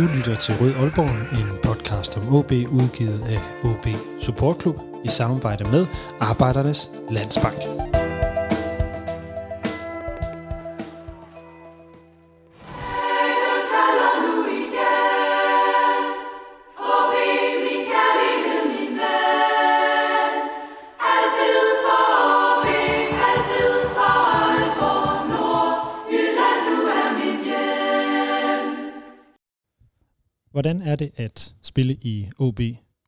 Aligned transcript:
Du 0.00 0.06
lytter 0.06 0.36
til 0.36 0.54
Rød 0.60 0.74
Aalborg, 0.74 1.38
en 1.40 1.58
podcast 1.62 2.16
om 2.16 2.34
OB 2.34 2.52
udgivet 2.52 3.24
af 3.28 3.38
OB 3.64 3.86
Support 4.20 4.60
Club 4.60 4.76
i 5.04 5.08
samarbejde 5.08 5.64
med 5.64 5.86
Arbejdernes 6.20 6.90
Landsbank. 7.10 7.89
Er 30.90 30.96
det 30.96 31.10
at 31.16 31.54
spille 31.62 31.94
i 32.02 32.28
OB 32.38 32.60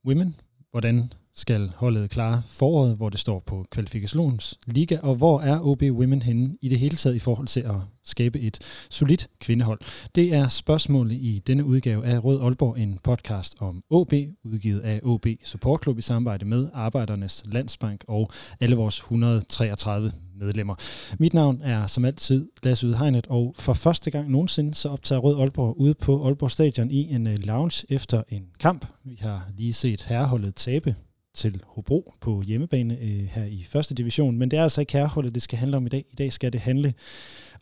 Women? 0.06 0.40
Hvordan 0.70 1.12
skal 1.34 1.72
holdet 1.76 2.10
klare 2.10 2.42
foråret, 2.46 2.96
hvor 2.96 3.08
det 3.08 3.20
står 3.20 3.42
på 3.46 3.66
kvalifikationsliga, 3.70 4.98
og 5.02 5.14
hvor 5.14 5.40
er 5.40 5.60
OB 5.60 5.82
Women 5.82 6.22
henne 6.22 6.56
i 6.60 6.68
det 6.68 6.78
hele 6.78 6.96
taget 6.96 7.16
i 7.16 7.18
forhold 7.18 7.46
til 7.46 7.60
at 7.60 7.74
skabe 8.04 8.40
et 8.40 8.86
solidt 8.90 9.28
kvindehold? 9.40 9.80
Det 10.14 10.34
er 10.34 10.48
spørgsmålet 10.48 11.12
i 11.12 11.42
denne 11.46 11.64
udgave 11.64 12.06
af 12.06 12.24
Rød 12.24 12.40
Aalborg, 12.40 12.78
en 12.78 12.98
podcast 13.04 13.54
om 13.60 13.82
OB, 13.90 14.12
udgivet 14.44 14.80
af 14.80 15.00
OB 15.02 15.26
Support 15.44 15.82
Club 15.82 15.98
i 15.98 16.02
samarbejde 16.02 16.44
med 16.44 16.68
Arbejdernes 16.74 17.42
Landsbank 17.46 18.04
og 18.08 18.30
alle 18.60 18.76
vores 18.76 18.98
133 18.98 20.12
medlemmer. 20.34 20.74
Mit 21.18 21.34
navn 21.34 21.60
er 21.62 21.86
som 21.86 22.04
altid 22.04 22.48
Lasse 22.62 22.86
Udhegnet, 22.86 23.26
og 23.26 23.54
for 23.58 23.72
første 23.72 24.10
gang 24.10 24.30
nogensinde 24.30 24.74
så 24.74 24.88
optager 24.88 25.18
Rød 25.18 25.40
Aalborg 25.40 25.80
ude 25.80 25.94
på 25.94 26.24
Aalborg 26.26 26.50
Stadion 26.50 26.90
i 26.90 27.14
en 27.14 27.26
øh, 27.26 27.38
lounge 27.38 27.86
efter 27.88 28.22
en 28.28 28.46
kamp. 28.60 28.86
Vi 29.04 29.18
har 29.20 29.48
lige 29.56 29.72
set 29.72 30.02
herreholdet 30.02 30.54
tabe 30.54 30.94
til 31.34 31.62
Hobro 31.66 32.14
på 32.20 32.42
hjemmebane 32.42 32.98
øh, 33.00 33.24
her 33.30 33.44
i 33.44 33.64
første 33.68 33.94
division, 33.94 34.38
men 34.38 34.50
det 34.50 34.58
er 34.58 34.62
altså 34.62 34.80
ikke 34.80 34.92
herreholdet, 34.92 35.34
det 35.34 35.42
skal 35.42 35.58
handle 35.58 35.76
om 35.76 35.86
i 35.86 35.88
dag. 35.88 36.04
I 36.12 36.14
dag 36.14 36.32
skal 36.32 36.52
det 36.52 36.60
handle 36.60 36.94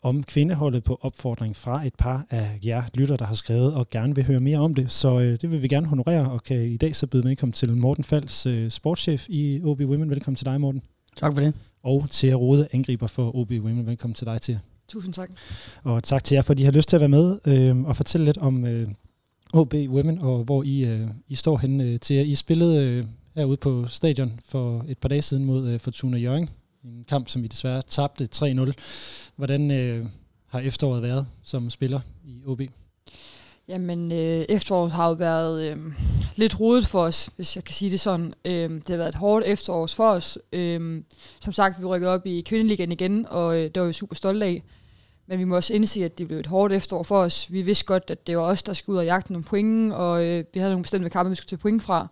om 0.01 0.23
kvindeholdet 0.23 0.83
på 0.83 0.99
opfordring 1.01 1.55
fra 1.55 1.85
et 1.85 1.95
par 1.95 2.25
af 2.29 2.59
jer 2.65 2.83
lytter, 2.93 3.17
der 3.17 3.25
har 3.25 3.35
skrevet 3.35 3.73
og 3.73 3.89
gerne 3.89 4.15
vil 4.15 4.23
høre 4.23 4.39
mere 4.39 4.57
om 4.57 4.75
det. 4.75 4.91
Så 4.91 5.19
øh, 5.19 5.41
det 5.41 5.51
vil 5.51 5.61
vi 5.61 5.67
gerne 5.67 5.87
honorere, 5.87 6.31
og 6.31 6.43
kan 6.43 6.57
i 6.57 6.77
dag 6.77 6.95
så 6.95 7.07
byde 7.07 7.23
velkommen 7.23 7.53
til 7.53 7.77
Morten 7.77 8.03
Fals, 8.03 8.45
øh, 8.45 8.71
sportschef 8.71 9.25
i 9.29 9.61
OB 9.63 9.79
Women. 9.79 10.09
Velkommen 10.09 10.35
til 10.35 10.45
dig, 10.45 10.61
Morten. 10.61 10.81
Tak 11.17 11.33
for 11.33 11.41
det. 11.41 11.53
Og 11.83 12.09
til 12.09 12.35
Rode, 12.35 12.67
angriber 12.71 13.07
for 13.07 13.35
OB 13.35 13.51
Women. 13.51 13.85
Velkommen 13.85 14.15
til 14.15 14.27
dig, 14.27 14.41
til. 14.41 14.59
Tusind 14.87 15.13
tak. 15.13 15.29
Og 15.83 16.03
tak 16.03 16.23
til 16.23 16.35
jer, 16.35 16.41
for 16.41 16.53
at 16.53 16.59
I 16.59 16.63
har 16.63 16.71
lyst 16.71 16.89
til 16.89 16.97
at 16.97 16.99
være 16.99 17.09
med 17.09 17.39
øh, 17.47 17.83
og 17.83 17.97
fortælle 17.97 18.25
lidt 18.25 18.37
om 18.37 18.65
øh, 18.65 18.87
OB 19.53 19.73
Women, 19.73 20.19
og 20.19 20.43
hvor 20.43 20.63
I, 20.63 20.85
øh, 20.85 21.07
I 21.27 21.35
står 21.35 21.57
henne 21.57 21.83
øh, 21.83 21.99
til. 21.99 22.29
I 22.29 22.35
spillede 22.35 22.85
øh, 22.85 23.05
herude 23.35 23.57
på 23.57 23.87
stadion 23.87 24.39
for 24.45 24.85
et 24.87 24.97
par 24.97 25.09
dage 25.09 25.21
siden 25.21 25.45
mod 25.45 25.67
øh, 25.67 25.79
Fortuna 25.79 26.17
Jørgen. 26.17 26.49
En 26.83 27.05
kamp, 27.09 27.29
som 27.29 27.43
I 27.43 27.47
desværre 27.47 27.81
tabte 27.81 28.29
3-0. 28.35 28.71
Hvordan 29.35 29.71
øh, 29.71 30.05
har 30.47 30.59
efteråret 30.59 31.01
været 31.01 31.27
som 31.43 31.69
spiller 31.69 31.99
i 32.23 32.43
OB? 32.45 32.61
Jamen, 33.67 34.11
øh, 34.11 34.45
efteråret 34.49 34.91
har 34.91 35.07
jo 35.07 35.13
været 35.13 35.71
øh, 35.71 35.77
lidt 36.35 36.59
rodet 36.59 36.87
for 36.87 37.01
os, 37.01 37.29
hvis 37.35 37.55
jeg 37.55 37.63
kan 37.63 37.73
sige 37.73 37.91
det 37.91 37.99
sådan. 37.99 38.33
Øh, 38.45 38.69
det 38.69 38.89
har 38.89 38.97
været 38.97 39.09
et 39.09 39.15
hårdt 39.15 39.45
efterår 39.45 39.87
for 39.87 40.09
os. 40.09 40.37
Øh, 40.53 41.03
som 41.41 41.53
sagt, 41.53 41.79
vi 41.79 41.85
rykkede 41.85 42.11
op 42.11 42.25
i 42.25 42.41
kvindeligaen 42.41 42.91
igen, 42.91 43.25
og 43.29 43.57
øh, 43.57 43.63
det 43.63 43.81
var 43.81 43.87
vi 43.87 43.93
super 43.93 44.15
stolte 44.15 44.45
af. 44.45 44.63
Men 45.27 45.39
vi 45.39 45.43
må 45.43 45.55
også 45.55 45.73
indse, 45.73 46.05
at 46.05 46.17
det 46.17 46.27
blev 46.27 46.39
et 46.39 46.47
hårdt 46.47 46.73
efterår 46.73 47.03
for 47.03 47.17
os. 47.17 47.51
Vi 47.51 47.61
vidste 47.61 47.85
godt, 47.85 48.03
at 48.07 48.27
det 48.27 48.37
var 48.37 48.43
os, 48.43 48.63
der 48.63 48.73
skulle 48.73 48.93
ud 48.93 48.99
og 48.99 49.05
jagte 49.05 49.31
nogle 49.31 49.45
point, 49.45 49.93
og 49.93 50.25
øh, 50.25 50.43
vi 50.53 50.59
havde 50.59 50.71
nogle 50.71 50.83
bestemte 50.83 51.09
kampe, 51.09 51.29
vi 51.29 51.35
skulle 51.35 51.49
tage 51.49 51.57
point 51.57 51.83
fra. 51.83 52.07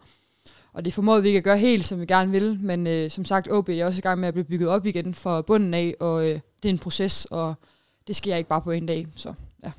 Og 0.80 0.86
det 0.86 0.94
formåede 0.94 1.22
vi 1.22 1.28
ikke 1.28 1.38
at 1.38 1.44
gøre 1.44 1.58
helt, 1.58 1.86
som 1.86 2.00
vi 2.00 2.06
gerne 2.06 2.32
vil, 2.32 2.60
men 2.62 2.88
øh, 2.88 3.10
som 3.10 3.26
sagt, 3.26 3.52
OB 3.52 3.70
er 3.70 3.86
også 3.86 3.98
i 3.98 4.02
gang 4.02 4.20
med 4.20 4.28
at 4.28 4.34
blive 4.34 4.44
bygget 4.44 4.70
op 4.70 4.86
igen 4.86 5.14
fra 5.14 5.42
bunden 5.42 5.74
af, 5.74 5.96
og 6.00 6.24
øh, 6.24 6.40
det 6.64 6.70
er 6.70 6.74
en 6.74 6.80
proces, 6.80 7.26
og 7.26 7.54
det 8.08 8.16
sker 8.16 8.36
ikke 8.36 8.50
bare 8.50 8.62
på 8.62 8.72
en 8.72 8.86
dag. 8.86 9.08
Så, 9.16 9.34
ja. 9.64 9.72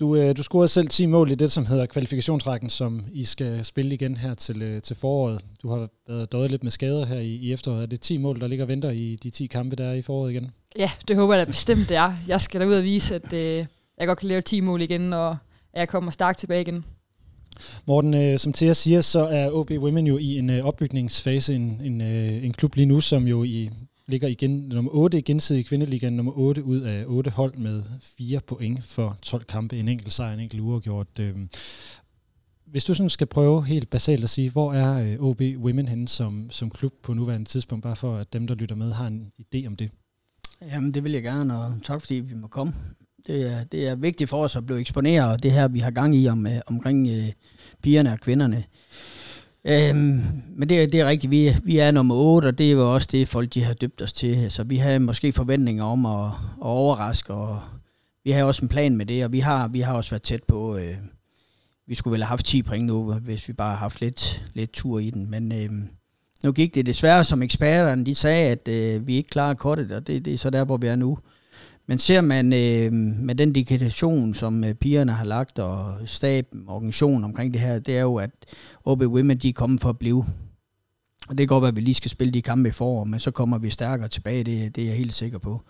Du, 0.00 0.16
øh, 0.16 0.36
du 0.36 0.42
scorede 0.42 0.68
selv 0.68 0.88
10 0.88 1.06
mål 1.06 1.30
i 1.30 1.34
det, 1.34 1.52
som 1.52 1.66
hedder 1.66 1.86
kvalifikationsrækken, 1.86 2.70
som 2.70 3.04
I 3.12 3.24
skal 3.24 3.64
spille 3.64 3.94
igen 3.94 4.16
her 4.16 4.34
til, 4.34 4.62
øh, 4.62 4.82
til 4.82 4.96
foråret. 4.96 5.44
Du 5.62 5.68
har 5.68 5.88
været 6.08 6.32
døjet 6.32 6.50
lidt 6.50 6.62
med 6.62 6.70
skader 6.70 7.06
her 7.06 7.18
i, 7.18 7.34
i 7.34 7.52
efteråret. 7.52 7.82
Er 7.82 7.86
det 7.86 8.00
10 8.00 8.18
mål, 8.18 8.40
der 8.40 8.46
ligger 8.46 8.64
og 8.64 8.68
venter 8.68 8.90
i 8.90 9.18
de 9.22 9.30
10 9.30 9.46
kampe, 9.46 9.76
der 9.76 9.84
er 9.84 9.94
i 9.94 10.02
foråret 10.02 10.30
igen? 10.30 10.50
Ja, 10.78 10.90
det 11.08 11.16
håber 11.16 11.34
jeg 11.34 11.46
da 11.46 11.50
bestemt, 11.50 11.88
det 11.88 11.96
er. 11.96 12.12
Jeg 12.28 12.40
skal 12.40 12.60
da 12.60 12.66
ud 12.66 12.74
og 12.74 12.84
vise, 12.84 13.14
at 13.14 13.32
øh, 13.32 13.66
jeg 13.98 14.06
godt 14.06 14.18
kan 14.18 14.28
lave 14.28 14.40
10 14.40 14.60
mål 14.60 14.82
igen, 14.82 15.12
og 15.12 15.30
at 15.72 15.80
jeg 15.80 15.88
kommer 15.88 16.10
stærkt 16.10 16.38
tilbage 16.38 16.60
igen. 16.60 16.84
Morten, 17.86 18.14
øh, 18.14 18.38
som 18.38 18.52
Thea 18.52 18.72
siger, 18.72 19.00
så 19.00 19.26
er 19.26 19.50
OB 19.50 19.70
Women 19.70 20.06
jo 20.06 20.18
i 20.18 20.38
en 20.38 20.50
øh, 20.50 20.64
opbygningsfase, 20.64 21.54
en, 21.54 21.80
en, 21.84 22.00
øh, 22.00 22.44
en 22.44 22.52
klub 22.52 22.74
lige 22.74 22.86
nu, 22.86 23.00
som 23.00 23.26
jo 23.26 23.44
i 23.44 23.70
ligger 24.10 24.28
igen 24.28 24.50
nummer 24.50 24.90
8 24.94 25.18
i 25.18 25.20
gensidig 25.20 25.66
kvindeligaen, 25.66 26.12
nummer 26.12 26.32
8 26.38 26.64
ud 26.64 26.80
af 26.80 27.04
8 27.06 27.30
hold 27.30 27.54
med 27.54 27.82
4 28.18 28.40
point 28.40 28.84
for 28.84 29.18
12 29.22 29.44
kampe, 29.44 29.78
en 29.78 29.88
enkelt 29.88 30.12
sejr, 30.12 30.34
en 30.34 30.40
enkelt 30.40 30.60
uafgjort. 30.60 31.18
Øh. 31.20 31.36
Hvis 32.66 32.84
du 32.84 32.94
sådan 32.94 33.10
skal 33.10 33.26
prøve 33.26 33.66
helt 33.66 33.90
basalt 33.90 34.24
at 34.24 34.30
sige, 34.30 34.50
hvor 34.50 34.72
er 34.72 35.02
øh, 35.02 35.20
OB 35.20 35.40
Women 35.40 35.88
henne 35.88 36.08
som, 36.08 36.50
som 36.50 36.70
klub 36.70 36.92
på 37.02 37.14
nuværende 37.14 37.48
tidspunkt, 37.48 37.82
bare 37.82 37.96
for 37.96 38.16
at 38.16 38.32
dem, 38.32 38.46
der 38.46 38.54
lytter 38.54 38.76
med, 38.76 38.92
har 38.92 39.06
en 39.06 39.32
idé 39.40 39.66
om 39.66 39.76
det? 39.76 39.90
Jamen, 40.62 40.94
det 40.94 41.04
vil 41.04 41.12
jeg 41.12 41.22
gerne, 41.22 41.58
og 41.58 41.74
tak 41.82 42.00
fordi 42.00 42.14
vi 42.14 42.34
må 42.34 42.46
komme. 42.46 42.72
Det 43.30 43.46
er, 43.46 43.64
det 43.64 43.88
er 43.88 43.94
vigtigt 43.94 44.30
for 44.30 44.44
os 44.44 44.56
at 44.56 44.66
blive 44.66 44.80
eksponeret, 44.80 45.32
og 45.32 45.42
det 45.42 45.52
her, 45.52 45.68
vi 45.68 45.78
har 45.78 45.90
gang 45.90 46.16
i 46.16 46.28
om, 46.28 46.46
øh, 46.46 46.60
omkring 46.66 47.08
øh, 47.08 47.32
pigerne 47.82 48.12
og 48.12 48.20
kvinderne. 48.20 48.64
Øhm, 49.64 50.22
men 50.56 50.68
det, 50.68 50.92
det 50.92 51.00
er 51.00 51.06
rigtigt, 51.06 51.30
vi, 51.30 51.56
vi 51.64 51.78
er 51.78 51.90
nummer 51.90 52.14
8, 52.14 52.46
og 52.46 52.58
det 52.58 52.66
er 52.66 52.70
jo 52.70 52.94
også 52.94 53.08
det, 53.12 53.28
folk 53.28 53.54
de 53.54 53.64
har 53.64 53.72
døbt 53.72 54.02
os 54.02 54.12
til. 54.12 54.50
Så 54.50 54.64
vi 54.64 54.76
har 54.76 54.98
måske 54.98 55.32
forventninger 55.32 55.84
om 55.84 56.06
at, 56.06 56.26
at 56.26 56.32
overraske, 56.60 57.32
og 57.34 57.60
vi 58.24 58.30
har 58.30 58.44
også 58.44 58.62
en 58.62 58.68
plan 58.68 58.96
med 58.96 59.06
det, 59.06 59.24
og 59.24 59.32
vi 59.32 59.40
har, 59.40 59.68
vi 59.68 59.80
har 59.80 59.94
også 59.94 60.10
været 60.10 60.22
tæt 60.22 60.42
på, 60.42 60.76
øh, 60.76 60.96
vi 61.86 61.94
skulle 61.94 62.12
vel 62.12 62.22
have 62.22 62.28
haft 62.28 62.46
10 62.46 62.62
point 62.62 62.86
nu, 62.86 63.12
hvis 63.12 63.48
vi 63.48 63.52
bare 63.52 63.70
har 63.70 63.76
haft 63.76 64.00
lidt, 64.00 64.42
lidt 64.54 64.72
tur 64.72 64.98
i 64.98 65.10
den. 65.10 65.30
Men 65.30 65.52
øh, 65.52 65.70
nu 66.44 66.52
gik 66.52 66.74
det 66.74 66.86
desværre 66.86 67.24
som 67.24 67.42
eksperterne, 67.42 68.06
de 68.06 68.14
sagde, 68.14 68.48
at 68.50 68.68
øh, 68.68 69.06
vi 69.06 69.16
ikke 69.16 69.30
klarer 69.30 69.54
kortet, 69.54 69.92
og 69.92 70.06
det, 70.06 70.24
det 70.24 70.34
er 70.34 70.38
så 70.38 70.50
der, 70.50 70.64
hvor 70.64 70.76
vi 70.76 70.86
er 70.86 70.96
nu. 70.96 71.18
Men 71.90 71.98
ser 71.98 72.20
man 72.20 72.52
øh, 72.52 72.92
med 72.92 73.34
den 73.34 73.54
dedikation, 73.54 74.34
som 74.34 74.64
øh, 74.64 74.74
pigerne 74.74 75.12
har 75.12 75.24
lagt, 75.24 75.58
og 75.58 75.94
staben, 76.06 76.64
organisationen 76.68 77.24
omkring 77.24 77.52
det 77.52 77.60
her, 77.60 77.78
det 77.78 77.96
er 77.96 78.02
jo, 78.02 78.16
at 78.16 78.30
OB 78.84 79.02
Women, 79.02 79.38
de 79.38 79.48
er 79.48 79.52
kommet 79.52 79.80
for 79.80 79.88
at 79.88 79.98
blive. 79.98 80.24
Og 81.28 81.38
det 81.38 81.38
kan 81.38 81.46
godt 81.46 81.62
være, 81.62 81.68
at 81.68 81.76
vi 81.76 81.80
lige 81.80 81.94
skal 81.94 82.10
spille 82.10 82.32
de 82.32 82.42
kampe 82.42 82.68
i 82.68 82.72
forår, 82.72 83.04
men 83.04 83.20
så 83.20 83.30
kommer 83.30 83.58
vi 83.58 83.70
stærkere 83.70 84.08
tilbage, 84.08 84.44
det, 84.44 84.76
det 84.76 84.84
er 84.84 84.88
jeg 84.88 84.96
helt 84.96 85.14
sikker 85.14 85.38
på. 85.38 85.62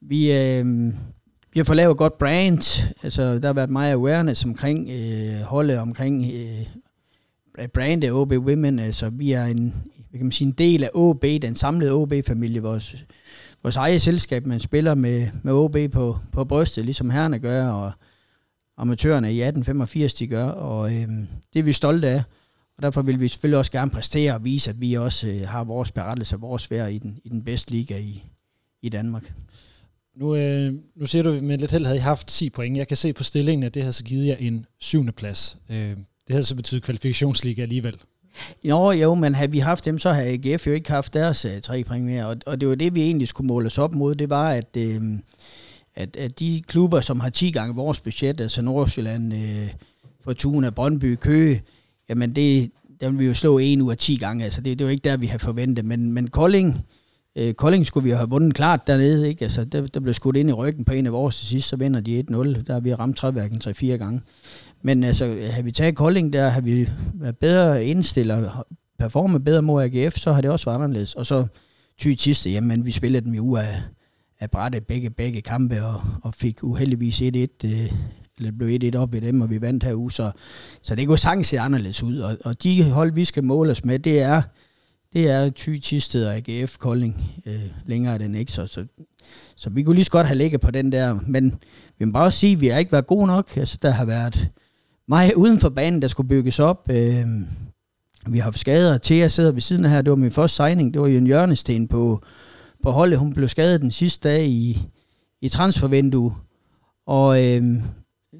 Vi, 0.00 0.32
øh, 0.32 0.86
vi 1.52 1.56
har 1.56 1.64
fået 1.64 1.76
lavet 1.76 1.90
et 1.90 1.98
godt 1.98 2.18
brand, 2.18 2.92
altså 3.02 3.38
der 3.38 3.46
har 3.46 3.52
været 3.52 3.70
meget 3.70 3.92
awareness 3.92 4.44
omkring 4.44 4.88
øh, 4.90 5.40
holdet, 5.40 5.78
omkring 5.78 6.32
øh, 6.34 7.68
brandet 7.68 8.12
OB 8.12 8.32
Women, 8.32 8.78
altså 8.78 9.10
vi 9.10 9.32
er 9.32 9.44
en, 9.44 9.74
kan 10.12 10.22
man 10.22 10.32
sige, 10.32 10.46
en 10.46 10.52
del 10.52 10.84
af 10.84 10.90
OB, 10.94 11.22
den 11.22 11.54
samlede 11.54 11.92
OB-familie, 11.92 12.62
vores 12.62 12.96
vores 13.68 13.76
eget 13.76 14.02
selskab, 14.02 14.46
man 14.46 14.60
spiller 14.60 14.94
med, 14.94 15.28
med 15.42 15.52
OB 15.52 15.76
på, 15.92 16.18
på 16.32 16.44
brystet, 16.44 16.84
ligesom 16.84 17.10
herrene 17.10 17.38
gør, 17.38 17.68
og 17.68 17.92
amatørerne 18.76 19.26
i 19.26 19.40
1885 19.42 20.14
de 20.14 20.26
gør, 20.26 20.44
og 20.44 20.94
øh, 20.94 21.08
det 21.52 21.58
er 21.58 21.62
vi 21.62 21.72
stolte 21.72 22.08
af. 22.08 22.22
Og 22.76 22.82
derfor 22.82 23.02
vil 23.02 23.20
vi 23.20 23.28
selvfølgelig 23.28 23.58
også 23.58 23.72
gerne 23.72 23.90
præstere 23.90 24.34
og 24.34 24.44
vise, 24.44 24.70
at 24.70 24.80
vi 24.80 24.94
også 24.94 25.28
øh, 25.28 25.48
har 25.48 25.64
vores 25.64 25.92
berettelse, 25.92 26.36
vores 26.36 26.70
værd 26.70 26.92
i 26.92 26.98
den, 26.98 27.18
i 27.24 27.28
den 27.28 27.44
bedste 27.44 27.70
liga 27.70 27.98
i, 27.98 28.24
i 28.82 28.88
Danmark. 28.88 29.32
Nu, 30.16 30.36
øh, 30.36 30.74
nu 30.96 31.06
siger 31.06 31.22
du, 31.22 31.32
at 31.32 31.42
med 31.42 31.58
lidt 31.58 31.70
held 31.70 31.84
havde 31.84 31.98
I 31.98 32.00
haft 32.00 32.26
10 32.26 32.50
point. 32.50 32.76
Jeg 32.76 32.88
kan 32.88 32.96
se 32.96 33.12
på 33.12 33.22
stillingen, 33.22 33.62
at 33.64 33.74
det 33.74 33.84
har 33.84 33.90
så 33.90 34.04
givet 34.04 34.26
jer 34.26 34.36
en 34.36 34.66
syvende 34.80 35.12
plads. 35.12 35.58
Øh, 35.70 35.96
det 36.28 36.34
har 36.36 36.42
så 36.42 36.56
betydet 36.56 36.82
kvalifikationsliga 36.82 37.62
alligevel. 37.62 38.00
Jo, 38.64 38.90
jo, 38.90 39.14
men 39.14 39.34
havde 39.34 39.50
vi 39.50 39.58
haft 39.58 39.84
dem, 39.84 39.98
så 39.98 40.12
havde 40.12 40.28
AGF 40.28 40.66
jo 40.66 40.72
ikke 40.72 40.90
haft 40.90 41.14
deres 41.14 41.44
uh, 41.44 41.50
tre 41.62 41.84
point 41.84 42.04
mere. 42.04 42.26
Og, 42.26 42.36
og 42.46 42.60
det 42.60 42.68
var 42.68 42.74
det, 42.74 42.94
vi 42.94 43.02
egentlig 43.02 43.28
skulle 43.28 43.48
måle 43.48 43.66
os 43.66 43.78
op 43.78 43.94
mod. 43.94 44.14
Det 44.14 44.30
var, 44.30 44.50
at, 44.50 44.76
øh, 44.76 45.02
at, 45.96 46.16
at 46.16 46.38
de 46.38 46.62
klubber, 46.66 47.00
som 47.00 47.20
har 47.20 47.30
10 47.30 47.50
gange 47.50 47.74
vores 47.74 48.00
budget, 48.00 48.40
altså 48.40 48.62
Nordsjælland, 48.62 49.34
øh, 49.34 49.68
Fortuna, 50.24 50.70
Brøndby, 50.70 51.14
Køge, 51.14 51.62
jamen 52.08 52.36
det, 52.36 52.70
der 53.00 53.10
vil 53.10 53.18
vi 53.18 53.26
jo 53.26 53.34
slå 53.34 53.58
en 53.58 53.82
ud 53.82 53.90
af 53.90 53.96
10 53.96 54.16
gange. 54.16 54.44
Altså 54.44 54.60
det, 54.60 54.78
det 54.78 54.84
var 54.84 54.90
ikke 54.90 55.08
der, 55.08 55.16
vi 55.16 55.26
havde 55.26 55.42
forventet. 55.42 55.84
Men, 55.84 56.12
men 56.12 56.28
Kolding, 56.28 56.86
øh, 57.36 57.54
Kolding 57.54 57.86
skulle 57.86 58.04
vi 58.04 58.10
have 58.10 58.28
vundet 58.28 58.54
klart 58.54 58.86
dernede. 58.86 59.28
Ikke? 59.28 59.44
Altså, 59.44 59.64
der, 59.64 59.86
der 59.86 60.00
blev 60.00 60.14
skudt 60.14 60.36
ind 60.36 60.50
i 60.50 60.52
ryggen 60.52 60.84
på 60.84 60.92
en 60.92 61.06
af 61.06 61.12
vores 61.12 61.38
til 61.38 61.46
sidst, 61.46 61.68
så 61.68 61.76
vinder 61.76 62.00
de 62.00 62.24
1-0. 62.30 62.34
Der 62.36 62.72
har 62.72 62.80
vi 62.80 62.94
ramt 62.94 63.16
træværken 63.16 63.60
3-4 63.64 63.86
gange. 63.86 64.20
Men 64.82 65.04
altså, 65.04 65.48
har 65.50 65.62
vi 65.62 65.70
taget 65.70 65.96
Kolding 65.96 66.32
der, 66.32 66.48
har 66.48 66.60
vi 66.60 66.88
været 67.14 67.36
bedre 67.36 67.84
indstillet 67.84 68.36
og 68.36 68.66
performet 68.98 69.44
bedre 69.44 69.62
mod 69.62 69.82
AGF, 69.82 70.16
så 70.16 70.32
har 70.32 70.40
det 70.40 70.50
også 70.50 70.64
været 70.70 70.76
anderledes. 70.76 71.14
Og 71.14 71.26
så 71.26 71.46
ty 71.98 72.14
Tiste, 72.14 72.50
jamen 72.50 72.84
vi 72.84 72.90
spillede 72.90 73.24
dem 73.24 73.34
jo 73.34 73.56
af, 73.56 73.82
af 74.40 74.50
brætte 74.50 74.80
begge, 74.80 75.10
begge 75.10 75.42
kampe, 75.42 75.84
og, 75.84 76.00
og 76.22 76.34
fik 76.34 76.62
uheldigvis 76.62 77.20
1-1 77.20 77.26
øh, 77.64 77.92
eller 78.38 78.52
blev 78.58 78.92
1-1 78.94 78.98
op 78.98 79.14
i 79.14 79.20
dem, 79.20 79.40
og 79.40 79.50
vi 79.50 79.60
vandt 79.60 79.84
herude, 79.84 80.10
så, 80.10 80.30
så 80.82 80.94
det 80.94 81.06
kunne 81.06 81.18
sagtens 81.18 81.46
se 81.46 81.60
anderledes 81.60 82.02
ud. 82.02 82.18
Og, 82.18 82.36
og 82.44 82.62
de 82.62 82.90
hold, 82.90 83.12
vi 83.12 83.24
skal 83.24 83.44
måle 83.44 83.70
os 83.70 83.84
med, 83.84 83.98
det 83.98 84.22
er, 84.22 84.42
det 85.12 85.30
er 85.30 85.50
Thy, 85.56 85.78
Tisted 85.78 86.26
og 86.26 86.34
AGF 86.34 86.76
Kolding. 86.78 87.42
Øh, 87.46 87.62
længere 87.86 88.14
er 88.14 88.18
den 88.18 88.34
ikke, 88.34 88.52
så, 88.52 88.66
så, 88.66 88.86
så 89.56 89.70
vi 89.70 89.82
kunne 89.82 89.94
lige 89.94 90.04
så 90.04 90.10
godt 90.10 90.26
have 90.26 90.38
ligget 90.38 90.60
på 90.60 90.70
den 90.70 90.92
der. 90.92 91.18
Men 91.26 91.58
vi 91.98 92.04
må 92.04 92.12
bare 92.12 92.30
sige, 92.30 92.52
at 92.52 92.60
vi 92.60 92.68
har 92.68 92.78
ikke 92.78 92.92
været 92.92 93.06
gode 93.06 93.26
nok. 93.26 93.56
Altså, 93.56 93.78
der 93.82 93.90
har 93.90 94.04
været 94.04 94.50
mig 95.08 95.36
uden 95.36 95.60
for 95.60 95.68
banen, 95.68 96.02
der 96.02 96.08
skulle 96.08 96.28
bygges 96.28 96.58
op. 96.58 96.90
Øh, 96.90 97.26
vi 98.26 98.38
har 98.38 98.44
haft 98.44 98.58
skader. 98.58 98.98
Thea 98.98 99.28
sidder 99.28 99.52
ved 99.52 99.60
siden 99.60 99.84
af 99.84 99.90
her. 99.90 100.02
Det 100.02 100.10
var 100.10 100.16
min 100.16 100.30
første 100.30 100.56
signing. 100.56 100.94
Det 100.94 101.02
var 101.02 101.08
jo 101.08 101.18
en 101.18 101.26
hjørnesten 101.26 101.88
på, 101.88 102.22
på 102.82 102.90
holdet. 102.90 103.18
Hun 103.18 103.34
blev 103.34 103.48
skadet 103.48 103.80
den 103.80 103.90
sidste 103.90 104.28
dag 104.28 104.46
i, 104.46 104.82
i 105.40 105.48
transfervinduet. 105.48 106.32
Og 107.06 107.44
øh, 107.44 107.82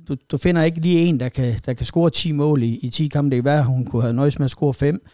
du, 0.08 0.16
du 0.30 0.36
finder 0.36 0.62
ikke 0.62 0.80
lige 0.80 0.98
en, 0.98 1.20
der 1.20 1.28
kan, 1.28 1.58
der 1.66 1.74
kan 1.74 1.86
score 1.86 2.10
10 2.10 2.32
mål 2.32 2.62
i, 2.62 2.76
i 2.76 2.90
10 2.90 3.08
kampe. 3.08 3.30
Det 3.30 3.36
kan 3.36 3.44
være, 3.44 3.64
hun 3.64 3.86
kunne 3.86 4.02
have 4.02 4.14
nøjes 4.14 4.38
med 4.38 4.44
at 4.44 4.50
score 4.50 4.74
5. 4.74 5.06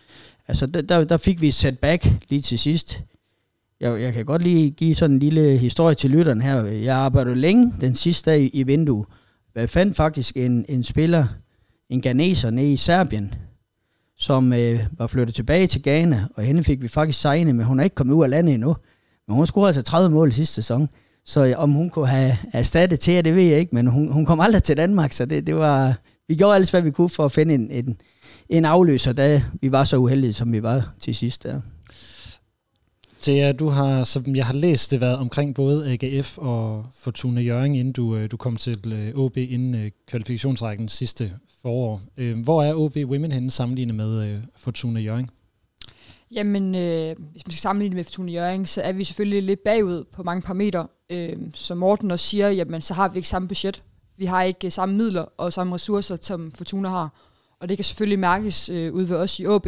Altså, 0.48 0.66
der, 0.66 0.82
der, 0.82 1.04
der 1.04 1.16
fik 1.16 1.40
vi 1.40 1.48
et 1.48 1.54
setback 1.54 2.06
lige 2.28 2.42
til 2.42 2.58
sidst. 2.58 3.02
Jeg, 3.80 4.00
jeg 4.00 4.12
kan 4.12 4.24
godt 4.24 4.42
lige 4.42 4.70
give 4.70 4.94
sådan 4.94 5.14
en 5.14 5.18
lille 5.18 5.58
historie 5.58 5.94
til 5.94 6.10
lytteren 6.10 6.40
her. 6.40 6.64
Jeg 6.64 6.96
arbejdede 6.96 7.34
længe 7.34 7.74
den 7.80 7.94
sidste 7.94 8.30
dag 8.30 8.50
i 8.52 8.62
vinduet. 8.62 9.06
Jeg 9.54 9.70
fandt 9.70 9.96
faktisk 9.96 10.36
en, 10.36 10.64
en 10.68 10.84
spiller, 10.84 11.26
en 11.90 12.00
ganeser 12.00 12.50
nede 12.50 12.72
i 12.72 12.76
Serbien, 12.76 13.34
som 14.16 14.52
øh, 14.52 14.80
var 14.98 15.06
flyttet 15.06 15.34
tilbage 15.34 15.66
til 15.66 15.82
Ghana, 15.82 16.26
og 16.34 16.42
hende 16.42 16.64
fik 16.64 16.82
vi 16.82 16.88
faktisk 16.88 17.20
signet, 17.20 17.56
men 17.56 17.66
hun 17.66 17.80
er 17.80 17.84
ikke 17.84 17.94
kommet 17.94 18.14
ud 18.14 18.24
af 18.24 18.30
landet 18.30 18.54
endnu. 18.54 18.76
Men 19.28 19.36
hun 19.36 19.46
scorede 19.46 19.68
altså 19.68 19.82
30 19.82 20.10
mål 20.10 20.28
i 20.28 20.32
sidste 20.32 20.54
sæson. 20.54 20.88
Så 21.24 21.44
øh, 21.44 21.54
om 21.56 21.70
hun 21.70 21.90
kunne 21.90 22.08
have 22.08 22.36
erstattet 22.52 23.00
til, 23.00 23.24
det 23.24 23.34
ved 23.34 23.42
jeg 23.42 23.58
ikke, 23.58 23.74
men 23.74 23.86
hun, 23.86 24.12
hun 24.12 24.26
kom 24.26 24.40
aldrig 24.40 24.62
til 24.62 24.76
Danmark, 24.76 25.12
så 25.12 25.26
det, 25.26 25.46
det 25.46 25.54
var... 25.54 25.94
Vi 26.28 26.34
gjorde 26.34 26.54
alt, 26.54 26.70
hvad 26.70 26.82
vi 26.82 26.90
kunne 26.90 27.08
for 27.08 27.24
at 27.24 27.32
finde 27.32 27.54
en, 27.54 27.70
en, 27.70 27.96
en 28.48 28.64
afløser, 28.64 29.12
da 29.12 29.42
vi 29.60 29.72
var 29.72 29.84
så 29.84 29.96
uheldige, 29.96 30.32
som 30.32 30.52
vi 30.52 30.62
var 30.62 30.92
til 31.00 31.14
sidst 31.14 31.42
der. 31.42 31.60
Thea, 33.22 33.52
du 33.52 33.68
har, 33.68 34.04
som 34.04 34.36
jeg 34.36 34.46
har 34.46 34.54
læst, 34.54 34.90
det 34.90 35.00
været 35.00 35.16
omkring 35.16 35.54
både 35.54 35.92
AGF 35.92 36.38
og 36.38 36.86
Fortuna 36.94 37.40
Jørgen, 37.40 37.74
inden 37.74 37.92
du, 37.92 38.16
øh, 38.16 38.30
du 38.30 38.36
kom 38.36 38.56
til 38.56 38.92
øh, 38.92 39.14
OB 39.14 39.36
inden 39.36 39.90
kvalifikationsrækken 40.08 40.88
sidste 40.88 41.32
forår. 41.64 42.00
Øh, 42.16 42.38
hvor 42.42 42.62
er 42.62 42.74
OB 42.74 42.96
Women 42.96 43.32
henne 43.32 43.50
sammenlignet 43.50 43.94
med 43.94 44.28
øh, 44.28 44.40
Fortuna 44.56 45.00
Jørgen? 45.00 45.30
Jamen, 46.30 46.74
øh, 46.74 47.16
hvis 47.32 47.46
man 47.46 47.52
skal 47.52 47.60
sammenligne 47.60 47.96
med 47.96 48.04
Fortuna 48.04 48.32
Jørgen, 48.32 48.66
så 48.66 48.82
er 48.82 48.92
vi 48.92 49.04
selvfølgelig 49.04 49.42
lidt 49.42 49.60
bagud 49.64 50.04
på 50.12 50.22
mange 50.22 50.42
parametre. 50.42 50.86
Øh, 51.10 51.36
som 51.54 51.78
Morten 51.78 52.10
også 52.10 52.26
siger, 52.26 52.48
jamen, 52.50 52.82
så 52.82 52.94
har 52.94 53.08
vi 53.08 53.16
ikke 53.16 53.28
samme 53.28 53.48
budget. 53.48 53.82
Vi 54.16 54.24
har 54.24 54.42
ikke 54.42 54.66
øh, 54.66 54.72
samme 54.72 54.96
midler 54.96 55.22
og 55.36 55.52
samme 55.52 55.74
ressourcer, 55.74 56.16
som 56.20 56.52
Fortuna 56.52 56.88
har. 56.88 57.20
Og 57.60 57.68
det 57.68 57.76
kan 57.76 57.84
selvfølgelig 57.84 58.18
mærkes 58.18 58.68
øh, 58.68 58.94
ud 58.94 59.02
ved 59.02 59.16
os 59.16 59.40
i 59.40 59.46
OB. 59.46 59.66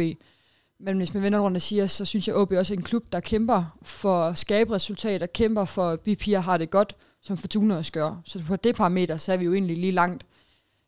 Men 0.79 0.97
hvis 0.97 1.13
man 1.13 1.23
vender 1.23 1.39
rundt 1.39 1.57
og 1.57 1.61
siger, 1.61 1.87
så 1.87 2.05
synes 2.05 2.27
jeg, 2.27 2.35
at 2.35 2.41
OB 2.41 2.51
også 2.51 2.73
er 2.73 2.77
en 2.77 2.83
klub, 2.83 3.03
der 3.11 3.19
kæmper 3.19 3.77
for 3.81 4.23
at 4.23 4.37
skabe 4.37 4.73
resultater, 4.73 5.25
kæmper 5.25 5.65
for, 5.65 5.89
at 5.89 5.99
vi 6.05 6.33
har 6.33 6.57
det 6.57 6.69
godt, 6.69 6.95
som 7.21 7.37
Fortuna 7.37 7.77
også 7.77 7.91
gør. 7.91 8.21
Så 8.25 8.43
på 8.47 8.55
det 8.55 8.75
parameter, 8.75 9.17
så 9.17 9.33
er 9.33 9.37
vi 9.37 9.45
jo 9.45 9.53
egentlig 9.53 9.77
lige 9.77 9.91
langt. 9.91 10.25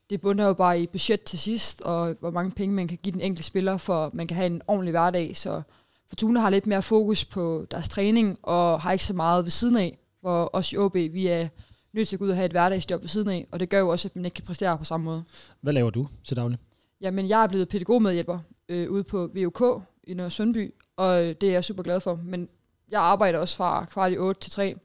Det 0.10 0.22
bunder 0.22 0.48
jo 0.48 0.54
bare 0.54 0.82
i 0.82 0.88
budget 0.88 1.24
til 1.24 1.40
sidst, 1.40 1.82
og 1.82 2.16
hvor 2.20 2.32
mange 2.32 2.52
penge 2.52 2.76
man 2.76 2.88
kan 2.88 2.98
give 3.04 3.14
den 3.14 3.22
enkelte 3.22 3.44
spiller, 3.44 3.78
for 3.78 4.10
man 4.14 4.28
kan 4.28 4.38
have 4.38 4.46
en 4.48 4.62
ordentlig 4.68 4.92
hverdag. 4.92 5.38
Så 5.38 5.62
Fortuna 6.08 6.40
har 6.40 6.50
lidt 6.50 6.68
mere 6.68 6.82
fokus 6.82 7.26
på 7.26 7.66
deres 7.72 7.90
træning, 7.90 8.40
og 8.44 8.82
har 8.82 8.92
ikke 8.92 9.04
så 9.04 9.14
meget 9.14 9.44
ved 9.44 9.52
siden 9.52 9.78
af. 9.78 9.98
For 10.22 10.50
os 10.54 10.74
i 10.74 10.78
OB, 10.78 10.96
vi 10.96 11.28
er 11.28 11.48
nødt 11.94 12.08
til 12.08 12.16
at 12.16 12.20
gå 12.20 12.26
ud 12.26 12.30
og 12.30 12.36
have 12.36 12.46
et 12.46 12.52
hverdagsjob 12.52 13.02
ved 13.02 13.10
siden 13.10 13.30
af, 13.30 13.48
og 13.52 13.60
det 13.60 13.70
gør 13.70 13.80
jo 13.80 13.90
også, 13.90 14.08
at 14.08 14.16
man 14.16 14.26
ikke 14.26 14.36
kan 14.36 14.46
præstere 14.46 14.78
på 14.78 14.84
samme 14.84 15.04
måde. 15.04 15.24
Hvad 15.62 15.74
laver 15.74 15.90
du 15.90 16.08
til 16.24 16.38
daglig? 16.38 16.58
Jamen, 17.02 17.30
jeg 17.30 17.44
er 17.44 17.48
blevet 17.48 17.70
pædagogmedhjælper 17.70 18.40
øh, 18.70 18.92
ude 18.92 19.04
på 19.04 19.30
VUK 19.36 19.82
i 20.04 20.14
Nørre 20.14 20.30
Sundby, 20.30 20.74
og 20.98 21.18
det 21.20 21.44
er 21.44 21.52
jeg 21.52 21.64
super 21.64 21.84
glad 21.84 22.00
for. 22.00 22.20
Men 22.24 22.50
jeg 22.92 23.02
arbejder 23.02 23.40
også 23.40 23.58
fra 23.58 23.86
kvart 23.86 24.12
i 24.12 24.18
8 24.18 24.42
til 24.42 24.52
3 24.52 24.76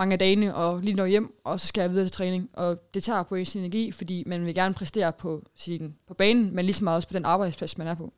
mange 0.00 0.12
af 0.12 0.18
dagene, 0.18 0.54
og 0.54 0.80
lige 0.80 0.94
når 0.94 1.06
hjem, 1.06 1.34
og 1.44 1.60
så 1.60 1.66
skal 1.66 1.80
jeg 1.80 1.90
videre 1.90 2.04
til 2.04 2.12
træning. 2.12 2.50
Og 2.52 2.94
det 2.94 3.02
tager 3.02 3.22
på 3.22 3.34
ens 3.34 3.56
energi, 3.56 3.92
fordi 3.92 4.24
man 4.26 4.46
vil 4.46 4.54
gerne 4.54 4.74
præstere 4.74 5.12
på, 5.12 5.42
sin, 5.56 5.94
på 6.08 6.14
banen, 6.14 6.54
men 6.54 6.64
lige 6.64 6.74
så 6.74 6.84
meget 6.84 6.96
også 6.96 7.08
på 7.08 7.14
den 7.14 7.24
arbejdsplads, 7.24 7.78
man 7.78 7.86
er 7.86 7.94
på. 7.94 8.12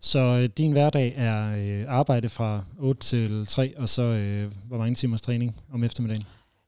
Så 0.00 0.18
øh, 0.18 0.48
din 0.56 0.72
hverdag 0.72 1.14
er 1.16 1.52
øh, 1.56 1.84
arbejde 1.88 2.28
fra 2.28 2.64
8 2.78 3.00
til 3.00 3.46
3, 3.46 3.74
og 3.76 3.88
så 3.88 4.02
øh, 4.02 4.52
hvor 4.68 4.78
mange 4.78 4.94
timers 4.94 5.22
træning 5.22 5.56
om 5.72 5.84
eftermiddagen? 5.84 6.24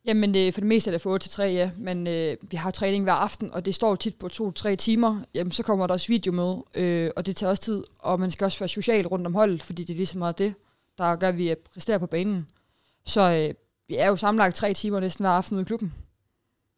Jamen, 0.07 0.37
øh, 0.37 0.53
for 0.53 0.61
det 0.61 0.69
meste 0.69 0.91
er 0.91 0.93
det 0.93 1.01
fra 1.01 1.11
8 1.11 1.25
til 1.25 1.31
3, 1.31 1.43
ja. 1.43 1.71
Men 1.77 2.07
øh, 2.07 2.37
vi 2.51 2.57
har 2.57 2.71
træning 2.71 3.05
hver 3.05 3.13
aften, 3.13 3.55
og 3.55 3.67
det 3.67 3.75
står 3.75 3.97
tit 3.97 4.15
på 4.15 4.29
2-3 4.59 4.75
timer. 4.75 5.21
Jamen, 5.35 5.53
så 5.53 5.63
kommer 5.63 5.87
der 5.87 5.95
også 5.95 6.09
video 6.09 6.33
med, 6.33 6.57
øh, 6.75 7.11
og 7.17 7.27
det 7.27 7.37
tager 7.37 7.51
også 7.51 7.63
tid. 7.63 7.85
Og 7.99 8.21
man 8.21 8.31
skal 8.31 8.45
også 8.45 8.59
være 8.59 8.69
social 8.69 9.07
rundt 9.07 9.27
om 9.27 9.35
holdet, 9.35 9.63
fordi 9.63 9.85
det 9.85 9.93
er 9.93 9.97
lige 9.97 10.07
så 10.07 10.19
meget 10.19 10.39
det, 10.39 10.55
der 10.99 11.17
gør, 11.17 11.29
at 11.29 11.39
vi 11.39 11.55
præsterer 11.73 11.99
på 11.99 12.07
banen. 12.07 12.47
Så 13.05 13.21
øh, 13.21 13.55
vi 13.91 13.97
er 13.97 14.07
jo 14.07 14.17
sammenlagt 14.17 14.57
tre 14.57 14.75
timer 14.75 15.01
næsten 15.01 15.23
hver 15.23 15.31
aften 15.31 15.55
ude 15.57 15.63
i 15.63 15.65
klubben. 15.65 15.93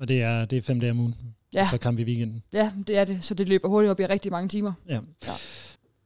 Og 0.01 0.09
det 0.09 0.23
er, 0.23 0.45
det 0.45 0.59
er 0.59 0.63
fem 0.63 0.81
dage 0.81 0.91
om 0.91 0.99
ugen? 0.99 1.15
Ja. 1.53 1.69
Så 1.71 1.79
kamp 1.79 1.99
i 1.99 2.05
weekenden? 2.05 2.43
Ja, 2.53 2.73
det 2.87 2.97
er 2.97 3.05
det. 3.05 3.25
Så 3.25 3.35
det 3.35 3.49
løber 3.49 3.69
hurtigt 3.69 3.91
op 3.91 4.01
i 4.01 4.07
rigtig 4.07 4.33
mange 4.33 4.49
timer. 4.49 4.73
Ja. 4.89 4.99
ja 5.27 5.33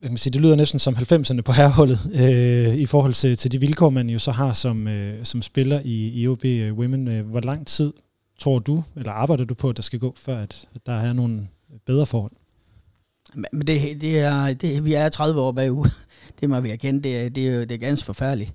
jeg 0.02 0.08
kan 0.08 0.18
sige, 0.18 0.32
det 0.32 0.40
lyder 0.40 0.56
næsten 0.56 0.78
som 0.78 0.94
90'erne 0.94 1.40
på 1.40 1.52
herholdet, 1.52 1.98
øh, 2.14 2.74
i 2.74 2.86
forhold 2.86 3.14
til, 3.14 3.36
til 3.36 3.52
de 3.52 3.60
vilkår, 3.60 3.90
man 3.90 4.10
jo 4.10 4.18
så 4.18 4.30
har 4.30 4.52
som, 4.52 4.88
øh, 4.88 5.24
som 5.24 5.42
spiller 5.42 5.80
i, 5.84 6.20
i 6.20 6.28
OB 6.28 6.44
øh, 6.44 6.74
Women. 6.74 7.08
Øh, 7.08 7.26
hvor 7.26 7.40
lang 7.40 7.66
tid 7.66 7.92
tror 8.38 8.58
du, 8.58 8.82
eller 8.96 9.12
arbejder 9.12 9.44
du 9.44 9.54
på, 9.54 9.68
at 9.68 9.76
der 9.76 9.82
skal 9.82 9.98
gå, 9.98 10.14
før 10.16 10.38
at 10.38 10.68
der 10.86 10.92
er 10.92 11.12
nogle 11.12 11.48
bedre 11.86 12.06
forhold? 12.06 12.32
Men 13.34 13.66
det, 13.66 14.00
det 14.00 14.20
er, 14.20 14.54
det, 14.54 14.84
vi 14.84 14.94
er 14.94 15.08
30 15.08 15.40
år 15.40 15.52
bagud. 15.52 15.90
Det 16.40 16.50
må 16.50 16.60
vi 16.60 16.70
erkende. 16.70 17.02
Det 17.02 17.16
er, 17.18 17.28
det 17.28 17.48
er, 17.48 17.64
det 17.64 17.72
er 17.72 17.78
ganske 17.78 18.06
forfærdeligt. 18.06 18.52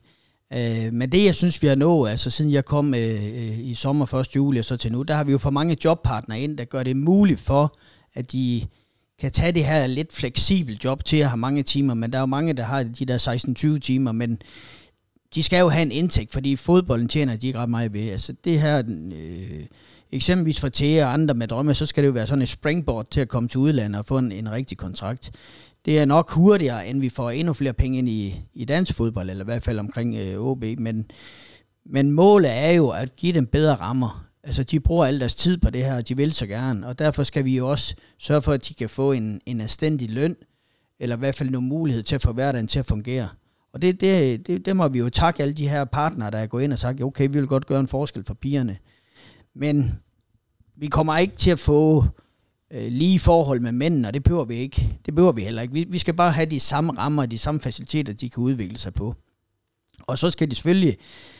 Øh, 0.53 0.93
men 0.93 1.11
det, 1.11 1.25
jeg 1.25 1.35
synes, 1.35 1.61
vi 1.61 1.67
har 1.67 1.75
nået, 1.75 2.09
altså 2.09 2.29
siden 2.29 2.51
jeg 2.51 2.65
kom 2.65 2.93
øh, 2.93 3.25
øh 3.25 3.59
i 3.59 3.73
sommer 3.73 4.13
1. 4.13 4.35
juli 4.35 4.59
og 4.59 4.65
så 4.65 4.77
til 4.77 4.91
nu, 4.91 5.01
der 5.01 5.13
har 5.13 5.23
vi 5.23 5.31
jo 5.31 5.37
for 5.37 5.49
mange 5.49 5.77
jobpartnere 5.85 6.39
ind, 6.39 6.57
der 6.57 6.65
gør 6.65 6.83
det 6.83 6.97
muligt 6.97 7.39
for, 7.39 7.73
at 8.13 8.31
de 8.31 8.61
kan 9.19 9.31
tage 9.31 9.51
det 9.51 9.65
her 9.65 9.87
lidt 9.87 10.13
fleksibelt 10.13 10.83
job 10.83 11.05
til 11.05 11.17
at 11.17 11.27
have 11.27 11.37
mange 11.37 11.63
timer, 11.63 11.93
men 11.93 12.11
der 12.11 12.17
er 12.17 12.21
jo 12.21 12.25
mange, 12.25 12.53
der 12.53 12.63
har 12.63 12.83
de 12.83 13.05
der 13.05 13.75
16-20 13.75 13.79
timer, 13.79 14.11
men 14.11 14.41
de 15.35 15.43
skal 15.43 15.59
jo 15.59 15.69
have 15.69 15.81
en 15.81 15.91
indtægt, 15.91 16.31
fordi 16.31 16.55
fodbolden 16.55 17.07
tjener 17.07 17.35
de 17.35 17.47
ikke 17.47 17.59
ret 17.59 17.69
meget 17.69 17.93
ved. 17.93 18.09
Altså 18.09 18.33
det 18.43 18.61
her, 18.61 18.83
øh, 19.13 19.65
eksempelvis 20.11 20.59
for 20.59 20.69
Thea 20.69 21.05
og 21.05 21.13
andre 21.13 21.33
med 21.33 21.47
drømme, 21.47 21.73
så 21.73 21.85
skal 21.85 22.03
det 22.03 22.07
jo 22.07 22.13
være 22.13 22.27
sådan 22.27 22.41
et 22.41 22.49
springboard 22.49 23.07
til 23.11 23.21
at 23.21 23.27
komme 23.27 23.49
til 23.49 23.59
udlandet 23.59 23.99
og 23.99 24.05
få 24.05 24.17
en, 24.17 24.31
en 24.31 24.51
rigtig 24.51 24.77
kontrakt. 24.77 25.31
Det 25.85 25.99
er 25.99 26.05
nok 26.05 26.31
hurtigere, 26.31 26.87
end 26.87 26.99
vi 26.99 27.09
får 27.09 27.29
endnu 27.29 27.53
flere 27.53 27.73
penge 27.73 27.97
ind 27.97 28.09
i, 28.09 28.41
i 28.53 28.65
dansk 28.65 28.95
fodbold, 28.95 29.29
eller 29.29 29.43
i 29.43 29.45
hvert 29.45 29.63
fald 29.63 29.79
omkring 29.79 30.15
øh, 30.15 30.39
OB, 30.39 30.63
men, 30.77 31.05
men 31.85 32.11
målet 32.11 32.51
er 32.51 32.71
jo 32.71 32.89
at 32.89 33.15
give 33.15 33.33
dem 33.33 33.45
bedre 33.45 33.75
rammer. 33.75 34.25
Altså, 34.43 34.63
de 34.63 34.79
bruger 34.79 35.05
al 35.05 35.19
deres 35.19 35.35
tid 35.35 35.57
på 35.57 35.69
det 35.69 35.83
her, 35.83 35.95
og 35.95 36.07
de 36.07 36.17
vil 36.17 36.33
så 36.33 36.47
gerne, 36.47 36.87
og 36.87 36.99
derfor 36.99 37.23
skal 37.23 37.45
vi 37.45 37.57
jo 37.57 37.69
også 37.69 37.95
sørge 38.19 38.41
for, 38.41 38.53
at 38.53 38.67
de 38.67 38.73
kan 38.73 38.89
få 38.89 39.11
en, 39.11 39.41
en 39.45 39.61
anstændig 39.61 40.09
løn, 40.09 40.35
eller 40.99 41.15
i 41.15 41.19
hvert 41.19 41.35
fald 41.35 41.49
nogle 41.49 41.67
mulighed 41.67 42.03
til 42.03 42.15
at 42.15 42.21
få 42.21 42.31
hverdagen 42.31 42.67
til 42.67 42.79
at 42.79 42.85
fungere. 42.85 43.29
Og 43.73 43.81
det, 43.81 44.01
det, 44.01 44.47
det, 44.47 44.65
det 44.65 44.75
må 44.75 44.87
vi 44.87 44.99
jo 44.99 45.09
takke 45.09 45.43
alle 45.43 45.53
de 45.53 45.69
her 45.69 45.85
partnere, 45.85 46.31
der 46.31 46.37
er 46.37 46.47
gået 46.47 46.63
ind 46.63 46.73
og 46.73 46.79
sagt, 46.79 47.01
okay, 47.01 47.27
vi 47.27 47.39
vil 47.39 47.47
godt 47.47 47.65
gøre 47.65 47.79
en 47.79 47.87
forskel 47.87 48.23
for 48.23 48.33
pigerne. 48.33 48.77
Men 49.55 49.99
vi 50.75 50.87
kommer 50.87 51.17
ikke 51.17 51.35
til 51.35 51.51
at 51.51 51.59
få 51.59 52.05
øh, 52.73 52.91
lige 52.91 53.19
forhold 53.19 53.59
med 53.59 53.71
mændene, 53.71 54.07
og 54.07 54.13
det 54.13 54.23
behøver 54.23 54.45
vi 54.45 54.55
ikke. 54.55 54.97
Det 55.05 55.15
behøver 55.15 55.31
vi 55.31 55.43
heller 55.43 55.61
ikke. 55.61 55.73
Vi, 55.73 55.85
vi 55.89 55.99
skal 55.99 56.13
bare 56.13 56.31
have 56.31 56.45
de 56.45 56.59
samme 56.59 56.93
rammer, 56.97 57.25
de 57.25 57.37
samme 57.37 57.61
faciliteter, 57.61 58.13
de 58.13 58.29
kan 58.29 58.43
udvikle 58.43 58.77
sig 58.77 58.93
på. 58.93 59.15
Og 60.07 60.17
så 60.17 60.29
skal 60.29 60.51
de 60.51 60.55
selvfølgelig 60.55 60.97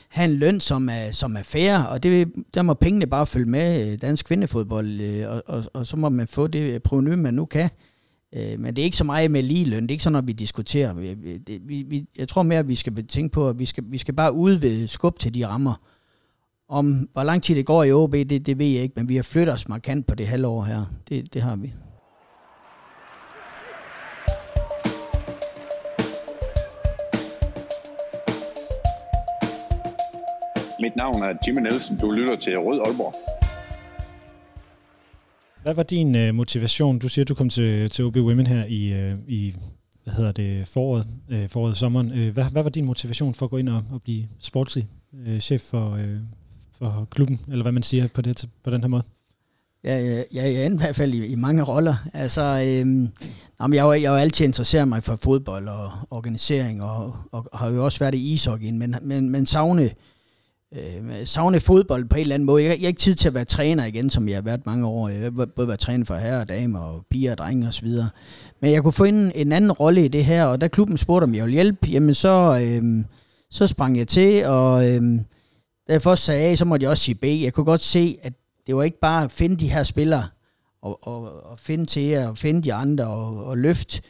have 0.09 0.31
en 0.31 0.37
løn, 0.37 0.59
som 0.59 0.89
er, 0.89 1.11
som 1.11 1.35
er 1.35 1.43
fair, 1.43 1.77
og 1.77 2.03
det, 2.03 2.27
der 2.53 2.61
må 2.61 2.73
pengene 2.73 3.07
bare 3.07 3.25
følge 3.25 3.49
med 3.49 3.91
øh, 3.91 4.01
dansk 4.01 4.25
kvindefodbold, 4.25 5.01
øh, 5.01 5.29
og, 5.29 5.43
og, 5.47 5.63
og 5.73 5.87
så 5.87 5.97
må 5.97 6.09
man 6.09 6.27
få 6.27 6.47
det 6.47 6.83
proveny, 6.83 7.13
man 7.13 7.33
nu 7.33 7.45
kan. 7.45 7.69
Øh, 8.33 8.59
men 8.59 8.75
det 8.75 8.81
er 8.81 8.85
ikke 8.85 8.97
så 8.97 9.03
meget 9.03 9.31
med 9.31 9.43
lige 9.43 9.65
løn, 9.65 9.83
det 9.83 9.91
er 9.91 9.93
ikke 9.93 10.03
sådan, 10.03 10.15
at 10.15 10.27
vi 10.27 10.33
diskuterer. 10.33 10.93
Vi, 10.93 11.15
vi, 11.61 11.85
vi, 11.87 12.05
jeg 12.17 12.27
tror 12.27 12.43
mere, 12.43 12.59
at 12.59 12.67
vi 12.67 12.75
skal 12.75 13.07
tænke 13.07 13.33
på, 13.33 13.49
at 13.49 13.59
vi 13.59 13.65
skal, 13.65 13.83
vi 13.87 13.97
skal 13.97 14.13
bare 14.13 14.33
udvide 14.33 14.87
skub 14.87 15.19
til 15.19 15.33
de 15.33 15.47
rammer. 15.47 15.73
Om 16.71 17.09
hvor 17.13 17.23
lang 17.23 17.43
tid 17.43 17.55
det 17.55 17.65
går 17.65 17.83
i 17.83 17.91
OB, 17.91 18.13
det, 18.13 18.45
det 18.45 18.59
ved 18.59 18.65
jeg 18.65 18.83
ikke, 18.83 18.93
men 18.97 19.09
vi 19.09 19.15
har 19.15 19.23
flyttet 19.23 19.53
os 19.53 19.67
markant 19.67 20.07
på 20.07 20.15
det 20.15 20.27
halvår 20.27 20.63
her. 20.63 20.85
Det, 21.09 21.33
det 21.33 21.41
har 21.41 21.55
vi. 21.55 21.73
Mit 30.81 30.95
navn 30.95 31.23
er 31.23 31.33
Jimmy 31.47 31.61
Nielsen. 31.61 31.97
Du 31.97 32.11
lytter 32.11 32.35
til 32.35 32.59
Rød 32.59 32.79
Aalborg. 32.85 33.13
Hvad 35.63 35.73
var 35.73 35.83
din 35.83 36.15
uh, 36.15 36.35
motivation? 36.35 36.99
Du 36.99 37.07
siger, 37.07 37.25
du 37.25 37.33
kom 37.33 37.49
til, 37.49 37.89
til 37.89 38.05
OB 38.05 38.17
Women 38.17 38.47
her 38.47 38.65
i, 38.65 39.11
uh, 39.13 39.19
i 39.27 39.55
hvad 40.03 40.13
hedder 40.13 40.31
det, 40.31 40.67
foråret, 40.67 41.07
uh, 41.31 41.49
foråret 41.49 41.77
sommeren. 41.77 42.11
Uh, 42.11 42.29
hvad, 42.29 42.51
hvad 42.51 42.63
var 42.63 42.69
din 42.69 42.85
motivation 42.85 43.33
for 43.33 43.45
at 43.45 43.49
gå 43.49 43.57
ind 43.57 43.69
og, 43.69 43.83
og 43.91 44.01
blive 44.01 44.27
sportslig 44.39 44.87
uh, 45.27 45.39
chef 45.39 45.61
for, 45.61 45.89
uh, 45.89 46.40
for 46.81 47.07
klubben, 47.11 47.39
eller 47.47 47.63
hvad 47.63 47.71
man 47.71 47.83
siger 47.83 48.07
på, 48.07 48.21
det, 48.21 48.49
på 48.63 48.69
den 48.69 48.81
her 48.81 48.87
måde? 48.87 49.03
Ja, 49.83 49.99
ja, 49.99 50.23
ja, 50.33 50.43
jeg 50.43 50.63
er 50.63 50.69
i 50.69 50.77
hvert 50.77 50.95
fald 50.95 51.13
i, 51.13 51.25
i 51.25 51.35
mange 51.35 51.63
roller. 51.63 51.95
Altså, 52.13 52.41
øhm, 52.41 53.09
jamen, 53.61 53.75
jeg, 53.75 53.83
har, 53.83 53.93
jeg 53.93 54.11
har 54.11 54.17
altid 54.17 54.45
interesseret 54.45 54.87
mig 54.87 55.03
for 55.03 55.15
fodbold 55.15 55.67
og 55.67 55.91
organisering, 56.11 56.83
og, 56.83 57.15
og, 57.31 57.49
har 57.53 57.69
jo 57.69 57.85
også 57.85 57.99
været 57.99 58.15
i 58.15 58.33
ishockey, 58.33 58.71
men, 58.71 58.95
men, 59.01 59.29
men 59.29 59.45
savne, 59.45 59.89
øh, 60.75 61.25
savne 61.25 61.59
fodbold 61.59 62.05
på 62.05 62.15
en 62.15 62.21
eller 62.21 62.35
anden 62.35 62.45
måde. 62.45 62.63
Jeg, 62.63 62.69
jeg 62.69 62.79
har 62.81 62.87
ikke 62.87 62.99
tid 62.99 63.15
til 63.15 63.27
at 63.27 63.33
være 63.33 63.45
træner 63.45 63.85
igen, 63.85 64.09
som 64.09 64.27
jeg 64.27 64.37
har 64.37 64.41
været 64.41 64.65
mange 64.65 64.85
år. 64.85 65.09
Jeg 65.09 65.21
har 65.21 65.45
både 65.45 65.67
været 65.67 65.79
træner 65.79 66.05
for 66.05 66.15
herrer 66.15 66.39
og 66.39 66.47
damer, 66.47 66.79
og 66.79 67.05
piger 67.09 67.31
og 67.31 67.37
drenge 67.37 67.67
osv. 67.67 67.89
Men 68.61 68.71
jeg 68.71 68.83
kunne 68.83 68.93
få 68.93 69.03
en, 69.03 69.31
en 69.35 69.51
anden 69.51 69.71
rolle 69.71 70.05
i 70.05 70.07
det 70.07 70.25
her, 70.25 70.45
og 70.45 70.61
da 70.61 70.67
klubben 70.67 70.97
spurgte, 70.97 71.23
om 71.23 71.35
jeg 71.35 71.43
ville 71.43 71.53
hjælpe, 71.53 71.87
jamen 71.87 72.13
så, 72.13 72.59
øhm, 72.63 73.05
så 73.49 73.67
sprang 73.67 73.97
jeg 73.97 74.07
til, 74.07 74.45
og 74.45 74.89
øhm, 74.89 75.25
da 75.91 75.93
jeg 75.93 76.01
først 76.01 76.23
sagde 76.23 76.47
A, 76.47 76.55
så 76.55 76.65
måtte 76.65 76.83
jeg 76.83 76.91
også 76.91 77.03
sige 77.03 77.15
B. 77.15 77.23
Jeg 77.23 77.53
kunne 77.53 77.65
godt 77.65 77.81
se, 77.81 78.17
at 78.23 78.33
det 78.67 78.75
var 78.75 78.83
ikke 78.83 78.99
bare 78.99 79.23
at 79.23 79.31
finde 79.31 79.55
de 79.55 79.67
her 79.67 79.83
spillere, 79.83 80.27
og, 80.81 81.07
og, 81.07 81.45
og 81.51 81.59
finde 81.59 81.85
til 81.85 82.09
at 82.09 82.37
finde 82.37 82.61
de 82.61 82.73
andre, 82.73 83.07
og, 83.07 83.45
og 83.45 83.57
løfte 83.57 84.01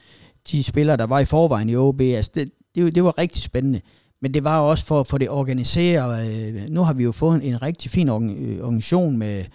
de 0.52 0.64
spillere, 0.64 0.98
der 0.98 1.06
var 1.06 1.20
i 1.20 1.26
forvejen 1.26 1.70
i 1.70 1.76
OB. 1.76 2.02
Altså 2.02 2.32
det, 2.36 2.52
det, 2.76 2.96
det 2.96 3.04
var 3.04 3.18
rigtig 3.18 3.44
spændende. 3.44 3.82
Men 4.22 4.34
det 4.34 4.44
var 4.44 4.60
også 4.60 4.86
for 4.86 5.00
at 5.00 5.08
få 5.08 5.18
det 5.18 5.30
organiseret. 5.30 6.32
Øh, 6.32 6.70
nu 6.70 6.84
har 6.84 6.94
vi 6.94 7.04
jo 7.04 7.12
fået 7.12 7.36
en, 7.36 7.42
en 7.42 7.62
rigtig 7.62 7.92
fin 7.92 8.10
øh, 8.10 8.16
organisation 8.16 9.18
med 9.18 9.46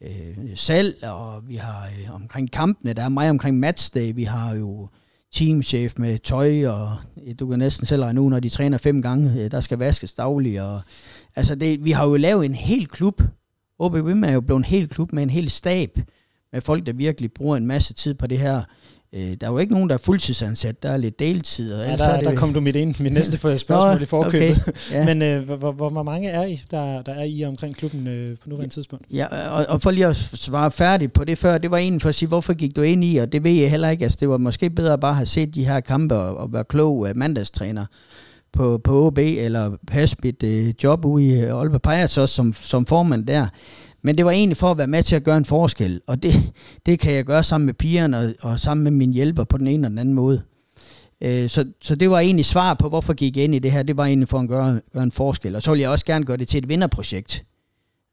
øh, 0.00 0.36
salg, 0.54 1.04
og 1.04 1.48
vi 1.48 1.56
har 1.56 1.88
øh, 2.00 2.14
omkring 2.14 2.50
kampene, 2.50 2.92
der 2.92 3.04
er 3.04 3.08
meget 3.08 3.30
omkring 3.30 3.58
matchday. 3.58 4.12
Vi 4.14 4.24
har 4.24 4.54
jo 4.54 4.88
teamchef 5.32 5.94
med 5.98 6.18
tøj, 6.18 6.66
og 6.66 6.96
du 7.38 7.48
kan 7.48 7.58
næsten 7.58 7.86
selv 7.86 8.02
regne 8.02 8.20
ud, 8.20 8.30
når 8.30 8.40
de 8.40 8.48
træner 8.48 8.78
fem 8.78 9.02
gange, 9.02 9.42
øh, 9.42 9.50
der 9.50 9.60
skal 9.60 9.78
vaskes 9.78 10.14
dagligt. 10.14 10.60
Og, 10.60 10.80
altså 11.36 11.54
det, 11.54 11.84
vi 11.84 11.90
har 11.90 12.06
jo 12.06 12.16
lavet 12.16 12.44
en 12.44 12.54
hel 12.54 12.88
klub. 12.88 13.22
OB 13.78 13.94
Women 13.94 14.24
er 14.24 14.32
jo 14.32 14.40
blevet 14.40 14.58
en 14.58 14.64
hel 14.64 14.88
klub 14.88 15.12
med 15.12 15.22
en 15.22 15.30
hel 15.30 15.50
stab, 15.50 15.98
med 16.52 16.60
folk, 16.60 16.86
der 16.86 16.92
virkelig 16.92 17.32
bruger 17.32 17.56
en 17.56 17.66
masse 17.66 17.94
tid 17.94 18.14
på 18.14 18.26
det 18.26 18.38
her. 18.38 18.62
Øh, 19.14 19.36
der 19.40 19.46
er 19.46 19.50
jo 19.50 19.58
ikke 19.58 19.72
nogen, 19.72 19.88
der 19.88 19.94
er 19.94 19.98
fuldtidsansat, 19.98 20.82
der 20.82 20.90
er 20.90 20.96
lidt 20.96 21.18
deltid. 21.18 21.74
Og 21.74 21.86
ja, 21.86 21.96
der, 21.96 22.04
er 22.04 22.16
det... 22.16 22.24
der 22.24 22.34
kom 22.36 22.54
du 22.54 22.60
mit, 22.60 22.76
ind, 22.76 22.94
mit 23.00 23.12
næste 23.20 23.36
spørgsmål 23.36 23.78
Nå, 23.78 23.98
i 24.02 24.04
forkøbet. 24.04 24.68
Okay, 24.68 24.72
ja. 24.92 25.04
Men 25.04 25.22
øh, 25.22 25.44
hvor, 25.44 25.72
hvor, 25.72 25.88
hvor 25.88 26.02
mange 26.02 26.28
er 26.28 26.44
I, 26.44 26.62
der, 26.70 27.02
der 27.02 27.12
er 27.12 27.24
I 27.24 27.44
omkring 27.44 27.76
klubben 27.76 28.06
øh, 28.06 28.38
på 28.38 28.48
nuværende 28.48 28.74
tidspunkt? 28.74 29.06
Ja, 29.10 29.48
og, 29.48 29.66
og 29.68 29.82
for 29.82 29.90
lige 29.90 30.06
at 30.06 30.16
svare 30.16 30.70
færdigt 30.70 31.12
på 31.12 31.24
det 31.24 31.38
før, 31.38 31.58
det 31.58 31.70
var 31.70 31.76
egentlig 31.76 32.02
for 32.02 32.08
at 32.08 32.14
sige, 32.14 32.28
hvorfor 32.28 32.52
gik 32.52 32.76
du 32.76 32.82
ind 32.82 33.04
i, 33.04 33.16
og 33.16 33.32
det 33.32 33.44
ved 33.44 33.52
jeg 33.52 33.70
heller 33.70 33.88
ikke. 33.88 34.04
Altså, 34.04 34.18
det 34.20 34.28
var 34.28 34.38
måske 34.38 34.70
bedre 34.70 34.92
at 34.92 35.00
bare 35.00 35.14
have 35.14 35.26
set 35.26 35.54
de 35.54 35.64
her 35.64 35.80
kampe 35.80 36.14
og, 36.14 36.36
og 36.36 36.52
være 36.52 36.64
klog 36.64 36.98
uh, 36.98 37.16
mandagstræner 37.16 37.86
på, 38.54 38.78
på 38.84 39.06
OB, 39.06 39.18
eller 39.18 39.76
passe 39.86 40.16
mit 40.22 40.42
øh, 40.42 40.74
job 40.84 41.04
ude 41.04 41.26
i 41.26 41.40
øh, 41.40 41.60
Aalborg 41.60 41.82
Pirates 41.82 42.18
også 42.18 42.34
som, 42.34 42.52
som 42.52 42.86
formand 42.86 43.26
der. 43.26 43.46
Men 44.02 44.16
det 44.16 44.24
var 44.24 44.30
egentlig 44.30 44.56
for 44.56 44.70
at 44.70 44.78
være 44.78 44.86
med 44.86 45.02
til 45.02 45.16
at 45.16 45.24
gøre 45.24 45.36
en 45.36 45.44
forskel, 45.44 46.00
og 46.06 46.22
det, 46.22 46.32
det 46.86 46.98
kan 46.98 47.12
jeg 47.14 47.24
gøre 47.24 47.42
sammen 47.42 47.66
med 47.66 47.74
pigerne 47.74 48.18
og, 48.18 48.34
og 48.42 48.60
sammen 48.60 48.84
med 48.84 48.90
min 48.90 49.12
hjælper 49.12 49.44
på 49.44 49.58
den 49.58 49.66
ene 49.66 49.86
og 49.86 49.90
den 49.90 49.98
anden 49.98 50.14
måde. 50.14 50.42
Øh, 51.20 51.50
så, 51.50 51.64
så 51.80 51.94
det 51.94 52.10
var 52.10 52.18
egentlig 52.18 52.46
svar 52.46 52.74
på, 52.74 52.88
hvorfor 52.88 53.12
gik 53.12 53.36
jeg 53.36 53.44
ind 53.44 53.54
i 53.54 53.58
det 53.58 53.72
her. 53.72 53.82
Det 53.82 53.96
var 53.96 54.04
egentlig 54.04 54.28
for 54.28 54.38
at 54.38 54.48
gøre, 54.48 54.80
gøre 54.92 55.02
en 55.02 55.12
forskel. 55.12 55.56
Og 55.56 55.62
så 55.62 55.70
vil 55.70 55.80
jeg 55.80 55.90
også 55.90 56.04
gerne 56.04 56.24
gøre 56.24 56.36
det 56.36 56.48
til 56.48 56.58
et 56.58 56.68
vinderprojekt. 56.68 57.44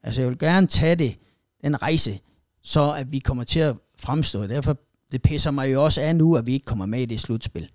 Altså 0.03 0.21
jeg 0.21 0.29
vil 0.29 0.39
gerne 0.39 0.67
tage 0.67 0.95
det, 0.95 1.15
den 1.63 1.81
rejse, 1.81 2.19
så 2.63 2.93
at 2.93 3.11
vi 3.11 3.19
kommer 3.19 3.43
til 3.43 3.59
at 3.59 3.75
fremstå. 3.99 4.47
Derfor 4.47 4.77
det 5.11 5.21
pisser 5.21 5.51
mig 5.51 5.73
jo 5.73 5.83
også 5.83 6.01
af 6.01 6.15
nu, 6.15 6.35
at 6.35 6.45
vi 6.45 6.53
ikke 6.53 6.65
kommer 6.65 6.85
med 6.85 6.99
i 6.99 7.05
det 7.05 7.21
slutspil. 7.21 7.69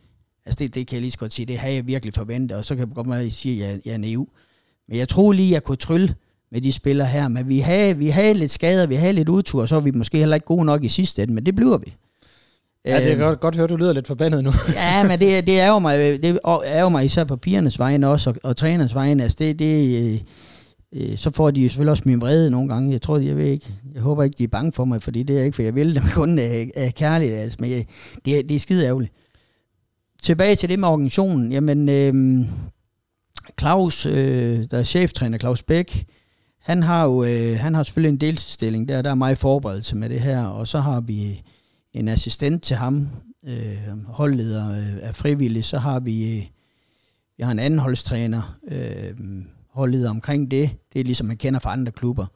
Altså 0.46 0.58
det, 0.58 0.74
det 0.74 0.86
kan 0.86 0.94
jeg 0.94 1.00
lige 1.00 1.10
så 1.10 1.18
godt 1.18 1.32
sige, 1.32 1.46
det 1.46 1.58
har 1.58 1.68
jeg 1.68 1.86
virkelig 1.86 2.14
forventet, 2.14 2.58
og 2.58 2.64
så 2.64 2.74
kan 2.74 2.88
jeg 2.88 2.94
godt 2.94 3.20
at 3.20 3.32
sige, 3.32 3.64
at 3.64 3.70
jeg, 3.70 3.80
jeg 3.84 3.94
er 3.94 3.98
naiv. 3.98 4.28
Men 4.88 4.98
jeg 4.98 5.08
tror 5.08 5.32
lige, 5.32 5.48
at 5.48 5.52
jeg 5.52 5.62
kunne 5.62 5.76
trylle 5.76 6.14
med 6.52 6.60
de 6.60 6.72
spillere 6.72 7.08
her. 7.08 7.28
Men 7.28 7.48
vi 7.48 7.58
havde, 7.58 7.96
vi 7.96 8.08
havde 8.08 8.34
lidt 8.34 8.50
skader, 8.50 8.86
vi 8.86 8.94
havde 8.94 9.12
lidt 9.12 9.28
udtur, 9.28 9.66
så 9.66 9.74
var 9.74 9.82
vi 9.82 9.90
måske 9.90 10.18
heller 10.18 10.36
ikke 10.36 10.46
gode 10.46 10.64
nok 10.64 10.84
i 10.84 10.88
sidste 10.88 11.22
ende, 11.22 11.34
men 11.34 11.46
det 11.46 11.56
bliver 11.56 11.78
vi. 11.78 11.94
Ja, 12.84 13.00
det 13.00 13.12
er 13.12 13.16
godt, 13.16 13.40
godt 13.40 13.56
høre, 13.56 13.66
du 13.66 13.76
lyder 13.76 13.92
lidt 13.92 14.06
forbandet 14.06 14.44
nu. 14.44 14.52
ja, 14.74 15.08
men 15.08 15.20
det, 15.20 15.46
det 15.46 15.60
er 15.60 15.68
jo 15.68 15.78
mig, 15.78 15.98
det 15.98 16.38
er 16.64 16.82
jo 16.82 16.88
mig 16.88 17.04
især 17.04 17.24
på 17.24 17.36
pigernes 17.36 17.78
vegne 17.78 18.08
også, 18.08 18.30
og, 18.30 18.36
og 18.42 18.56
trænernes 18.56 18.94
vegne. 18.94 19.22
Altså 19.22 19.36
det, 19.38 19.58
det, 19.58 20.02
øh, 20.02 20.20
øh, 20.92 21.16
så 21.18 21.30
får 21.30 21.50
de 21.50 21.60
jo 21.60 21.68
selvfølgelig 21.68 21.90
også 21.90 22.02
min 22.06 22.20
vrede 22.20 22.50
nogle 22.50 22.68
gange. 22.68 22.92
Jeg 22.92 23.02
tror, 23.02 23.18
jeg 23.18 23.36
ved 23.36 23.44
ikke, 23.44 23.74
jeg 23.94 24.02
håber 24.02 24.22
ikke, 24.22 24.34
de 24.38 24.44
er 24.44 24.48
bange 24.48 24.72
for 24.72 24.84
mig, 24.84 25.02
fordi 25.02 25.22
det 25.22 25.38
er 25.38 25.42
ikke, 25.44 25.54
for 25.54 25.62
jeg 25.62 25.74
vil 25.74 25.94
dem 25.94 26.02
kun 26.14 26.38
af, 26.38 26.70
af 26.76 26.94
kærlighed. 26.94 27.36
Altså, 27.38 27.58
men 27.60 27.70
jeg, 27.70 27.86
det, 28.24 28.48
det 28.48 28.54
er 28.54 28.58
skide 28.58 28.86
ærgerligt. 28.86 29.12
Tilbage 30.26 30.56
til 30.56 30.68
det 30.68 30.78
med 30.78 30.88
organisationen. 30.88 31.52
Jamen, 31.52 31.88
øh, 31.88 32.46
Claus, 33.60 34.06
øh, 34.06 34.64
der 34.70 34.78
er 34.78 34.82
cheftræner, 34.82 35.38
Claus 35.38 35.62
Bæk, 35.62 36.06
han 36.60 36.82
har 36.82 37.04
jo 37.04 37.24
øh, 37.24 37.58
han 37.58 37.74
har 37.74 37.82
selvfølgelig 37.82 38.08
en 38.08 38.20
deltidsstilling, 38.20 38.88
der, 38.88 39.02
der 39.02 39.10
er 39.10 39.14
meget 39.14 39.38
forberedelse 39.38 39.96
med 39.96 40.08
det 40.08 40.20
her, 40.20 40.44
og 40.46 40.68
så 40.68 40.80
har 40.80 41.00
vi 41.00 41.42
en 41.92 42.08
assistent 42.08 42.62
til 42.62 42.76
ham, 42.76 43.08
øh, 43.46 44.06
holdleder 44.06 44.70
øh, 44.70 44.96
er 45.00 45.12
frivillig, 45.12 45.64
så 45.64 45.78
har 45.78 46.00
vi, 46.00 46.36
øh, 46.36 46.44
vi 47.36 47.42
har 47.42 47.52
en 47.52 47.58
anden 47.58 47.80
holdstræner, 47.80 48.58
øh, 48.68 49.14
holdleder 49.70 50.10
omkring 50.10 50.50
det, 50.50 50.70
det 50.92 51.00
er 51.00 51.04
ligesom 51.04 51.26
man 51.26 51.36
kender 51.36 51.60
fra 51.60 51.72
andre 51.72 51.92
klubber. 51.92 52.26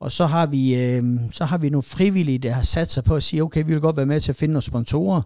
Og 0.00 0.12
så 0.12 0.26
har 0.26 0.46
vi, 0.46 0.74
øh, 0.74 1.20
så 1.32 1.44
har 1.44 1.58
vi 1.58 1.70
nogle 1.70 1.82
frivillige, 1.82 2.38
der 2.38 2.52
har 2.52 2.62
sat 2.62 2.90
sig 2.90 3.04
på 3.04 3.16
at 3.16 3.22
sige, 3.22 3.42
okay, 3.42 3.64
vi 3.64 3.72
vil 3.72 3.80
godt 3.80 3.96
være 3.96 4.06
med 4.06 4.20
til 4.20 4.32
at 4.32 4.36
finde 4.36 4.52
nogle 4.52 4.62
sponsorer. 4.62 5.22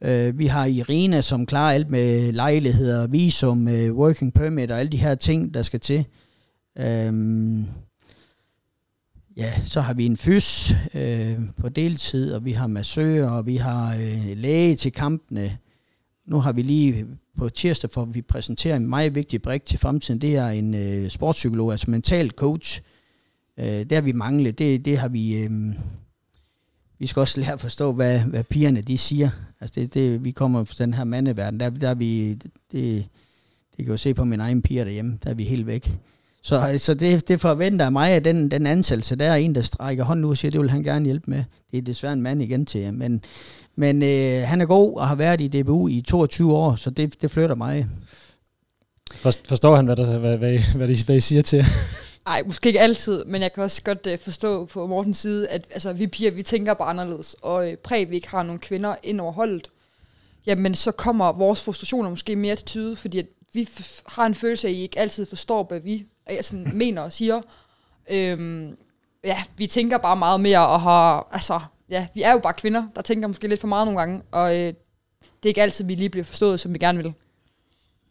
Øh, 0.00 0.38
vi 0.38 0.46
har 0.46 0.66
Irina, 0.66 1.20
som 1.20 1.46
klarer 1.46 1.74
alt 1.74 1.90
med 1.90 2.32
lejligheder, 2.32 3.06
visum, 3.06 3.68
øh, 3.68 3.96
working 3.96 4.34
permit 4.34 4.70
og 4.70 4.80
alle 4.80 4.92
de 4.92 4.96
her 4.96 5.14
ting, 5.14 5.54
der 5.54 5.62
skal 5.62 5.80
til. 5.80 6.04
Øh, 6.78 7.64
ja, 9.36 9.52
så 9.64 9.80
har 9.80 9.94
vi 9.94 10.06
en 10.06 10.16
fys 10.16 10.74
øh, 10.94 11.38
på 11.56 11.68
deltid, 11.68 12.32
og 12.32 12.44
vi 12.44 12.52
har 12.52 12.66
massører, 12.66 13.30
og 13.30 13.46
vi 13.46 13.56
har 13.56 13.94
øh, 13.94 14.36
læge 14.36 14.76
til 14.76 14.92
kampene. 14.92 15.58
Nu 16.26 16.40
har 16.40 16.52
vi 16.52 16.62
lige 16.62 17.06
på 17.36 17.48
tirsdag, 17.48 17.90
for 17.90 18.04
vi 18.04 18.22
præsenterer 18.22 18.76
en 18.76 18.88
meget 18.88 19.14
vigtig 19.14 19.42
brik 19.42 19.64
til 19.64 19.78
fremtiden. 19.78 20.20
Det 20.20 20.36
er 20.36 20.48
en 20.48 20.74
øh, 20.74 21.10
sportspsykolog, 21.10 21.72
altså 21.72 21.90
mental 21.90 22.30
coach. 22.30 22.82
Øh, 23.58 23.66
det 23.66 23.92
har 23.92 24.00
vi 24.00 24.12
manglet. 24.12 24.58
Det, 24.58 24.84
det 24.84 24.98
har 24.98 25.08
vi... 25.08 25.36
Øh, 25.36 25.50
vi 26.98 27.06
skal 27.06 27.20
også 27.20 27.40
lære 27.40 27.52
at 27.52 27.60
forstå, 27.60 27.92
hvad, 27.92 28.18
hvad 28.18 28.44
pigerne 28.44 28.80
de 28.80 28.98
siger. 28.98 29.30
Altså 29.60 29.80
det, 29.80 29.94
det, 29.94 30.24
vi 30.24 30.30
kommer 30.30 30.64
fra 30.64 30.74
den 30.84 30.94
her 30.94 31.04
mandeverden, 31.04 31.60
der, 31.60 31.70
der 31.70 31.88
er 31.88 31.94
vi, 31.94 32.34
det, 32.72 33.06
det 33.76 33.84
kan 33.84 33.86
jo 33.86 33.96
se 33.96 34.14
på 34.14 34.24
min 34.24 34.40
egen 34.40 34.62
piger 34.62 34.84
derhjemme, 34.84 35.18
der 35.24 35.30
er 35.30 35.34
vi 35.34 35.44
helt 35.44 35.66
væk. 35.66 35.92
Så, 36.42 36.74
så 36.78 36.94
det, 36.94 37.28
det 37.28 37.40
forventer 37.40 37.90
mig, 37.90 38.10
at 38.10 38.24
den, 38.24 38.50
den 38.50 38.66
ansættelse, 38.66 39.16
der 39.16 39.26
er 39.26 39.34
en, 39.34 39.54
der 39.54 39.62
strækker 39.62 40.04
hånden 40.04 40.24
ud 40.24 40.30
og 40.30 40.36
siger, 40.36 40.50
det 40.50 40.60
vil 40.60 40.70
han 40.70 40.82
gerne 40.82 41.04
hjælpe 41.04 41.30
med. 41.30 41.44
Det 41.70 41.78
er 41.78 41.82
desværre 41.82 42.12
en 42.12 42.22
mand 42.22 42.42
igen 42.42 42.66
til 42.66 42.94
men, 42.94 43.22
men 43.76 44.02
øh, 44.02 44.42
han 44.48 44.60
er 44.60 44.66
god 44.66 44.96
og 44.96 45.08
har 45.08 45.14
været 45.14 45.40
i 45.40 45.48
DBU 45.48 45.88
i 45.88 46.00
22 46.00 46.54
år, 46.54 46.76
så 46.76 46.90
det, 46.90 47.22
det 47.22 47.30
flytter 47.30 47.54
mig. 47.54 47.86
Forstår 49.48 49.76
han, 49.76 49.84
hvad, 49.84 49.96
der, 49.96 50.18
hvad, 50.18 50.36
hvad, 50.36 50.58
hvad, 50.76 50.88
I, 50.90 50.96
hvad 51.06 51.16
I 51.16 51.20
siger 51.20 51.42
til 51.42 51.64
Nej, 52.26 52.42
måske 52.46 52.66
ikke 52.66 52.80
altid, 52.80 53.24
men 53.24 53.42
jeg 53.42 53.52
kan 53.52 53.62
også 53.62 53.82
godt 53.82 54.06
uh, 54.06 54.18
forstå 54.18 54.64
på 54.64 54.86
Mortens 54.86 55.18
side, 55.18 55.48
at 55.48 55.66
altså, 55.70 55.92
vi 55.92 56.06
piger, 56.06 56.30
vi 56.30 56.42
tænker 56.42 56.74
bare 56.74 56.88
anderledes, 56.88 57.36
og 57.42 57.68
uh, 57.68 57.74
præg, 57.74 58.10
vi 58.10 58.16
ikke 58.16 58.28
har 58.28 58.42
nogle 58.42 58.60
kvinder 58.60 58.96
ind 59.02 59.20
over 59.20 59.32
holdet, 59.32 59.70
jamen 60.46 60.74
så 60.74 60.92
kommer 60.92 61.32
vores 61.32 61.60
frustrationer 61.60 62.10
måske 62.10 62.36
mere 62.36 62.56
til 62.56 62.66
tyde, 62.66 62.96
fordi 62.96 63.18
at 63.18 63.26
vi 63.54 63.68
har 64.06 64.26
en 64.26 64.34
følelse 64.34 64.68
af, 64.68 64.72
at 64.72 64.76
I 64.76 64.80
ikke 64.80 64.98
altid 64.98 65.26
forstår, 65.26 65.64
hvad 65.64 65.80
vi 65.80 66.06
sådan 66.40 66.70
mener 66.78 67.02
og 67.02 67.12
siger. 67.12 67.40
Øhm, 68.10 68.76
ja, 69.24 69.42
vi 69.56 69.66
tænker 69.66 69.98
bare 69.98 70.16
meget 70.16 70.40
mere 70.40 70.68
og 70.68 70.80
har, 70.80 71.28
altså, 71.32 71.60
ja, 71.88 72.06
vi 72.14 72.22
er 72.22 72.32
jo 72.32 72.38
bare 72.38 72.54
kvinder, 72.54 72.86
der 72.96 73.02
tænker 73.02 73.28
måske 73.28 73.48
lidt 73.48 73.60
for 73.60 73.68
meget 73.68 73.86
nogle 73.86 74.00
gange, 74.00 74.22
og 74.30 74.56
øh, 74.56 74.66
det 75.20 75.44
er 75.44 75.48
ikke 75.48 75.62
altid, 75.62 75.84
vi 75.84 75.94
lige 75.94 76.08
bliver 76.08 76.24
forstået, 76.24 76.60
som 76.60 76.74
vi 76.74 76.78
gerne 76.78 77.02
vil. 77.02 77.12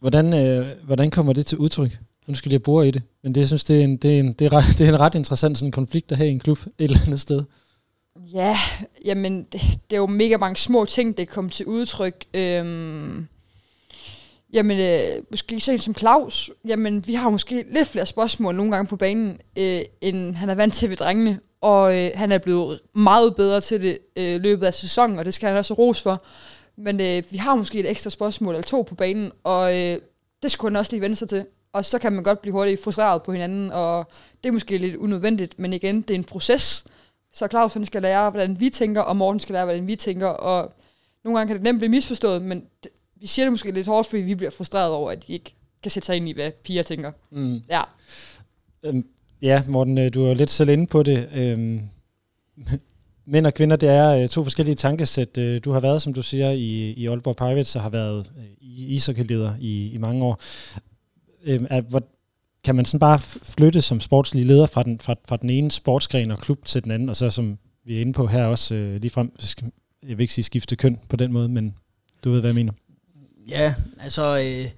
Hvordan, 0.00 0.34
øh, 0.34 0.84
hvordan 0.84 1.10
kommer 1.10 1.32
det 1.32 1.46
til 1.46 1.58
udtryk? 1.58 1.98
Nu 2.26 2.34
skal 2.34 2.50
jeg 2.50 2.62
bore 2.62 2.88
i 2.88 2.90
det, 2.90 3.02
men 3.24 3.34
det, 3.34 3.40
jeg 3.40 3.48
synes, 3.48 3.64
det 3.64 3.80
er 3.80 3.84
en, 3.84 3.96
det 3.96 4.14
er 4.14 4.20
en, 4.20 4.32
det 4.32 4.44
er 4.44 4.52
ret, 4.52 4.64
det 4.78 4.84
er 4.84 4.88
en 4.88 5.00
ret 5.00 5.14
interessant 5.14 5.58
sådan 5.58 5.72
konflikt 5.72 6.12
at 6.12 6.18
have 6.18 6.28
i 6.28 6.32
en 6.32 6.40
klub 6.40 6.58
et 6.58 6.72
eller 6.78 7.00
andet 7.06 7.20
sted. 7.20 7.44
Ja, 8.34 8.56
jamen, 9.04 9.42
det, 9.52 9.60
det 9.90 9.96
er 9.96 10.00
jo 10.00 10.06
mega 10.06 10.36
mange 10.36 10.56
små 10.56 10.84
ting, 10.84 11.16
det 11.16 11.28
kommer 11.28 11.50
til 11.50 11.66
udtryk. 11.66 12.24
Øhm, 12.34 13.26
Jamen, 14.52 14.78
øh, 14.78 15.22
måske 15.30 15.60
sådan 15.60 15.78
som 15.78 15.94
Claus, 15.94 16.50
jamen, 16.66 17.06
vi 17.06 17.14
har 17.14 17.30
måske 17.30 17.64
lidt 17.70 17.88
flere 17.88 18.06
spørgsmål 18.06 18.54
nogle 18.54 18.72
gange 18.72 18.88
på 18.88 18.96
banen, 18.96 19.40
øh, 19.58 19.80
end 20.00 20.34
han 20.34 20.50
er 20.50 20.54
vant 20.54 20.74
til 20.74 20.90
ved 20.90 20.96
drengene. 20.96 21.40
Og 21.60 21.98
øh, 21.98 22.10
han 22.14 22.32
er 22.32 22.38
blevet 22.38 22.80
meget 22.94 23.36
bedre 23.36 23.60
til 23.60 23.82
det 23.82 23.98
øh, 24.16 24.40
løbet 24.40 24.66
af 24.66 24.74
sæsonen, 24.74 25.18
og 25.18 25.24
det 25.24 25.34
skal 25.34 25.48
han 25.48 25.58
også 25.58 25.74
ros 25.74 26.02
for. 26.02 26.22
Men 26.76 27.00
øh, 27.00 27.22
vi 27.30 27.36
har 27.36 27.54
måske 27.54 27.78
et 27.78 27.90
ekstra 27.90 28.10
spørgsmål 28.10 28.54
eller 28.54 28.66
to 28.66 28.82
på 28.82 28.94
banen, 28.94 29.32
og 29.44 29.78
øh, 29.78 29.98
det 30.42 30.50
skulle 30.50 30.72
han 30.72 30.76
også 30.76 30.92
lige 30.92 31.00
vende 31.00 31.16
sig 31.16 31.28
til. 31.28 31.44
Og 31.76 31.84
så 31.84 31.98
kan 31.98 32.12
man 32.12 32.24
godt 32.24 32.42
blive 32.42 32.52
hurtigt 32.52 32.82
frustreret 32.82 33.22
på 33.22 33.32
hinanden, 33.32 33.72
og 33.72 34.06
det 34.42 34.48
er 34.48 34.52
måske 34.52 34.78
lidt 34.78 34.96
unødvendigt, 34.96 35.58
men 35.58 35.72
igen, 35.72 36.02
det 36.02 36.10
er 36.10 36.14
en 36.14 36.24
proces. 36.24 36.84
Så 37.32 37.46
Claus 37.50 37.72
han 37.72 37.84
skal 37.84 38.02
lære, 38.02 38.30
hvordan 38.30 38.60
vi 38.60 38.70
tænker, 38.70 39.00
og 39.00 39.16
Morten 39.16 39.40
skal 39.40 39.52
lære, 39.52 39.64
hvordan 39.64 39.86
vi 39.86 39.96
tænker, 39.96 40.26
og 40.26 40.72
nogle 41.24 41.38
gange 41.38 41.48
kan 41.48 41.56
det 41.56 41.64
nemt 41.64 41.78
blive 41.78 41.90
misforstået, 41.90 42.42
men 42.42 42.64
det, 42.84 42.90
vi 43.16 43.26
siger 43.26 43.46
det 43.46 43.52
måske 43.52 43.70
lidt 43.70 43.86
hårdt, 43.86 44.08
fordi 44.08 44.22
vi 44.22 44.34
bliver 44.34 44.50
frustreret 44.50 44.92
over, 44.92 45.10
at 45.10 45.26
de 45.26 45.32
ikke 45.32 45.54
kan 45.82 45.90
sætte 45.90 46.06
sig 46.06 46.16
ind 46.16 46.28
i, 46.28 46.32
hvad 46.32 46.50
piger 46.50 46.82
tænker. 46.82 47.12
Mm. 47.30 47.62
Ja. 47.70 47.82
Øhm, 48.82 49.06
ja, 49.42 49.62
Morten, 49.68 49.98
øh, 49.98 50.14
du 50.14 50.24
er 50.24 50.34
lidt 50.34 50.50
selv 50.50 50.68
inde 50.68 50.86
på 50.86 51.02
det. 51.02 51.28
Øhm, 51.34 51.80
mænd 53.26 53.46
og 53.46 53.54
kvinder, 53.54 53.76
det 53.76 53.88
er 53.88 54.22
øh, 54.22 54.28
to 54.28 54.44
forskellige 54.44 54.74
tankesæt. 54.74 55.38
Øh, 55.38 55.60
du 55.64 55.72
har 55.72 55.80
været, 55.80 56.02
som 56.02 56.14
du 56.14 56.22
siger, 56.22 56.50
i, 56.50 56.90
i 56.90 57.06
Aalborg 57.06 57.36
Pirates 57.36 57.76
og 57.76 57.82
har 57.82 57.90
været 57.90 58.32
øh, 58.38 58.44
ishockeyleder 58.62 59.52
i, 59.60 59.90
i 59.90 59.98
mange 59.98 60.24
år. 60.24 60.40
Øh, 61.46 61.60
at, 61.70 61.84
hvor, 61.84 62.02
kan 62.64 62.74
man 62.74 62.84
sådan 62.84 63.00
bare 63.00 63.20
flytte 63.42 63.82
som 63.82 64.00
sportslig 64.00 64.46
leder 64.46 64.66
fra 64.66 64.82
den, 64.82 65.00
fra, 65.00 65.14
fra 65.28 65.36
den 65.36 65.50
ene 65.50 65.70
sportsgren 65.70 66.30
og 66.30 66.38
klub 66.38 66.64
til 66.64 66.84
den 66.84 66.90
anden, 66.90 67.08
og 67.08 67.16
så 67.16 67.30
som 67.30 67.58
vi 67.84 67.96
er 67.96 68.00
inde 68.00 68.12
på 68.12 68.26
her 68.26 68.44
også 68.44 68.74
øh, 68.74 69.00
lige 69.00 69.10
frem, 69.10 69.32
jeg 70.02 70.18
vil 70.18 70.20
ikke 70.20 70.34
sige 70.34 70.44
skifte 70.44 70.76
køn 70.76 70.98
på 71.08 71.16
den 71.16 71.32
måde, 71.32 71.48
men 71.48 71.74
du 72.24 72.30
ved, 72.30 72.40
hvad 72.40 72.50
jeg 72.50 72.54
mener. 72.54 72.72
Ja, 73.48 73.74
altså, 74.00 74.38
øh, 74.38 74.70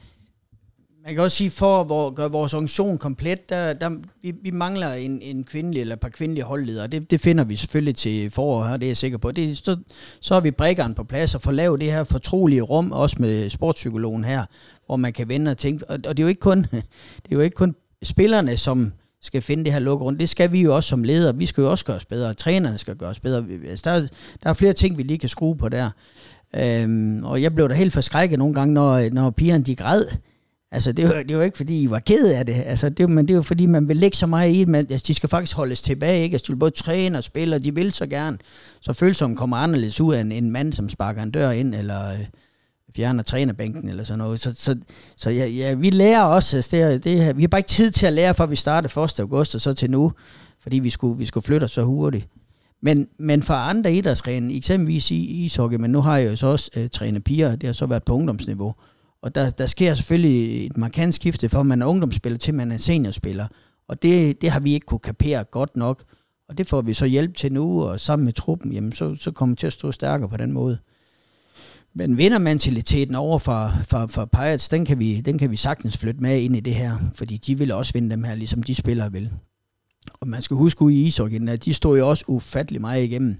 man 1.04 1.14
kan 1.14 1.24
også 1.24 1.36
sige, 1.36 1.50
for 1.50 2.06
at 2.06 2.14
gøre 2.14 2.30
vores 2.30 2.54
organisation 2.54 2.98
komplet, 2.98 3.48
der, 3.48 3.72
der, 3.72 3.90
vi, 4.22 4.32
vi 4.42 4.50
mangler 4.50 4.92
en, 4.92 5.22
en 5.22 5.44
kvindelig 5.44 5.80
eller 5.80 5.94
et 5.94 6.00
par 6.00 6.08
kvindelige 6.08 6.44
holdledere. 6.44 6.86
Det, 6.86 7.10
det 7.10 7.20
finder 7.20 7.44
vi 7.44 7.56
selvfølgelig 7.56 7.96
til 7.96 8.30
foråret 8.30 8.70
her, 8.70 8.76
det 8.76 8.86
er 8.86 8.90
jeg 8.90 8.96
sikker 8.96 9.18
på. 9.18 9.32
Det, 9.32 9.58
så, 9.58 9.76
så 10.20 10.34
har 10.34 10.40
vi 10.40 10.50
brækkeren 10.50 10.94
på 10.94 11.04
plads 11.04 11.34
og 11.34 11.42
får 11.42 11.52
lavet 11.52 11.80
det 11.80 11.92
her 11.92 12.04
fortrolige 12.04 12.62
rum, 12.62 12.92
også 12.92 13.16
med 13.18 13.50
sportspsykologen 13.50 14.24
her, 14.24 14.44
hvor 14.88 14.96
man 14.96 15.12
kan 15.12 15.28
vende 15.28 15.50
og 15.50 15.58
tænke. 15.58 15.90
Og, 15.90 15.94
og 15.94 16.16
det, 16.16 16.18
er 16.18 16.24
jo 16.24 16.28
ikke 16.28 16.40
kun, 16.40 16.66
det 17.22 17.30
er 17.30 17.34
jo 17.34 17.40
ikke 17.40 17.54
kun 17.54 17.74
spillerne, 18.02 18.56
som 18.56 18.92
skal 19.22 19.42
finde 19.42 19.64
det 19.64 19.72
her 19.72 19.80
lukkerund. 19.80 20.18
Det 20.18 20.28
skal 20.28 20.52
vi 20.52 20.62
jo 20.62 20.76
også 20.76 20.88
som 20.88 21.04
ledere. 21.04 21.36
Vi 21.36 21.46
skal 21.46 21.62
jo 21.62 21.70
også 21.70 21.84
gøres 21.84 22.04
bedre. 22.04 22.34
Trænerne 22.34 22.78
skal 22.78 22.96
gøres 22.96 23.20
bedre. 23.20 23.44
Altså, 23.68 23.90
der, 23.90 24.00
der 24.42 24.50
er 24.50 24.54
flere 24.54 24.72
ting, 24.72 24.98
vi 24.98 25.02
lige 25.02 25.18
kan 25.18 25.28
skrue 25.28 25.56
på 25.56 25.68
der. 25.68 25.90
Øhm, 26.56 27.24
og 27.24 27.42
jeg 27.42 27.54
blev 27.54 27.68
da 27.68 27.74
helt 27.74 27.92
forskrækket 27.92 28.38
nogle 28.38 28.54
gange, 28.54 28.74
når, 28.74 29.10
når 29.10 29.30
pigerne 29.30 29.64
de 29.64 29.76
græd. 29.76 30.04
Altså, 30.72 30.92
det 30.92 31.04
var, 31.04 31.22
det 31.22 31.36
var 31.36 31.42
ikke, 31.42 31.56
fordi 31.56 31.82
I 31.82 31.90
var 31.90 31.98
ked 31.98 32.32
af 32.32 32.46
det. 32.46 32.62
Altså, 32.66 32.88
det, 32.88 33.10
men 33.10 33.28
det 33.28 33.36
var, 33.36 33.42
fordi 33.42 33.66
man 33.66 33.88
vil 33.88 33.96
lægge 33.96 34.16
så 34.16 34.26
meget 34.26 34.54
i 34.54 34.64
det. 34.64 34.76
Altså, 34.76 35.04
de 35.06 35.14
skal 35.14 35.28
faktisk 35.28 35.56
holdes 35.56 35.82
tilbage, 35.82 36.22
ikke? 36.22 36.34
Altså, 36.34 36.52
de 36.52 36.58
både 36.58 36.70
træne 36.70 37.18
og 37.18 37.24
spille, 37.24 37.56
og 37.56 37.64
de 37.64 37.74
vil 37.74 37.92
så 37.92 38.06
gerne. 38.06 38.38
Så 38.80 38.92
følelsen 38.92 39.36
kommer 39.36 39.56
anderledes 39.56 40.00
ud 40.00 40.14
af 40.14 40.20
en, 40.20 40.32
en 40.32 40.50
mand, 40.50 40.72
som 40.72 40.88
sparker 40.88 41.22
en 41.22 41.30
dør 41.30 41.50
ind, 41.50 41.74
eller 41.74 42.12
øh, 42.12 42.26
fjerner 42.96 43.22
trænerbænken, 43.22 43.88
eller 43.88 44.04
sådan 44.04 44.18
noget. 44.18 44.40
Så, 44.40 44.54
så, 44.56 44.76
så 45.16 45.30
ja, 45.30 45.46
ja, 45.46 45.74
vi 45.74 45.90
lærer 45.90 46.22
også. 46.22 46.56
Altså, 46.56 46.76
det, 46.76 47.04
det, 47.04 47.36
vi 47.36 47.42
har 47.42 47.48
bare 47.48 47.58
ikke 47.58 47.68
tid 47.68 47.90
til 47.90 48.06
at 48.06 48.12
lære, 48.12 48.34
fra 48.34 48.46
vi 48.46 48.56
startede 48.56 49.00
1. 49.00 49.20
august 49.20 49.54
og 49.54 49.60
så 49.60 49.72
til 49.72 49.90
nu, 49.90 50.12
fordi 50.60 50.78
vi 50.78 50.90
skulle, 50.90 51.18
vi 51.18 51.24
skulle 51.24 51.44
flytte 51.44 51.64
os 51.64 51.72
så 51.72 51.84
hurtigt. 51.84 52.28
Men, 52.82 53.08
men 53.18 53.42
for 53.42 53.54
andre 53.54 53.92
idrætsgrene, 53.92 54.54
eksempelvis 54.54 55.10
i 55.10 55.44
ishockey, 55.44 55.76
men 55.76 55.90
nu 55.90 56.00
har 56.00 56.18
jeg 56.18 56.30
jo 56.30 56.36
så 56.36 56.46
også 56.46 56.70
øh, 56.76 56.90
trænet 56.90 57.24
piger, 57.24 57.56
det 57.56 57.66
har 57.66 57.72
så 57.72 57.86
været 57.86 58.04
på 58.04 58.14
ungdomsniveau, 58.14 58.74
og 59.22 59.34
der, 59.34 59.50
der 59.50 59.66
sker 59.66 59.94
selvfølgelig 59.94 60.66
et 60.66 60.76
markant 60.76 61.14
skifte 61.14 61.48
fra, 61.48 61.62
man 61.62 61.82
er 61.82 61.86
ungdomsspiller 61.86 62.38
til 62.38 62.54
man 62.54 62.72
er 62.72 62.76
seniorspiller. 62.76 63.46
Og 63.88 64.02
det, 64.02 64.40
det 64.40 64.50
har 64.50 64.60
vi 64.60 64.72
ikke 64.72 64.86
kunne 64.86 64.98
kapere 64.98 65.44
godt 65.44 65.76
nok. 65.76 66.04
Og 66.48 66.58
det 66.58 66.66
får 66.66 66.80
vi 66.80 66.94
så 66.94 67.06
hjælp 67.06 67.36
til 67.36 67.52
nu, 67.52 67.84
og 67.84 68.00
sammen 68.00 68.24
med 68.24 68.32
truppen, 68.32 68.72
jamen 68.72 68.92
så, 68.92 69.16
så 69.16 69.30
kommer 69.30 69.52
vi 69.52 69.56
til 69.56 69.66
at 69.66 69.72
stå 69.72 69.92
stærkere 69.92 70.28
på 70.28 70.36
den 70.36 70.52
måde. 70.52 70.78
Men 71.98 72.18
vindermentaliteten 72.18 73.14
over 73.14 73.38
for, 73.38 73.72
for, 73.82 74.06
for 74.06 74.24
Pirates, 74.24 74.68
den 74.68 74.84
kan, 74.84 74.98
vi, 74.98 75.20
den 75.20 75.38
kan 75.38 75.50
vi 75.50 75.56
sagtens 75.56 75.98
flytte 75.98 76.20
med 76.20 76.40
ind 76.40 76.56
i 76.56 76.60
det 76.60 76.74
her, 76.74 76.98
fordi 77.14 77.36
de 77.36 77.58
vil 77.58 77.72
også 77.72 77.92
vinde 77.92 78.10
dem 78.10 78.24
her, 78.24 78.34
ligesom 78.34 78.62
de 78.62 78.74
spillere 78.74 79.12
vil. 79.12 79.30
Og 80.12 80.28
man 80.28 80.42
skal 80.42 80.56
huske 80.56 80.82
ude 80.82 80.94
i 80.94 81.06
ishockeyen, 81.06 81.48
at 81.48 81.64
de 81.64 81.74
stod 81.74 81.98
jo 81.98 82.08
også 82.08 82.24
ufattelig 82.28 82.80
meget 82.80 83.04
igennem. 83.04 83.36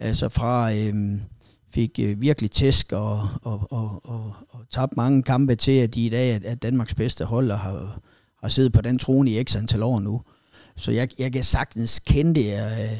Altså 0.00 0.28
fra, 0.28 0.74
øhm, 0.74 1.20
fik 1.74 1.98
øh, 1.98 2.20
virkelig 2.20 2.50
tæsk 2.50 2.92
og, 2.92 3.28
og, 3.42 3.72
og, 3.72 4.00
og, 4.04 4.32
og 4.48 4.60
tabte 4.70 4.96
mange 4.96 5.22
kampe 5.22 5.56
til, 5.56 5.72
at 5.72 5.94
de 5.94 6.06
i 6.06 6.08
dag 6.08 6.40
er, 6.44 6.54
Danmarks 6.54 6.94
bedste 6.94 7.24
hold 7.24 7.50
og 7.50 7.58
har, 7.58 8.00
har 8.42 8.48
siddet 8.48 8.72
på 8.72 8.80
den 8.80 8.98
trone 8.98 9.30
i 9.30 9.44
x 9.44 9.56
antal 9.56 9.82
år 9.82 10.00
nu. 10.00 10.22
Så 10.76 10.90
jeg, 10.90 11.08
jeg 11.18 11.32
kan 11.32 11.42
sagtens 11.42 11.98
kende 11.98 12.34
det 12.34 12.54
øh, 12.54 12.98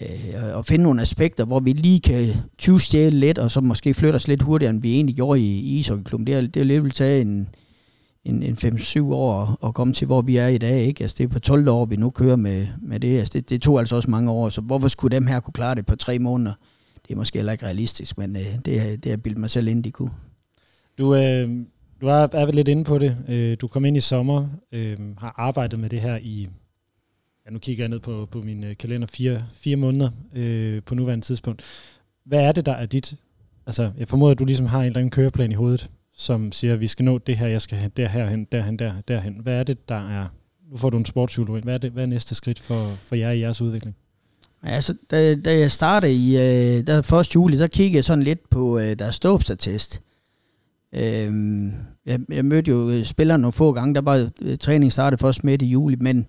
øh, 0.00 0.56
og 0.56 0.64
finde 0.64 0.82
nogle 0.82 1.02
aspekter, 1.02 1.44
hvor 1.44 1.60
vi 1.60 1.72
lige 1.72 2.00
kan 2.00 2.34
tyvstjæle 2.58 3.18
lidt, 3.18 3.38
og 3.38 3.50
så 3.50 3.60
måske 3.60 3.94
flytte 3.94 4.16
os 4.16 4.28
lidt 4.28 4.42
hurtigere, 4.42 4.70
end 4.70 4.82
vi 4.82 4.94
egentlig 4.94 5.16
gjorde 5.16 5.40
i, 5.40 5.58
i 5.58 5.78
ishockeyklubben. 5.78 6.26
Det, 6.26 6.34
er, 6.34 6.40
det 6.40 6.56
er 6.56 6.64
lidt 6.64 6.84
vil 6.84 6.92
tage 6.92 7.20
en, 7.20 7.48
en, 8.24 8.42
en 8.42 8.54
5-7 8.54 9.02
år 9.02 9.66
at 9.66 9.74
komme 9.74 9.92
til, 9.92 10.06
hvor 10.06 10.22
vi 10.22 10.36
er 10.36 10.46
i 10.46 10.58
dag. 10.58 10.82
Ikke? 10.82 11.04
Altså, 11.04 11.14
det 11.18 11.24
er 11.24 11.28
på 11.28 11.38
12 11.38 11.68
år, 11.68 11.84
vi 11.84 11.96
nu 11.96 12.10
kører 12.10 12.36
med, 12.36 12.66
med 12.82 13.00
det. 13.00 13.18
Altså, 13.18 13.32
det. 13.32 13.50
Det 13.50 13.62
tog 13.62 13.78
altså 13.78 13.96
også 13.96 14.10
mange 14.10 14.30
år, 14.30 14.48
så 14.48 14.60
hvorfor 14.60 14.88
skulle 14.88 15.16
dem 15.16 15.26
her 15.26 15.40
kunne 15.40 15.52
klare 15.52 15.74
det 15.74 15.86
på 15.86 15.96
tre 15.96 16.18
måneder? 16.18 16.52
det 17.08 17.14
er 17.14 17.18
måske 17.18 17.38
heller 17.38 17.52
ikke 17.52 17.66
realistisk, 17.66 18.18
men 18.18 18.36
øh, 18.36 18.42
det, 18.42 18.64
det 18.64 19.04
har 19.04 19.10
jeg 19.10 19.22
bildet 19.22 19.40
mig 19.40 19.50
selv 19.50 19.68
ind, 19.68 19.84
de 19.84 19.90
kunne. 19.90 20.10
Du, 20.98 21.14
øh, 21.14 21.50
du 22.00 22.06
er, 22.06 22.28
er 22.32 22.52
lidt 22.52 22.68
inde 22.68 22.84
på 22.84 22.98
det. 22.98 23.16
Øh, 23.28 23.56
du 23.60 23.66
kom 23.66 23.84
ind 23.84 23.96
i 23.96 24.00
sommer, 24.00 24.48
øh, 24.72 24.96
har 25.18 25.34
arbejdet 25.36 25.78
med 25.78 25.90
det 25.90 26.00
her 26.00 26.16
i, 26.16 26.48
ja, 27.48 27.52
nu 27.52 27.58
kigger 27.58 27.84
jeg 27.84 27.88
ned 27.88 28.00
på, 28.00 28.28
på 28.30 28.42
min 28.42 28.64
øh, 28.64 28.76
kalender, 28.76 29.06
fire, 29.06 29.42
fire 29.54 29.76
måneder 29.76 30.10
øh, 30.34 30.82
på 30.82 30.94
nuværende 30.94 31.24
tidspunkt. 31.24 31.62
Hvad 32.24 32.40
er 32.40 32.52
det, 32.52 32.66
der 32.66 32.72
er 32.72 32.86
dit, 32.86 33.14
altså 33.66 33.90
jeg 33.98 34.08
formoder, 34.08 34.32
at 34.32 34.38
du 34.38 34.44
ligesom 34.44 34.66
har 34.66 34.80
en 34.80 34.86
eller 34.86 34.98
anden 34.98 35.10
køreplan 35.10 35.52
i 35.52 35.54
hovedet, 35.54 35.90
som 36.14 36.52
siger, 36.52 36.74
at 36.74 36.80
vi 36.80 36.86
skal 36.86 37.04
nå 37.04 37.18
det 37.18 37.36
her, 37.36 37.46
jeg 37.46 37.62
skal 37.62 37.78
hen, 37.78 37.90
derhen, 37.96 38.44
derhen, 38.52 38.78
der, 38.78 38.92
derhen. 39.08 39.40
Hvad 39.42 39.54
er 39.54 39.62
det, 39.62 39.88
der 39.88 40.10
er, 40.10 40.26
nu 40.70 40.76
får 40.76 40.90
du 40.90 40.98
en 40.98 41.04
sportspsykolog 41.04 41.56
ind, 41.56 41.64
hvad 41.64 41.74
er, 41.74 41.78
det, 41.78 41.90
hvad 41.90 42.02
er 42.02 42.06
næste 42.06 42.34
skridt 42.34 42.58
for, 42.58 42.96
for 43.00 43.14
jer 43.14 43.30
i 43.30 43.40
jeres 43.40 43.60
udvikling? 43.60 43.96
Altså, 44.62 44.94
da, 45.10 45.34
da 45.34 45.58
jeg 45.58 45.70
startede 45.70 46.12
i 46.12 46.36
øh, 46.36 46.86
der 46.86 47.12
1. 47.20 47.34
juli, 47.34 47.56
så 47.56 47.68
kiggede 47.68 47.96
jeg 47.96 48.04
sådan 48.04 48.24
lidt 48.24 48.50
på 48.50 48.78
øh, 48.78 48.98
deres 48.98 49.14
ståbstatest. 49.14 50.02
Øh, 50.94 51.32
jeg, 52.06 52.20
jeg 52.28 52.44
mødte 52.44 52.70
jo 52.70 53.04
spillerne 53.04 53.40
nogle 53.40 53.52
få 53.52 53.72
gange, 53.72 53.94
der 53.94 54.00
var 54.00 54.28
øh, 54.42 54.56
træning 54.58 54.92
startede 54.92 55.20
først 55.20 55.44
midt 55.44 55.62
i 55.62 55.66
juli, 55.66 55.96
men 56.00 56.28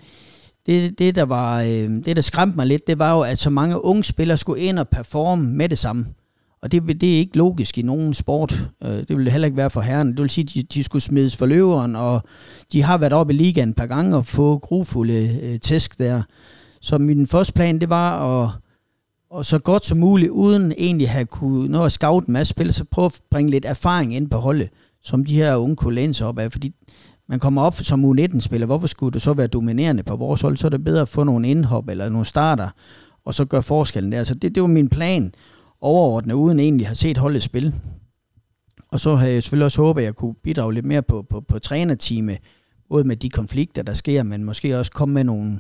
det, 0.66 1.00
det, 1.00 1.16
der 1.16 1.24
var, 1.24 1.62
øh, 1.62 1.90
det, 2.06 2.16
der 2.16 2.22
skræmte 2.22 2.56
mig 2.56 2.68
lidt, 2.68 2.88
det 2.88 3.00
var 3.00 3.14
jo, 3.14 3.20
at 3.22 3.38
så 3.38 3.50
mange 3.50 3.86
unge 3.86 4.04
spillere 4.04 4.38
skulle 4.38 4.62
ind 4.62 4.80
og 4.80 4.90
performe 4.90 5.44
med 5.44 5.70
det 5.70 5.78
samme. 5.78 6.06
Og 6.62 6.72
det, 6.72 7.02
det 7.02 7.14
er 7.14 7.18
ikke 7.18 7.38
logisk 7.38 7.78
i 7.78 7.82
nogen 7.82 8.14
sport. 8.14 8.70
Øh, 8.84 8.90
det 8.90 9.18
ville 9.18 9.32
heller 9.32 9.46
ikke 9.46 9.58
være 9.58 9.70
for 9.70 9.82
herren. 9.82 10.12
Det 10.12 10.22
vil 10.22 10.30
sige, 10.30 10.46
at 10.46 10.54
de, 10.54 10.64
de 10.64 10.84
skulle 10.84 11.02
smides 11.02 11.38
for 11.38 11.46
løveren, 11.46 11.96
og 11.96 12.22
de 12.74 12.82
har 12.82 12.98
været 12.98 13.14
oppe 13.14 13.34
i 13.34 13.38
ligaen 13.38 13.70
et 13.70 13.76
par 13.76 13.86
gange 13.86 14.16
og 14.16 14.26
få 14.26 14.58
grufulde 14.58 15.40
øh, 15.44 15.60
tæsk 15.60 16.00
der. 16.00 16.22
Så 16.82 16.98
min 16.98 17.28
første 17.28 17.54
plan, 17.54 17.80
det 17.80 17.90
var 17.90 18.42
at, 18.44 18.52
og 19.32 19.46
så 19.46 19.60
godt 19.60 19.86
som 19.86 19.98
muligt, 19.98 20.32
uden 20.32 20.74
egentlig 20.78 21.08
at 21.08 21.14
have 21.14 21.26
kunne 21.26 21.70
nå 21.70 21.84
at 21.84 21.92
scout 21.92 22.26
en 22.26 22.34
masse 22.34 22.52
spillere, 22.52 22.74
så 22.74 22.84
prøve 22.92 23.06
at 23.06 23.22
bringe 23.32 23.52
lidt 23.52 23.66
erfaring 23.66 24.16
ind 24.16 24.30
på 24.30 24.38
holdet, 24.38 24.70
som 25.04 25.26
de 25.26 25.36
her 25.36 25.56
unge 25.56 25.76
kunne 25.76 25.96
læne 25.96 26.14
sig 26.14 26.28
op 26.28 26.40
af, 26.40 26.52
fordi 26.52 26.76
man 27.30 27.40
kommer 27.40 27.62
op 27.62 27.76
som 27.76 28.06
U19-spiller, 28.06 28.68
hvorfor 28.68 28.88
skulle 28.88 29.14
det 29.14 29.22
så 29.22 29.34
være 29.34 29.48
dominerende 29.48 30.04
på 30.04 30.16
vores 30.16 30.42
hold? 30.42 30.58
Så 30.58 30.68
er 30.68 30.70
det 30.70 30.84
bedre 30.84 31.02
at 31.02 31.10
få 31.10 31.24
nogle 31.24 31.50
indhop 31.50 31.90
eller 31.90 32.10
nogle 32.10 32.26
starter, 32.26 32.70
og 33.26 33.34
så 33.34 33.46
gøre 33.46 33.64
forskellen 33.64 34.12
der. 34.12 34.24
Så 34.24 34.36
det, 34.36 34.56
det 34.56 34.62
var 34.62 34.68
min 34.68 34.90
plan 34.90 35.34
overordnet, 35.82 36.34
uden 36.34 36.60
egentlig 36.60 36.86
at 36.86 36.88
have 36.88 36.96
set 36.96 37.18
holdet 37.18 37.44
spille. 37.44 37.74
Og 38.92 39.00
så 39.00 39.16
havde 39.16 39.34
jeg 39.34 39.44
selvfølgelig 39.44 39.66
også 39.66 39.82
håbet, 39.82 40.02
at 40.02 40.06
jeg 40.06 40.16
kunne 40.16 40.34
bidrage 40.44 40.74
lidt 40.74 40.86
mere 40.86 41.02
på, 41.02 41.26
på, 41.30 41.42
på 41.42 41.60
trænerteamet, 41.60 42.38
både 42.90 43.04
med 43.04 43.16
de 43.16 43.30
konflikter, 43.30 43.82
der 43.84 43.94
sker, 43.94 44.24
men 44.24 44.44
måske 44.44 44.80
også 44.80 44.92
komme 44.92 45.14
med 45.14 45.24
nogle, 45.24 45.60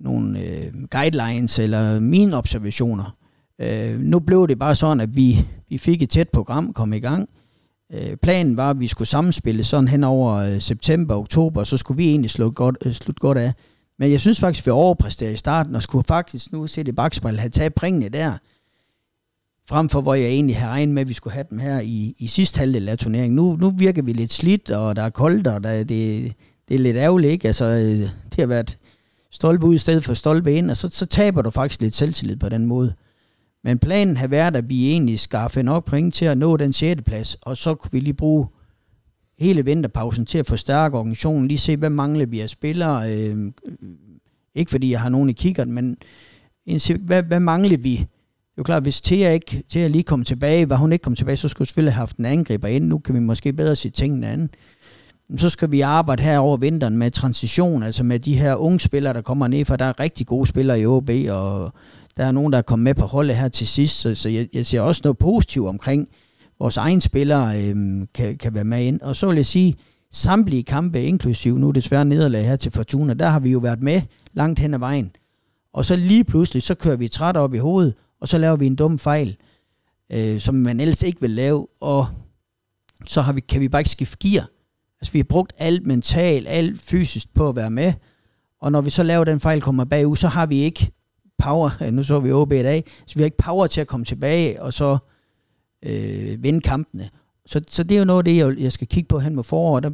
nogle 0.00 0.40
øh, 0.40 0.72
guidelines 0.90 1.58
eller 1.58 2.00
mine 2.00 2.36
observationer. 2.36 3.16
Øh, 3.58 4.00
nu 4.00 4.20
blev 4.20 4.48
det 4.48 4.58
bare 4.58 4.74
sådan, 4.74 5.00
at 5.00 5.16
vi, 5.16 5.46
vi 5.68 5.78
fik 5.78 6.02
et 6.02 6.10
tæt 6.10 6.28
program, 6.28 6.72
kom 6.72 6.92
i 6.92 6.98
gang. 6.98 7.28
Øh, 7.92 8.16
planen 8.16 8.56
var, 8.56 8.70
at 8.70 8.80
vi 8.80 8.86
skulle 8.86 9.08
sammenspille 9.08 9.64
sådan 9.64 9.88
hen 9.88 10.04
over 10.04 10.34
øh, 10.34 10.60
september 10.60 11.14
og 11.14 11.20
oktober, 11.20 11.60
og 11.60 11.66
så 11.66 11.76
skulle 11.76 11.96
vi 11.96 12.08
egentlig 12.08 12.30
slutte 12.30 12.54
godt, 12.54 12.76
øh, 12.84 12.92
slutte 12.92 13.20
godt 13.20 13.38
af. 13.38 13.52
Men 13.98 14.10
jeg 14.10 14.20
synes 14.20 14.40
faktisk, 14.40 14.62
at 14.62 14.66
vi 14.66 14.70
overpræsterede 14.70 15.34
i 15.34 15.36
starten, 15.36 15.74
og 15.74 15.82
skulle 15.82 16.04
faktisk 16.08 16.52
nu 16.52 16.66
se 16.66 16.82
det 16.82 16.96
bagspejl, 16.96 17.38
have 17.38 17.50
taget 17.50 17.74
pringene 17.74 18.08
der, 18.08 18.38
frem 19.68 19.88
for 19.88 20.00
hvor 20.00 20.14
jeg 20.14 20.28
egentlig 20.28 20.56
havde 20.56 20.70
regnet 20.70 20.94
med, 20.94 21.02
at 21.02 21.08
vi 21.08 21.14
skulle 21.14 21.34
have 21.34 21.46
dem 21.50 21.58
her 21.58 21.80
i, 21.80 22.14
i 22.18 22.26
sidste 22.26 22.58
halvdel 22.58 22.88
af 22.88 22.98
turneringen. 22.98 23.36
Nu, 23.36 23.56
nu 23.56 23.70
virker 23.70 24.02
vi 24.02 24.12
lidt 24.12 24.32
slidt, 24.32 24.70
og 24.70 24.96
der 24.96 25.02
er 25.02 25.10
koldt, 25.10 25.46
og 25.46 25.64
der, 25.64 25.84
det, 25.84 26.32
det 26.68 26.74
er 26.74 26.78
lidt 26.78 26.96
ærgerligt, 26.96 27.32
ikke? 27.32 27.46
Altså, 27.46 27.64
øh, 27.64 28.00
det 28.00 28.38
har 28.38 28.46
været 28.46 28.78
stolpe 29.30 29.66
ud 29.66 29.74
i 29.74 29.78
stedet 29.78 30.04
for 30.04 30.14
stolpe 30.14 30.54
ind, 30.54 30.70
og 30.70 30.76
så, 30.76 30.88
så 30.92 31.06
taber 31.06 31.42
du 31.42 31.50
faktisk 31.50 31.82
lidt 31.82 31.94
selvtillid 31.94 32.36
på 32.36 32.48
den 32.48 32.66
måde. 32.66 32.94
Men 33.64 33.78
planen 33.78 34.16
har 34.16 34.26
været, 34.26 34.56
at 34.56 34.68
vi 34.68 34.90
egentlig 34.90 35.20
skaffe 35.20 35.62
nok 35.62 35.84
point 35.84 36.14
til 36.14 36.24
at 36.24 36.38
nå 36.38 36.56
den 36.56 36.72
6. 36.72 37.02
plads, 37.02 37.34
og 37.34 37.56
så 37.56 37.74
kunne 37.74 37.92
vi 37.92 38.00
lige 38.00 38.14
bruge 38.14 38.46
hele 39.38 39.64
vinterpausen 39.64 40.26
til 40.26 40.38
at 40.38 40.46
forstærke 40.46 40.98
organisationen, 40.98 41.48
lige 41.48 41.58
se, 41.58 41.76
hvad 41.76 41.90
mangler 41.90 42.26
vi 42.26 42.40
af 42.40 42.50
spillere. 42.50 43.12
Øh, 43.12 43.52
ikke 44.54 44.70
fordi 44.70 44.90
jeg 44.90 45.00
har 45.00 45.08
nogen 45.08 45.30
i 45.30 45.32
kikkert, 45.32 45.68
men 45.68 45.96
hvad, 47.00 47.22
hvad 47.22 47.40
mangler 47.40 47.76
vi? 47.76 47.96
Det 47.96 48.58
er 48.58 48.62
jo 48.62 48.62
klart, 48.62 48.82
hvis 48.82 49.00
Thea, 49.00 49.32
ikke, 49.32 49.62
Thea 49.70 49.86
lige 49.86 50.02
kom 50.02 50.24
tilbage, 50.24 50.68
var 50.68 50.76
hun 50.76 50.92
ikke 50.92 51.02
kom 51.02 51.14
tilbage, 51.14 51.36
så 51.36 51.48
skulle 51.48 51.66
vi 51.66 51.68
selvfølgelig 51.68 51.92
have 51.94 51.98
haft 51.98 52.16
en 52.16 52.24
angriber 52.24 52.68
ind. 52.68 52.84
Nu 52.84 52.98
kan 52.98 53.14
vi 53.14 53.20
måske 53.20 53.52
bedre 53.52 53.76
se 53.76 53.90
tingene 53.90 54.28
an. 54.28 54.50
så 55.36 55.50
skal 55.50 55.70
vi 55.70 55.80
arbejde 55.80 56.22
her 56.22 56.38
over 56.38 56.56
vinteren 56.56 56.96
med 56.96 57.10
transition, 57.10 57.82
altså 57.82 58.04
med 58.04 58.18
de 58.18 58.38
her 58.38 58.54
unge 58.54 58.80
spillere, 58.80 59.14
der 59.14 59.20
kommer 59.20 59.48
ned, 59.48 59.64
for 59.64 59.76
der 59.76 59.84
er 59.84 60.00
rigtig 60.00 60.26
gode 60.26 60.46
spillere 60.46 60.80
i 60.80 60.86
OB, 60.86 61.10
og 61.30 61.72
der 62.16 62.24
er 62.24 62.32
nogen, 62.32 62.52
der 62.52 62.58
er 62.58 62.62
kommet 62.62 62.84
med 62.84 62.94
på 62.94 63.06
holdet 63.06 63.36
her 63.36 63.48
til 63.48 63.66
sidst, 63.66 64.00
så, 64.00 64.14
så 64.14 64.28
jeg, 64.28 64.48
jeg 64.52 64.66
ser 64.66 64.80
også 64.80 65.00
noget 65.04 65.18
positivt 65.18 65.68
omkring, 65.68 66.08
vores 66.58 66.76
egen 66.76 67.00
spillere 67.00 67.62
øhm, 67.62 68.08
kan, 68.14 68.38
kan 68.38 68.54
være 68.54 68.64
med 68.64 68.84
ind. 68.84 69.00
Og 69.00 69.16
så 69.16 69.26
vil 69.26 69.36
jeg 69.36 69.46
sige, 69.46 69.74
samtlige 70.12 70.62
kampe, 70.62 71.02
inklusive 71.02 71.58
nu 71.58 71.70
desværre 71.70 72.04
nederlag 72.04 72.46
her 72.46 72.56
til 72.56 72.72
Fortuna, 72.72 73.14
der 73.14 73.28
har 73.28 73.40
vi 73.40 73.50
jo 73.50 73.58
været 73.58 73.82
med 73.82 74.02
langt 74.32 74.58
hen 74.58 74.74
ad 74.74 74.78
vejen. 74.78 75.12
og 75.72 75.84
så 75.84 75.96
lige 75.96 76.24
pludselig, 76.24 76.62
så 76.62 76.74
kører 76.74 76.96
vi 76.96 77.08
træt 77.08 77.36
op 77.36 77.54
i 77.54 77.58
hovedet, 77.58 77.94
og 78.20 78.28
så 78.28 78.38
laver 78.38 78.56
vi 78.56 78.66
en 78.66 78.76
dum 78.76 78.98
fejl, 78.98 79.36
øh, 80.12 80.40
som 80.40 80.54
man 80.54 80.80
ellers 80.80 81.02
ikke 81.02 81.20
vil 81.20 81.30
lave, 81.30 81.66
og 81.80 82.06
så 83.06 83.22
har 83.22 83.32
vi, 83.32 83.40
kan 83.40 83.60
vi 83.60 83.68
bare 83.68 83.80
ikke 83.80 83.90
skifte 83.90 84.28
gear. 84.28 84.48
Altså 85.00 85.12
vi 85.12 85.18
har 85.18 85.24
brugt 85.24 85.52
alt 85.58 85.86
mentalt, 85.86 86.48
alt 86.48 86.80
fysisk 86.80 87.34
på 87.34 87.48
at 87.48 87.56
være 87.56 87.70
med, 87.70 87.92
og 88.60 88.72
når 88.72 88.80
vi 88.80 88.90
så 88.90 89.02
laver 89.02 89.24
den 89.24 89.40
fejl, 89.40 89.60
kommer 89.60 89.84
bagud, 89.84 90.16
så 90.16 90.28
har 90.28 90.46
vi 90.46 90.56
ikke 90.56 90.90
power, 91.44 91.70
nu 91.90 92.02
så 92.02 92.20
vi 92.20 92.32
OB 92.32 92.52
i 92.52 92.62
dag, 92.62 92.84
så 93.06 93.14
vi 93.14 93.20
har 93.20 93.24
ikke 93.24 93.36
power 93.36 93.66
til 93.66 93.80
at 93.80 93.86
komme 93.86 94.06
tilbage, 94.06 94.62
og 94.62 94.72
så 94.72 94.98
øh, 95.82 96.42
vinde 96.42 96.60
kampene. 96.60 97.08
Så, 97.46 97.60
så 97.68 97.82
det 97.82 97.94
er 97.94 97.98
jo 97.98 98.04
noget 98.04 98.18
af 98.18 98.24
det, 98.24 98.36
jeg, 98.36 98.58
jeg 98.58 98.72
skal 98.72 98.86
kigge 98.86 99.08
på 99.08 99.18
hen 99.18 99.34
mod 99.34 99.44
foråret. 99.44 99.84
Der, 99.84 99.90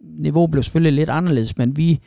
niveauet 0.00 0.50
blev 0.50 0.62
selvfølgelig 0.62 0.92
lidt 0.92 1.10
anderledes, 1.10 1.58
men 1.58 1.76
vi, 1.76 2.00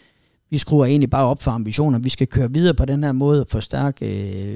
vi 0.50 0.58
skruer 0.58 0.86
egentlig 0.86 1.10
bare 1.10 1.26
op 1.26 1.42
for 1.42 1.52
ambitioner. 1.52 2.00
Vi 2.00 2.10
skal 2.10 2.28
køre 2.28 2.54
videre 2.54 2.74
på 2.74 2.86
den 2.86 3.04
her 3.04 3.12
måde 3.12 3.42
og 3.42 3.48
forstærke, 3.50 4.06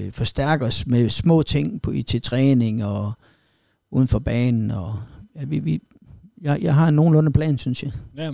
øh, 0.05 0.11
forstærke 0.11 0.65
os 0.65 0.87
med 0.87 1.09
små 1.09 1.41
ting 1.41 1.81
på, 1.81 1.93
til 2.07 2.21
træning 2.21 2.85
og 2.85 3.13
uden 3.91 4.07
for 4.07 4.19
banen. 4.19 4.71
Og, 4.71 4.99
ja, 5.35 5.45
vi, 5.45 5.59
vi, 5.59 5.81
jeg, 6.41 6.59
jeg 6.61 6.75
har 6.75 6.87
en 6.87 6.95
nogenlunde 6.95 7.31
plan, 7.31 7.57
synes 7.57 7.83
jeg. 7.83 7.91
Ja. 8.17 8.31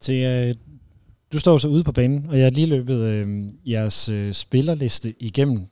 Til, 0.00 0.24
øh, 0.24 0.54
du 1.32 1.38
står 1.38 1.58
så 1.58 1.68
ude 1.68 1.84
på 1.84 1.92
banen, 1.92 2.26
og 2.28 2.36
jeg 2.36 2.44
har 2.44 2.50
lige 2.50 2.66
løbet 2.66 2.96
øh, 2.96 3.44
jeres 3.66 4.08
øh, 4.08 4.34
spillerliste 4.34 5.22
igennem. 5.22 5.66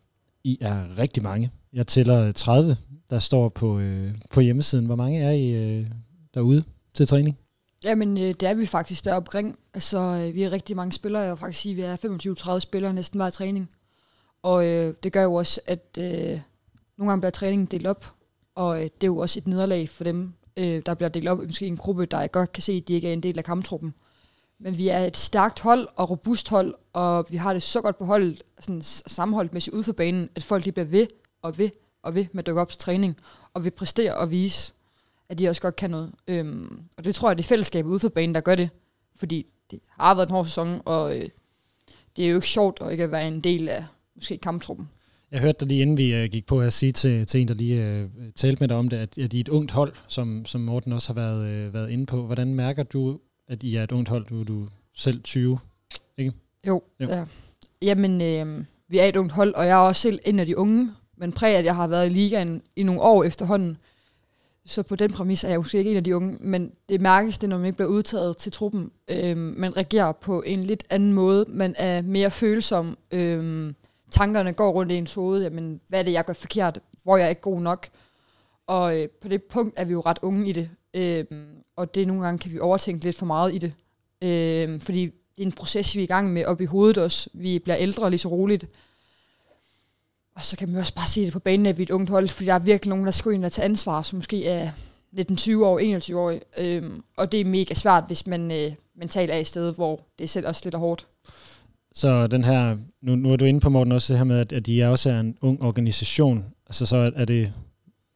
I 0.44 0.58
er 0.60 0.98
rigtig 0.98 1.22
mange. 1.22 1.50
Jeg 1.72 1.86
tæller 1.86 2.26
øh, 2.26 2.34
30, 2.34 2.76
der 3.10 3.18
står 3.18 3.48
på, 3.48 3.78
øh, 3.78 4.14
på 4.30 4.40
hjemmesiden. 4.40 4.86
Hvor 4.86 4.96
mange 4.96 5.20
er 5.20 5.30
I 5.30 5.50
øh, 5.50 5.86
derude 6.34 6.64
til 6.94 7.06
træning? 7.06 7.38
Jamen, 7.84 8.18
øh, 8.18 8.22
det 8.22 8.42
er 8.42 8.54
vi 8.54 8.66
faktisk 8.66 9.04
der 9.04 9.14
omkring. 9.14 9.58
Altså, 9.74 9.98
øh, 9.98 10.34
vi 10.34 10.42
er 10.42 10.52
rigtig 10.52 10.76
mange 10.76 10.92
spillere. 10.92 11.22
Jeg 11.22 11.30
vil 11.30 11.38
faktisk 11.38 11.60
sige, 11.60 11.86
at 11.86 12.02
vi 12.02 12.08
er 12.08 12.54
25-30 12.56 12.58
spillere 12.58 12.92
næsten 12.92 13.18
hver 13.18 13.30
træning. 13.30 13.70
Og 14.42 14.66
øh, 14.66 14.94
det 15.02 15.12
gør 15.12 15.22
jo 15.22 15.34
også, 15.34 15.60
at 15.66 15.98
øh, 15.98 16.40
nogle 16.98 17.10
gange 17.10 17.20
bliver 17.20 17.30
træningen 17.30 17.66
delt 17.66 17.86
op. 17.86 18.14
Og 18.54 18.76
øh, 18.76 18.84
det 18.84 19.02
er 19.02 19.06
jo 19.06 19.16
også 19.16 19.40
et 19.40 19.46
nederlag 19.46 19.88
for 19.88 20.04
dem, 20.04 20.32
øh, 20.56 20.82
der 20.86 20.94
bliver 20.94 21.08
delt 21.08 21.28
op 21.28 21.42
i 21.42 21.46
måske 21.46 21.66
en 21.66 21.76
gruppe, 21.76 22.06
der 22.06 22.26
godt 22.26 22.52
kan 22.52 22.62
se, 22.62 22.72
at 22.72 22.88
de 22.88 22.94
ikke 22.94 23.08
er 23.08 23.12
en 23.12 23.22
del 23.22 23.38
af 23.38 23.44
kamptruppen. 23.44 23.94
Men 24.58 24.78
vi 24.78 24.88
er 24.88 24.98
et 24.98 25.16
stærkt 25.16 25.60
hold 25.60 25.88
og 25.96 26.10
robust 26.10 26.48
hold, 26.48 26.74
og 26.92 27.26
vi 27.30 27.36
har 27.36 27.52
det 27.52 27.62
så 27.62 27.80
godt 27.80 27.98
på 27.98 28.04
holdet, 28.04 28.42
sådan 28.60 28.82
sammenholdt 28.82 29.68
ud 29.68 29.82
for 29.82 29.92
banen, 29.92 30.28
at 30.34 30.42
folk 30.42 30.64
de 30.64 30.72
bliver 30.72 30.86
ved 30.86 31.06
og 31.42 31.58
ved 31.58 31.70
og 32.02 32.14
ved 32.14 32.26
med 32.32 32.42
at 32.42 32.46
dukke 32.46 32.60
op 32.60 32.68
til 32.68 32.78
træning, 32.78 33.16
og 33.54 33.64
vil 33.64 33.70
præstere 33.70 34.14
og 34.14 34.30
vise, 34.30 34.72
at 35.28 35.38
de 35.38 35.48
også 35.48 35.62
godt 35.62 35.76
kan 35.76 35.90
noget. 35.90 36.12
Øhm, 36.28 36.80
og 36.96 37.04
det 37.04 37.14
tror 37.14 37.28
jeg, 37.28 37.38
det 37.38 37.44
er 37.44 37.48
fællesskabet 37.48 37.90
ude 37.90 37.98
for 37.98 38.08
banen, 38.08 38.34
der 38.34 38.40
gør 38.40 38.54
det. 38.54 38.70
Fordi 39.16 39.46
det 39.70 39.80
har 39.88 40.14
været 40.14 40.26
en 40.26 40.32
hård 40.32 40.46
sæson, 40.46 40.80
og 40.84 41.16
øh, 41.16 41.28
det 42.16 42.24
er 42.24 42.28
jo 42.28 42.34
ikke 42.34 42.48
sjovt 42.48 42.78
at 42.82 42.92
ikke 42.92 43.10
være 43.10 43.28
en 43.28 43.40
del 43.40 43.68
af 43.68 43.84
måske 44.14 44.38
kamptruppen. 44.38 44.88
Jeg 45.30 45.40
hørte 45.40 45.60
dig 45.60 45.68
lige 45.68 45.82
inden 45.82 45.96
vi 45.96 46.22
uh, 46.22 46.30
gik 46.30 46.46
på 46.46 46.60
at 46.60 46.72
sige 46.72 46.92
til, 46.92 47.26
til 47.26 47.40
en, 47.40 47.48
der 47.48 47.54
lige 47.54 48.04
uh, 48.04 48.24
talte 48.34 48.60
med 48.60 48.68
dig 48.68 48.76
om 48.76 48.88
det, 48.88 48.96
at, 48.96 49.18
at 49.18 49.32
I 49.32 49.36
er 49.36 49.40
et 49.40 49.48
ungt 49.48 49.70
hold, 49.70 49.92
som, 50.08 50.46
som 50.46 50.60
Morten 50.60 50.92
også 50.92 51.12
har 51.12 51.14
været, 51.14 51.66
uh, 51.66 51.74
været 51.74 51.90
inde 51.90 52.06
på. 52.06 52.26
Hvordan 52.26 52.54
mærker 52.54 52.82
du, 52.82 53.18
at 53.48 53.62
I 53.62 53.76
er 53.76 53.82
et 53.82 53.92
ungt 53.92 54.08
hold? 54.08 54.26
Du 54.26 54.40
er 54.40 54.44
du 54.44 54.68
selv 54.94 55.22
20, 55.22 55.58
ikke? 56.18 56.32
Jo, 56.66 56.82
jo. 57.00 57.08
Ja. 57.08 57.24
Jamen, 57.82 58.20
øh, 58.20 58.64
vi 58.88 58.98
er 58.98 59.04
et 59.04 59.16
ungt 59.16 59.32
hold, 59.32 59.54
og 59.54 59.66
jeg 59.66 59.72
er 59.72 59.86
også 59.88 60.02
selv 60.02 60.20
en 60.24 60.38
af 60.38 60.46
de 60.46 60.56
unge, 60.56 60.90
men 61.16 61.32
præg, 61.32 61.56
at 61.56 61.64
jeg 61.64 61.76
har 61.76 61.86
været 61.86 62.06
i 62.06 62.08
ligaen 62.08 62.62
i 62.76 62.82
nogle 62.82 63.00
år 63.00 63.24
efterhånden. 63.24 63.76
Så 64.66 64.82
på 64.82 64.96
den 64.96 65.12
præmis 65.12 65.44
er 65.44 65.48
jeg 65.48 65.58
måske 65.58 65.78
ikke 65.78 65.90
en 65.90 65.96
af 65.96 66.04
de 66.04 66.16
unge, 66.16 66.36
men 66.40 66.72
det 66.88 67.00
mærkes 67.00 67.38
det, 67.38 67.48
når 67.48 67.56
man 67.56 67.66
ikke 67.66 67.76
bliver 67.76 67.90
udtaget 67.90 68.36
til 68.36 68.52
truppen. 68.52 68.90
Øhm, 69.08 69.54
man 69.56 69.76
reagerer 69.76 70.12
på 70.12 70.42
en 70.46 70.62
lidt 70.62 70.84
anden 70.90 71.12
måde. 71.12 71.44
Man 71.48 71.74
er 71.78 72.02
mere 72.02 72.30
følsom. 72.30 72.98
Øhm, 73.10 73.74
tankerne 74.10 74.52
går 74.52 74.70
rundt 74.70 74.92
i 74.92 74.94
ens 74.94 75.14
hoved. 75.14 75.42
Jamen, 75.42 75.80
hvad 75.88 75.98
er 75.98 76.02
det, 76.02 76.12
jeg 76.12 76.24
gør 76.24 76.32
forkert? 76.32 76.80
Hvor 77.02 77.16
jeg 77.16 77.24
er 77.24 77.28
ikke 77.28 77.40
god 77.40 77.60
nok? 77.60 77.88
Og 78.66 79.00
øh, 79.00 79.08
på 79.08 79.28
det 79.28 79.42
punkt 79.42 79.74
er 79.76 79.84
vi 79.84 79.92
jo 79.92 80.00
ret 80.00 80.18
unge 80.22 80.48
i 80.48 80.52
det. 80.52 80.70
Øhm, 80.94 81.63
og 81.76 81.94
det 81.94 82.06
nogle 82.06 82.22
gange 82.22 82.38
kan 82.38 82.52
vi 82.52 82.58
overtænke 82.58 83.04
lidt 83.04 83.16
for 83.16 83.26
meget 83.26 83.54
i 83.54 83.58
det. 83.58 83.72
Øh, 84.22 84.80
fordi 84.80 85.04
det 85.04 85.42
er 85.42 85.46
en 85.46 85.52
proces, 85.52 85.96
vi 85.96 86.00
er 86.00 86.04
i 86.04 86.06
gang 86.06 86.32
med 86.32 86.44
op 86.44 86.60
i 86.60 86.64
hovedet 86.64 86.98
også. 86.98 87.30
Vi 87.32 87.58
bliver 87.58 87.76
ældre 87.76 88.10
lige 88.10 88.18
så 88.18 88.28
roligt. 88.28 88.66
Og 90.36 90.44
så 90.44 90.56
kan 90.56 90.68
man 90.68 90.80
også 90.80 90.94
bare 90.94 91.06
se 91.06 91.24
det 91.24 91.32
på 91.32 91.38
banen, 91.38 91.66
at 91.66 91.78
vi 91.78 91.82
er 91.82 91.86
et 91.86 91.90
ungt 91.90 92.10
hold, 92.10 92.28
fordi 92.28 92.46
der 92.46 92.54
er 92.54 92.58
virkelig 92.58 92.88
nogen, 92.88 93.04
der 93.04 93.10
skal 93.10 93.32
ind 93.32 93.44
og 93.44 93.52
tage 93.52 93.64
ansvar, 93.64 94.02
som 94.02 94.16
måske 94.16 94.46
er 94.46 94.70
19-20 95.18 95.56
år, 95.64 95.78
21 95.78 96.20
år. 96.20 96.38
Øhm, 96.58 97.02
og 97.16 97.32
det 97.32 97.40
er 97.40 97.44
mega 97.44 97.74
svært, 97.74 98.04
hvis 98.06 98.26
man 98.26 98.50
øh, 98.50 98.72
mentalt 98.96 99.30
er 99.30 99.36
i 99.36 99.44
stedet, 99.44 99.74
hvor 99.74 100.00
det 100.18 100.30
selv 100.30 100.46
også 100.46 100.60
lidt 100.64 100.74
hårdt. 100.74 101.06
Så 101.94 102.26
den 102.26 102.44
her, 102.44 102.76
nu, 103.02 103.14
nu 103.14 103.32
er 103.32 103.36
du 103.36 103.44
inde 103.44 103.60
på 103.60 103.68
Morten 103.68 103.92
også 103.92 104.12
det 104.12 104.18
her 104.18 104.24
med, 104.24 104.38
at, 104.38 104.52
at 104.52 104.68
I 104.68 104.80
er 104.80 104.88
også 104.88 105.10
er 105.10 105.20
en 105.20 105.36
ung 105.40 105.62
organisation. 105.62 106.44
Altså 106.66 106.86
så 106.86 106.96
er, 106.96 107.10
er 107.16 107.24
det, 107.24 107.52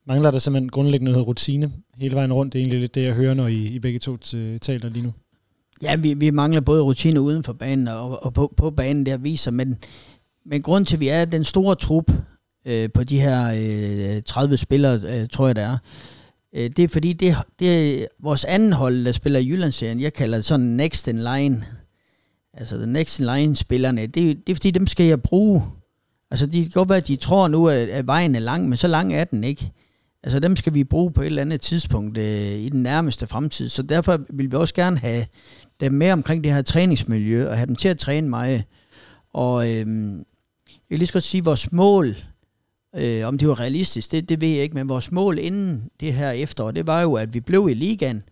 mangler 0.09 0.31
der 0.31 0.39
simpelthen 0.39 0.69
grundlæggende 0.69 1.13
noget 1.13 1.27
rutine 1.27 1.73
hele 1.97 2.15
vejen 2.15 2.33
rundt? 2.33 2.53
Det 2.53 2.59
er 2.59 2.63
egentlig 2.63 2.81
lidt 2.81 2.95
det, 2.95 3.03
jeg 3.03 3.15
hører, 3.15 3.35
når 3.35 3.47
I, 3.47 3.67
I 3.67 3.79
begge 3.79 3.99
to 3.99 4.17
øh, 4.35 4.59
taler 4.59 4.89
lige 4.89 5.03
nu. 5.03 5.13
Ja, 5.83 5.97
vi, 5.97 6.15
vi 6.15 6.31
mangler 6.31 6.61
både 6.61 6.83
rutine 6.83 7.21
uden 7.21 7.43
for 7.43 7.53
banen 7.53 7.89
og, 7.89 8.25
og 8.25 8.33
på, 8.33 8.55
på 8.57 8.71
banen, 8.71 9.07
der 9.07 9.17
viser, 9.17 9.51
men 9.51 9.79
men 10.51 10.63
grund 10.63 10.87
til, 10.87 10.97
at 10.97 11.01
vi 11.01 11.09
er 11.09 11.25
den 11.25 11.45
store 11.45 11.75
trup 11.75 12.13
øh, 12.65 12.91
på 12.95 13.05
de 13.05 13.21
her 13.21 13.53
øh, 14.17 14.23
30 14.23 14.57
spillere, 14.57 15.01
øh, 15.09 15.29
tror 15.29 15.47
jeg 15.47 15.57
det 15.57 15.65
er, 15.65 15.79
øh, 16.55 16.71
det 16.77 16.79
er 16.79 16.89
fordi, 16.89 17.13
det, 17.13 17.37
det 17.59 18.03
er 18.03 18.07
vores 18.23 18.45
anden 18.45 18.73
hold, 18.73 19.05
der 19.05 19.13
spiller 19.13 19.41
i 19.41 19.49
Jyllandsserien. 19.49 20.01
Jeg 20.01 20.13
kalder 20.13 20.39
det 20.39 20.45
sådan 20.45 20.67
next 20.67 21.09
in 21.09 21.19
line. 21.19 21.65
Altså, 22.55 22.77
the 22.77 22.87
next 22.87 23.21
in 23.21 23.27
line 23.27 23.57
spillerne. 23.57 24.07
Det, 24.07 24.15
det 24.15 24.49
er 24.49 24.55
fordi, 24.55 24.71
dem 24.71 24.87
skal 24.87 25.07
jeg 25.07 25.23
bruge. 25.23 25.63
Altså, 26.31 26.47
det 26.47 26.63
kan 26.63 26.71
godt 26.71 26.89
være, 26.89 26.99
at 26.99 27.09
de 27.09 27.17
tror 27.17 27.49
nu, 27.49 27.69
at, 27.69 27.89
at 27.89 28.07
vejen 28.07 28.35
er 28.35 28.41
lang, 28.41 28.69
men 28.69 28.77
så 28.77 28.89
lang 28.89 29.15
er 29.15 29.25
den 29.25 29.45
ikke. 29.45 29.73
Altså, 30.23 30.41
dem 30.41 30.57
skal 30.57 30.75
vi 30.75 30.85
bruge 30.85 31.13
på 31.13 31.23
et 31.23 31.27
eller 31.27 31.43
andet 31.43 31.61
tidspunkt 31.61 32.19
øh, 32.19 32.53
i 32.53 32.69
den 32.69 32.83
nærmeste 32.83 33.27
fremtid. 33.27 33.69
Så 33.69 33.83
derfor 33.83 34.21
vil 34.31 34.51
vi 34.51 34.57
også 34.57 34.75
gerne 34.75 34.99
have 34.99 35.27
dem 35.81 35.93
med 35.93 36.11
omkring 36.11 36.45
det 36.45 36.53
her 36.53 36.63
træningsmiljø, 36.63 37.49
og 37.49 37.57
have 37.57 37.67
dem 37.67 37.77
til 37.77 37.89
at 37.89 37.99
træne 37.99 38.29
mig. 38.29 38.65
Og 39.33 39.69
øh, 39.71 39.87
jeg 40.67 40.89
vil 40.89 40.99
lige 40.99 41.07
skal 41.07 41.23
sige, 41.23 41.45
vores 41.45 41.73
mål, 41.73 42.17
øh, 42.97 43.27
om 43.27 43.39
det 43.39 43.49
var 43.49 43.61
realistisk, 43.61 44.11
det, 44.11 44.29
det 44.29 44.41
ved 44.41 44.49
jeg 44.49 44.63
ikke, 44.63 44.75
men 44.75 44.89
vores 44.89 45.13
mål 45.13 45.39
inden 45.39 45.91
det 46.01 46.15
her 46.15 46.31
efterår, 46.31 46.71
det 46.71 46.87
var 46.87 47.03
jo, 47.03 47.15
at 47.15 47.35
vi 47.35 47.41
blev 47.41 47.69
i 47.71 47.75
ligaen, 47.75 48.23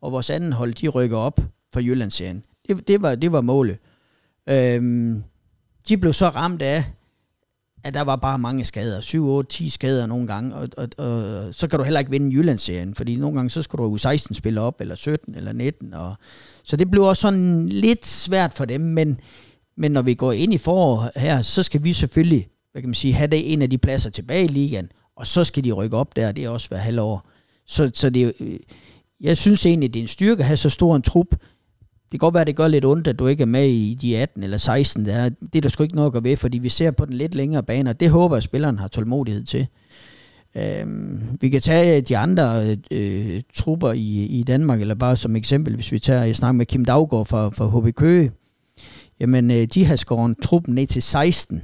og 0.00 0.12
vores 0.12 0.30
anden 0.30 0.52
hold, 0.52 0.74
de 0.74 0.88
rykker 0.88 1.16
op 1.16 1.40
for 1.72 1.80
Jyllandsserien. 1.80 2.44
Det, 2.68 2.88
det, 2.88 3.02
var, 3.02 3.14
det 3.14 3.32
var 3.32 3.40
målet. 3.40 3.78
Øh, 4.48 5.16
de 5.88 5.98
blev 5.98 6.12
så 6.12 6.28
ramt 6.28 6.62
af, 6.62 6.84
at 7.84 7.94
der 7.94 8.00
var 8.00 8.16
bare 8.16 8.38
mange 8.38 8.64
skader. 8.64 9.00
7, 9.00 9.26
8, 9.26 9.50
10 9.50 9.68
skader 9.68 10.06
nogle 10.06 10.26
gange. 10.26 10.54
Og, 10.54 10.68
og, 10.76 10.88
og 10.98 11.54
så 11.54 11.68
kan 11.68 11.78
du 11.78 11.84
heller 11.84 12.00
ikke 12.00 12.10
vinde 12.10 12.36
Jyllandsserien, 12.36 12.94
fordi 12.94 13.16
nogle 13.16 13.36
gange 13.36 13.50
så 13.50 13.62
skal 13.62 13.76
du 13.78 13.84
u 13.84 13.96
16 13.96 14.34
spille 14.34 14.60
op, 14.60 14.80
eller 14.80 14.94
17, 14.94 15.34
eller 15.34 15.52
19. 15.52 15.94
Og, 15.94 16.14
så 16.64 16.76
det 16.76 16.90
blev 16.90 17.02
også 17.02 17.20
sådan 17.20 17.68
lidt 17.68 18.06
svært 18.06 18.52
for 18.52 18.64
dem, 18.64 18.80
men 18.80 19.20
men 19.76 19.92
når 19.92 20.02
vi 20.02 20.14
går 20.14 20.32
ind 20.32 20.54
i 20.54 20.58
forår 20.58 21.10
her, 21.16 21.42
så 21.42 21.62
skal 21.62 21.84
vi 21.84 21.92
selvfølgelig 21.92 22.48
hvad 22.74 22.82
kan 22.82 22.88
man 22.88 22.94
sige, 22.94 23.14
have 23.14 23.26
det 23.26 23.52
en 23.52 23.62
af 23.62 23.70
de 23.70 23.78
pladser 23.78 24.10
tilbage 24.10 24.44
i 24.44 24.48
ligaen, 24.48 24.88
og 25.16 25.26
så 25.26 25.44
skal 25.44 25.64
de 25.64 25.72
rykke 25.72 25.96
op 25.96 26.16
der, 26.16 26.32
det 26.32 26.44
er 26.44 26.48
også 26.48 26.68
hver 26.68 26.78
halvår. 26.78 27.28
Så, 27.66 27.90
så 27.94 28.10
det, 28.10 28.34
øh, 28.40 28.58
jeg 29.20 29.36
synes 29.36 29.66
egentlig, 29.66 29.94
det 29.94 30.00
er 30.00 30.04
en 30.04 30.08
styrke 30.08 30.40
at 30.40 30.46
have 30.46 30.56
så 30.56 30.70
stor 30.70 30.96
en 30.96 31.02
trup. 31.02 31.26
Det 32.14 32.20
kan 32.20 32.26
godt 32.26 32.34
være, 32.34 32.40
at 32.40 32.46
det 32.46 32.56
gør 32.56 32.68
lidt 32.68 32.84
ondt, 32.84 33.08
at 33.08 33.18
du 33.18 33.26
ikke 33.26 33.42
er 33.42 33.46
med 33.46 33.68
i 33.68 33.98
de 34.00 34.18
18 34.18 34.42
eller 34.42 34.58
16. 34.58 35.06
Der. 35.06 35.28
Det 35.28 35.56
er 35.56 35.60
der 35.60 35.68
sgu 35.68 35.82
ikke 35.82 35.94
noget 35.94 36.06
at 36.06 36.12
gøre 36.12 36.24
ved, 36.24 36.36
fordi 36.36 36.58
vi 36.58 36.68
ser 36.68 36.90
på 36.90 37.04
den 37.04 37.14
lidt 37.14 37.34
længere 37.34 37.62
bane, 37.62 37.90
og 37.90 38.00
det 38.00 38.10
håber 38.10 38.36
jeg, 38.36 38.38
at 38.38 38.42
spilleren 38.42 38.78
har 38.78 38.88
tålmodighed 38.88 39.44
til. 39.44 39.66
Øhm, 40.56 41.20
vi 41.40 41.48
kan 41.48 41.60
tage 41.60 42.00
de 42.00 42.16
andre 42.16 42.76
øh, 42.90 43.42
trupper 43.54 43.92
i, 43.92 44.24
i 44.24 44.42
Danmark, 44.42 44.80
eller 44.80 44.94
bare 44.94 45.16
som 45.16 45.36
eksempel, 45.36 45.74
hvis 45.74 45.92
vi 45.92 45.98
tager, 45.98 46.24
jeg 46.24 46.36
snakker 46.36 46.52
med 46.52 46.66
Kim 46.66 46.84
Daggaard 46.84 47.26
fra, 47.26 47.48
fra 47.48 47.80
HB 47.80 47.94
Køge, 47.94 48.32
jamen 49.20 49.50
øh, 49.50 49.66
de 49.74 49.84
har 49.84 49.96
skåret 49.96 50.36
truppen 50.42 50.74
ned 50.74 50.86
til 50.86 51.02
16, 51.02 51.62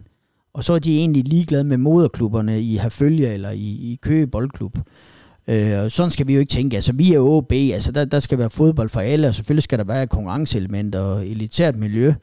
og 0.53 0.65
så 0.65 0.73
er 0.73 0.79
de 0.79 0.99
egentlig 0.99 1.29
ligeglade 1.29 1.65
med 1.65 1.77
moderklubberne 1.77 2.61
i 2.61 2.77
Herfølge 2.77 3.33
eller 3.33 3.51
i, 3.51 3.93
i 3.93 3.99
Køge 4.03 4.27
Boldklub. 4.27 4.79
Øh, 5.49 5.91
sådan 5.91 6.11
skal 6.11 6.27
vi 6.27 6.35
jo 6.35 6.41
ikke 6.41 6.51
tænke. 6.51 6.77
Altså, 6.77 6.93
vi 6.93 7.15
er 7.15 7.21
OB, 7.21 7.53
altså 7.53 7.93
der, 7.93 8.05
der 8.05 8.21
skal 8.21 8.39
være 8.39 8.51
fodbold 8.51 8.89
for 8.89 9.01
alle, 9.01 9.29
og 9.29 9.35
selvfølgelig 9.35 9.63
skal 9.63 9.79
der 9.79 9.85
være 9.85 10.07
konkurrenceelement 10.07 10.95
og 10.95 11.27
elitært 11.27 11.77
miljø, 11.77 12.15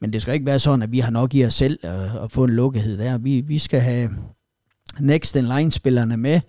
men 0.00 0.12
det 0.12 0.22
skal 0.22 0.34
ikke 0.34 0.46
være 0.46 0.58
sådan, 0.58 0.82
at 0.82 0.92
vi 0.92 0.98
har 0.98 1.10
nok 1.10 1.34
i 1.34 1.44
os 1.44 1.54
selv 1.54 1.78
at, 1.82 2.22
at 2.24 2.32
få 2.32 2.44
en 2.44 2.50
lukkethed 2.50 2.98
der. 2.98 3.18
Vi, 3.18 3.40
vi 3.40 3.58
skal 3.58 3.80
have 3.80 4.10
next 5.00 5.36
in 5.36 5.44
line 5.44 5.72
spillerne 5.72 6.16
med, 6.16 6.40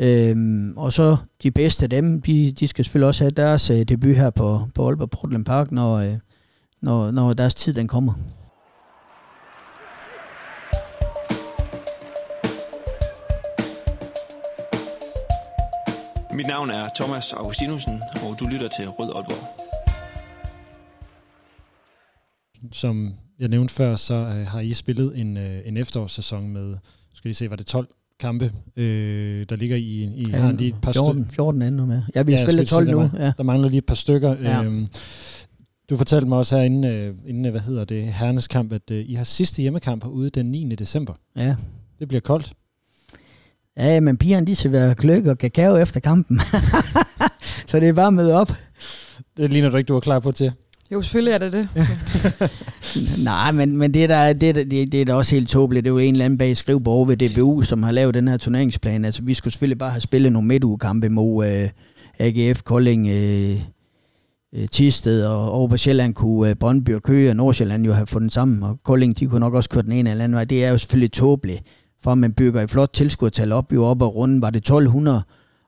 Øhm, 0.00 0.72
og 0.76 0.92
så 0.92 1.16
de 1.42 1.50
bedste 1.50 1.84
af 1.84 1.90
dem, 1.90 2.22
de, 2.22 2.52
de 2.52 2.68
skal 2.68 2.84
selvfølgelig 2.84 3.08
også 3.08 3.24
have 3.24 3.30
deres 3.30 3.70
øh, 3.70 3.82
debut 3.82 4.16
her 4.16 4.30
på, 4.30 4.60
på 4.74 4.86
Aalborg 4.86 5.10
Portland 5.10 5.44
Park, 5.44 5.72
når, 5.72 5.96
øh, 5.96 6.14
når, 6.82 7.10
når 7.10 7.32
deres 7.32 7.54
tid 7.54 7.74
den 7.74 7.88
kommer. 7.88 8.12
Mit 16.40 16.46
navn 16.46 16.70
er 16.70 16.88
Thomas 16.94 17.32
Augustinusen, 17.32 18.00
og 18.22 18.40
du 18.40 18.46
lytter 18.46 18.68
til 18.68 18.88
Rød 18.88 19.12
Aalborg. 19.14 19.44
Som 22.72 23.14
jeg 23.38 23.48
nævnte 23.48 23.74
før, 23.74 23.96
så 23.96 24.14
øh, 24.14 24.46
har 24.46 24.60
I 24.60 24.72
spillet 24.72 25.18
en, 25.18 25.36
øh, 25.36 25.60
en 25.64 25.76
efterårssæson 25.76 26.52
med, 26.52 26.76
skal 27.14 27.30
I 27.30 27.34
se, 27.34 27.50
var 27.50 27.56
det 27.56 27.66
12 27.66 27.88
kampe, 28.20 28.52
øh, 28.76 29.46
der 29.48 29.56
ligger 29.56 29.76
i, 29.76 30.12
I 30.16 30.30
ja, 30.30 30.38
har 30.38 30.52
lige 30.52 30.68
et 30.68 30.80
par 30.82 30.92
14, 30.92 31.26
14 31.30 31.62
endnu 31.62 31.86
med. 31.86 32.02
Ja, 32.14 32.22
vi 32.22 32.32
har 32.32 32.38
ja, 32.38 32.46
spillet 32.46 32.68
12 32.68 32.90
nu. 32.90 32.98
Der, 32.98 33.24
ja. 33.24 33.32
der 33.36 33.42
mangler 33.42 33.68
lige 33.68 33.78
et 33.78 33.86
par 33.86 33.94
stykker. 33.94 34.36
Ja. 34.42 34.62
Øhm, 34.62 34.86
du 35.90 35.96
fortalte 35.96 36.26
mig 36.26 36.38
også 36.38 36.56
herinde, 36.56 36.88
øh, 36.88 37.14
inden, 37.26 37.46
øh, 37.46 37.50
hvad 37.50 37.60
hedder 37.60 37.84
det, 37.84 38.12
herrenes 38.12 38.48
kamp, 38.48 38.72
at 38.72 38.90
øh, 38.90 39.04
I 39.08 39.14
har 39.14 39.24
sidste 39.24 39.62
hjemmekamp 39.62 40.04
herude 40.04 40.30
den 40.30 40.46
9. 40.46 40.74
december. 40.74 41.14
Ja. 41.36 41.56
Det 41.98 42.08
bliver 42.08 42.20
koldt. 42.20 42.52
Ja, 43.80 44.00
men 44.00 44.16
pigerne, 44.16 44.46
de 44.46 44.56
skal 44.56 44.72
være 44.72 44.94
kløk 44.94 45.26
og 45.26 45.38
kakao 45.38 45.76
efter 45.76 46.00
kampen. 46.00 46.40
så 47.68 47.80
det 47.80 47.88
er 47.88 47.92
bare 47.92 48.12
møde 48.12 48.34
op. 48.34 48.52
Det 49.36 49.50
ligner 49.50 49.70
du 49.70 49.76
ikke, 49.76 49.88
du 49.88 49.96
er 49.96 50.00
klar 50.00 50.18
på 50.18 50.32
til. 50.32 50.52
Jo, 50.92 51.02
selvfølgelig 51.02 51.32
er 51.32 51.38
det 51.38 51.52
det. 51.52 51.68
Nej, 53.24 53.52
men, 53.52 53.76
men 53.76 53.94
det, 53.94 54.08
der, 54.08 54.32
det, 54.32 54.54
det, 54.54 54.92
det 54.92 55.00
er 55.00 55.04
da 55.04 55.14
også 55.14 55.34
helt 55.34 55.48
tåbeligt. 55.48 55.84
Det 55.84 55.90
er 55.90 55.92
jo 55.92 55.98
en 55.98 56.14
eller 56.14 56.24
anden 56.24 56.38
bag 56.38 56.56
skrivebord 56.56 57.06
ved 57.06 57.16
DBU, 57.16 57.62
som 57.62 57.82
har 57.82 57.92
lavet 57.92 58.14
den 58.14 58.28
her 58.28 58.36
turneringsplan. 58.36 59.04
Altså, 59.04 59.22
vi 59.22 59.34
skulle 59.34 59.52
selvfølgelig 59.52 59.78
bare 59.78 59.90
have 59.90 60.00
spillet 60.00 60.32
nogle 60.32 60.48
midtugekampe 60.48 61.08
mod 61.08 61.46
øh, 61.46 61.68
AGF, 62.18 62.62
Kolding, 62.62 63.08
øh, 63.08 63.60
øh, 64.54 64.68
Tisted 64.68 65.24
og 65.24 65.52
over 65.52 65.68
på 65.68 65.76
Sjælland 65.76 66.14
kunne 66.14 66.50
øh, 66.50 66.56
Brøndby 66.56 66.94
og 66.94 67.02
Køge 67.02 67.30
og 67.30 67.36
Nordsjælland 67.36 67.84
jo 67.84 67.92
have 67.92 68.06
fået 68.06 68.22
den 68.22 68.30
sammen, 68.30 68.62
og 68.62 68.78
Kolding 68.84 69.18
de 69.18 69.26
kunne 69.26 69.40
nok 69.40 69.54
også 69.54 69.70
køre 69.70 69.82
den 69.82 69.92
ene 69.92 70.10
eller 70.10 70.24
anden 70.24 70.36
vej. 70.36 70.44
Det 70.44 70.64
er 70.64 70.70
jo 70.70 70.78
selvfølgelig 70.78 71.12
tåbeligt, 71.12 71.62
for 72.02 72.14
man 72.14 72.32
bygger 72.32 72.62
et 72.62 72.70
flot 72.70 72.90
tilskuertal 72.92 73.52
op, 73.52 73.72
jo 73.72 73.84
op 73.84 74.02
og 74.02 74.14
runden 74.14 74.42
var 74.42 74.50
det 74.50 74.58
1200 74.58 75.22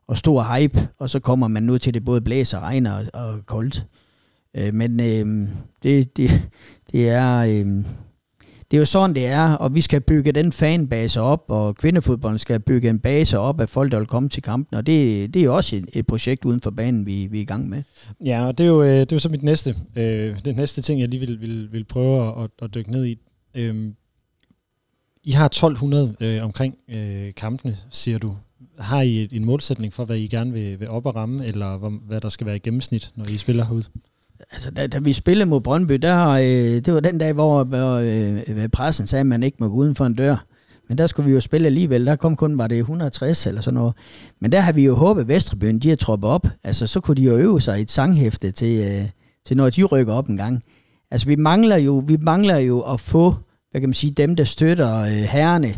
og 0.07 0.17
stor 0.17 0.57
hype, 0.57 0.89
og 0.99 1.11
så 1.11 1.21
kommer 1.21 1.49
man 1.49 1.63
nu 1.63 1.79
til 1.79 1.95
det 1.95 2.05
både 2.05 2.21
blæser, 2.21 2.61
regner 2.61 2.93
og, 2.93 3.05
og 3.15 3.47
koldt. 3.47 3.87
Øh, 4.57 4.75
men 4.75 5.01
øh, 5.01 5.49
det, 5.83 6.17
det, 6.17 6.31
det 6.93 7.09
er... 7.09 7.39
Øh, 7.39 7.85
det 8.71 8.77
er 8.77 8.81
jo 8.81 8.87
sådan, 8.87 9.15
det 9.15 9.27
er, 9.27 9.53
og 9.53 9.75
vi 9.75 9.81
skal 9.81 10.01
bygge 10.01 10.33
den 10.33 10.53
fanbase 10.53 11.21
op, 11.21 11.45
og 11.49 11.77
kvindefodbolden 11.77 12.39
skal 12.39 12.61
bygge 12.61 12.91
en 12.91 12.99
base 12.99 13.39
op 13.39 13.61
af 13.61 13.69
folk, 13.69 13.93
der 13.93 13.99
vil 13.99 14.07
komme 14.07 14.29
til 14.29 14.43
kampen, 14.43 14.77
og 14.77 14.87
det, 14.87 15.35
det 15.35 15.41
er 15.41 15.45
jo 15.45 15.55
også 15.57 15.77
et, 15.77 15.85
et 15.93 16.07
projekt 16.07 16.45
uden 16.45 16.61
for 16.61 16.71
banen, 16.71 17.07
vi, 17.07 17.27
vi 17.31 17.39
er 17.39 17.43
i 17.43 17.45
gang 17.45 17.69
med. 17.69 17.83
Ja, 18.25 18.47
og 18.47 18.59
det 18.59 18.65
er 18.65 18.69
jo, 18.69 18.83
øh, 18.83 18.89
det 18.89 19.13
er 19.13 19.17
jo 19.17 19.19
så 19.19 19.29
mit 19.29 19.43
næste, 19.43 19.77
øh, 19.97 20.45
den 20.45 20.57
næste 20.57 20.83
ting, 20.83 21.01
jeg 21.01 21.09
lige 21.09 21.21
vil, 21.21 21.41
vil, 21.41 21.73
vil 21.73 21.85
prøve 21.85 22.27
at, 22.27 22.45
at, 22.45 22.51
at 22.63 22.75
dykke 22.75 22.91
ned 22.91 23.07
i. 23.07 23.19
Øh, 23.55 23.93
i 25.25 25.31
har 25.31 25.47
1200 25.47 26.17
øh, 26.21 26.45
omkring 26.45 26.75
øh, 26.89 27.35
kampene, 27.35 27.77
siger 27.91 28.19
du. 28.19 28.37
Har 28.79 29.03
I 29.03 29.29
en 29.33 29.45
målsætning 29.45 29.93
for, 29.93 30.05
hvad 30.05 30.17
I 30.17 30.27
gerne 30.27 30.53
vil, 30.53 30.81
vil 30.81 30.91
op 30.91 31.07
og 31.07 31.17
ramme, 31.17 31.45
eller 31.45 31.77
hvad, 31.77 31.91
hvad 32.07 32.21
der 32.21 32.29
skal 32.29 32.47
være 32.47 32.57
i 32.57 32.59
gennemsnit, 32.59 33.13
når 33.17 33.25
I 33.25 33.37
spiller 33.37 33.65
herude? 33.65 33.85
altså, 34.51 34.71
da, 34.71 34.87
da 34.87 34.99
vi 34.99 35.13
spillede 35.13 35.47
mod 35.47 35.61
Brøndby, 35.61 35.95
der, 35.95 36.29
øh, 36.29 36.85
det 36.85 36.95
var 36.95 37.01
den 37.01 37.19
dag, 37.19 37.33
hvor 37.33 37.67
øh, 37.99 38.69
pressen 38.69 39.07
sagde, 39.07 39.21
at 39.21 39.27
man 39.27 39.43
ikke 39.43 39.57
må 39.61 39.69
gå 39.69 39.75
uden 39.75 39.95
for 39.95 40.07
en 40.07 40.15
dør. 40.15 40.45
Men 40.89 40.99
der 40.99 41.07
skulle 41.07 41.27
vi 41.29 41.35
jo 41.35 41.41
spille 41.41 41.67
alligevel. 41.67 42.07
Der 42.07 42.17
kom 42.17 42.37
kun, 42.37 42.59
var 42.59 42.67
det 42.67 42.79
160 42.79 43.47
eller 43.47 43.61
sådan 43.61 43.75
noget. 43.75 43.95
Men 44.41 44.53
der 44.53 44.61
har 44.61 44.73
vi 44.73 44.85
jo 44.85 44.95
håbet, 44.95 45.21
at 45.21 45.29
Vestrebyen, 45.29 45.79
de 45.79 45.89
har 45.89 45.97
troppet 45.97 46.31
op. 46.31 46.47
Altså, 46.65 46.87
så 46.87 47.01
kunne 47.01 47.15
de 47.15 47.23
jo 47.23 47.37
øve 47.37 47.61
sig 47.61 47.79
i 47.79 47.83
et 47.83 47.91
sanghæfte 47.91 48.51
til, 48.51 48.87
øh, 48.87 49.09
til 49.47 49.57
når 49.57 49.71
de 49.71 49.85
rykker 49.85 50.13
op 50.13 50.29
en 50.29 50.37
gang. 50.37 50.63
Altså, 51.11 51.29
vi 51.29 51.37
mangler 51.37 51.77
jo, 51.77 52.05
vi 52.07 52.17
mangler 52.21 52.57
jo 52.57 52.81
at 52.81 53.01
få, 53.01 53.35
hvad 53.73 53.81
kan 53.81 53.89
man 53.89 53.95
sige, 53.95 54.11
dem, 54.11 54.37
der 54.37 54.45
støtter 54.45 54.99
øh, 54.99 55.13
herrene. 55.13 55.75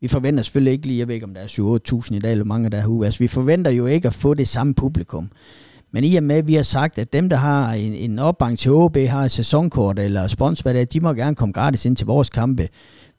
Vi 0.00 0.08
forventer 0.08 0.42
selvfølgelig 0.42 0.72
ikke 0.72 0.86
lige, 0.86 0.98
jeg 0.98 1.08
ved 1.08 1.14
ikke, 1.14 1.26
om 1.26 1.34
der 1.34 1.40
er 1.40 2.00
7-8.000 2.08 2.14
i 2.14 2.18
dag, 2.18 2.32
eller 2.32 2.44
mange 2.44 2.70
der 2.70 2.78
er. 2.78 3.04
Altså, 3.04 3.18
vi 3.18 3.28
forventer 3.28 3.70
jo 3.70 3.86
ikke 3.86 4.08
at 4.08 4.14
få 4.14 4.34
det 4.34 4.48
samme 4.48 4.74
publikum. 4.74 5.30
Men 5.92 6.04
i 6.04 6.16
og 6.16 6.22
med, 6.22 6.36
at 6.36 6.46
vi 6.46 6.54
har 6.54 6.62
sagt, 6.62 6.98
at 6.98 7.12
dem, 7.12 7.28
der 7.28 7.36
har 7.36 7.72
en, 7.72 7.94
en 7.94 8.18
opbank 8.18 8.58
til 8.58 8.72
OB, 8.72 8.96
har 8.96 9.24
et 9.24 9.30
sæsonkort 9.30 9.98
eller 9.98 10.26
spons, 10.26 10.60
hvad 10.60 10.74
det 10.74 10.80
er, 10.80 10.86
de 10.86 11.00
må 11.00 11.12
gerne 11.12 11.36
komme 11.36 11.52
gratis 11.52 11.84
ind 11.84 11.96
til 11.96 12.06
vores 12.06 12.30
kampe. 12.30 12.68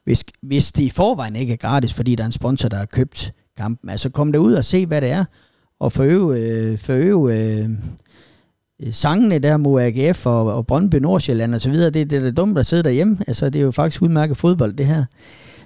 Hvis, 0.04 0.24
hvis 0.42 0.72
det 0.72 0.84
i 0.84 0.90
forvejen 0.90 1.36
ikke 1.36 1.54
er 1.54 1.58
gratis, 1.58 1.94
fordi 1.94 2.16
der 2.16 2.24
er 2.24 2.26
en 2.26 2.32
sponsor, 2.32 2.70
der 2.70 2.78
har 2.78 2.86
købt 2.86 3.34
kampen. 3.58 3.90
Altså 3.90 4.10
kom 4.10 4.36
ud 4.36 4.54
og 4.54 4.66
se, 4.66 4.86
hvad 4.86 5.02
det 5.02 5.10
er, 5.10 5.26
og 5.80 5.92
forøve, 5.92 6.40
øh, 6.40 6.78
forøve 6.78 7.38
øh, 7.38 7.70
Øh, 8.84 8.94
sangene 8.94 9.40
der 9.40 9.58
mod 9.58 9.82
AGF 9.82 10.26
og, 10.26 10.54
og 10.54 10.68
Brøndby 10.68 10.96
Nordsjælland 10.96 11.56
og 11.56 11.62
så 11.62 11.70
videre. 11.70 11.90
Det, 11.90 12.10
det 12.10 12.18
er 12.18 12.24
da 12.24 12.32
dumt 12.32 12.58
at 12.58 12.66
sidde 12.66 12.84
derhjemme. 12.84 13.18
Altså, 13.28 13.50
det 13.50 13.60
er 13.60 13.64
jo 13.64 13.72
faktisk 13.72 14.02
udmærket 14.02 14.38
fodbold, 14.38 14.74
det 14.74 14.86
her. 14.86 15.06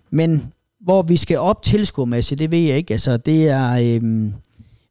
Men 0.09 0.53
hvor 0.81 1.01
vi 1.01 1.17
skal 1.17 1.37
op 1.37 1.63
tilskuermæssigt, 1.63 2.39
det 2.39 2.51
ved 2.51 2.59
jeg 2.59 2.77
ikke. 2.77 2.93
Altså, 2.93 3.17
det 3.17 3.49
er... 3.49 3.95
øhm, 3.95 4.33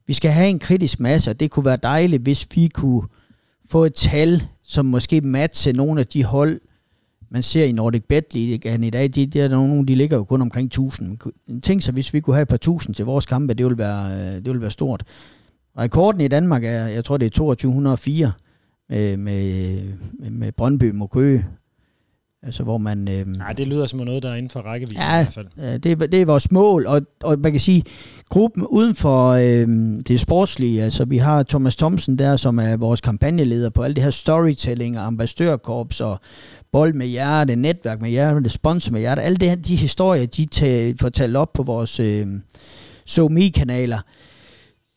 vi 0.07 0.13
skal 0.13 0.31
have 0.31 0.49
en 0.49 0.59
kritisk 0.59 1.01
masse, 1.01 1.31
og 1.31 1.41
det 1.41 1.51
kunne 1.51 1.65
være 1.65 1.79
dejligt, 1.83 2.23
hvis 2.23 2.49
vi 2.55 2.69
kunne 2.69 3.03
få 3.69 3.85
et 3.85 3.95
tal, 3.95 4.43
som 4.63 4.87
måske 4.87 5.21
matcher 5.21 5.73
nogle 5.73 6.01
af 6.01 6.07
de 6.07 6.25
hold, 6.25 6.61
man 7.31 7.43
ser 7.43 7.65
i 7.65 7.73
Nordic 7.73 8.03
Bet 8.09 8.35
League 8.35 8.87
i 8.87 8.91
dag. 8.91 9.15
De, 9.15 9.27
de, 9.27 9.49
nogle, 9.49 9.87
de 9.87 9.95
ligger 9.95 10.17
jo 10.17 10.25
kun 10.25 10.41
omkring 10.41 10.67
1000. 10.67 11.19
Tænk 11.63 11.83
så, 11.83 11.93
hvis 11.93 12.15
vi 12.15 12.21
kunne 12.21 12.35
have 12.35 12.43
et 12.43 12.49
par 12.49 12.57
tusind 12.57 12.95
til 12.95 13.05
vores 13.05 13.27
kampe, 13.27 13.55
det 13.55 13.67
ville 13.67 13.79
være, 13.79 14.13
øh, 14.13 14.35
det 14.35 14.47
ville 14.47 14.61
være 14.61 14.71
stort. 14.71 15.03
Rekorden 15.79 16.21
i 16.21 16.29
Danmark 16.29 16.65
er, 16.65 16.87
jeg 16.87 17.05
tror 17.05 17.17
det 17.17 17.27
er 17.27 17.31
2204 17.31 18.33
med, 18.89 19.17
med, 19.17 19.81
med 20.31 20.53
Brøndby 20.53 20.91
mod 20.91 21.09
Køge. 21.09 21.47
Altså 22.43 22.63
hvor 22.63 22.79
man... 22.79 23.09
Øh, 23.09 23.27
Nej, 23.27 23.53
det 23.53 23.69
lyder 23.69 23.87
som 23.87 23.99
noget, 23.99 24.23
der 24.23 24.31
er 24.31 24.35
inden 24.35 24.51
for 24.51 24.61
rækkevidde 24.61 25.03
ja, 25.03 25.21
i 25.21 25.23
hvert 25.23 25.35
fald. 25.35 25.79
Det, 25.79 26.13
det 26.13 26.23
er 26.23 26.27
vores 26.27 26.51
mål, 26.51 26.87
og, 26.87 27.03
og 27.23 27.39
man 27.39 27.53
kan 27.53 27.61
sige, 27.61 27.85
gruppen 28.29 28.67
uden 28.67 28.95
for 28.95 29.31
øh, 29.31 29.69
det 30.09 30.21
sportslige, 30.21 30.83
altså 30.83 31.05
vi 31.05 31.19
har 31.19 31.43
Thomas 31.43 31.77
Thomsen 31.77 32.19
der, 32.19 32.37
som 32.37 32.59
er 32.59 32.77
vores 32.77 33.01
kampagneleder 33.01 33.71
på 33.71 33.83
alle 33.83 33.95
det 33.95 34.05
her 34.05 34.11
storytelling 34.11 34.99
og 34.99 35.07
ambassadørkorps 35.07 36.01
og 36.01 36.19
bold 36.73 36.95
med 36.95 37.07
hjerte, 37.07 37.57
netværk 37.57 38.01
med 38.01 38.11
hjerte, 38.11 38.49
sponsor 38.49 38.93
med 38.93 39.01
hjerte, 39.01 39.23
alle 39.23 39.37
det 39.37 39.49
her, 39.49 39.57
de 39.57 39.77
historier, 39.77 40.27
de 40.27 40.47
tager, 40.47 40.95
får 41.01 41.09
talt 41.09 41.37
op 41.37 41.53
på 41.53 41.63
vores 41.63 42.01
øh, 42.01 42.27
SoMe-kanaler, 43.07 43.99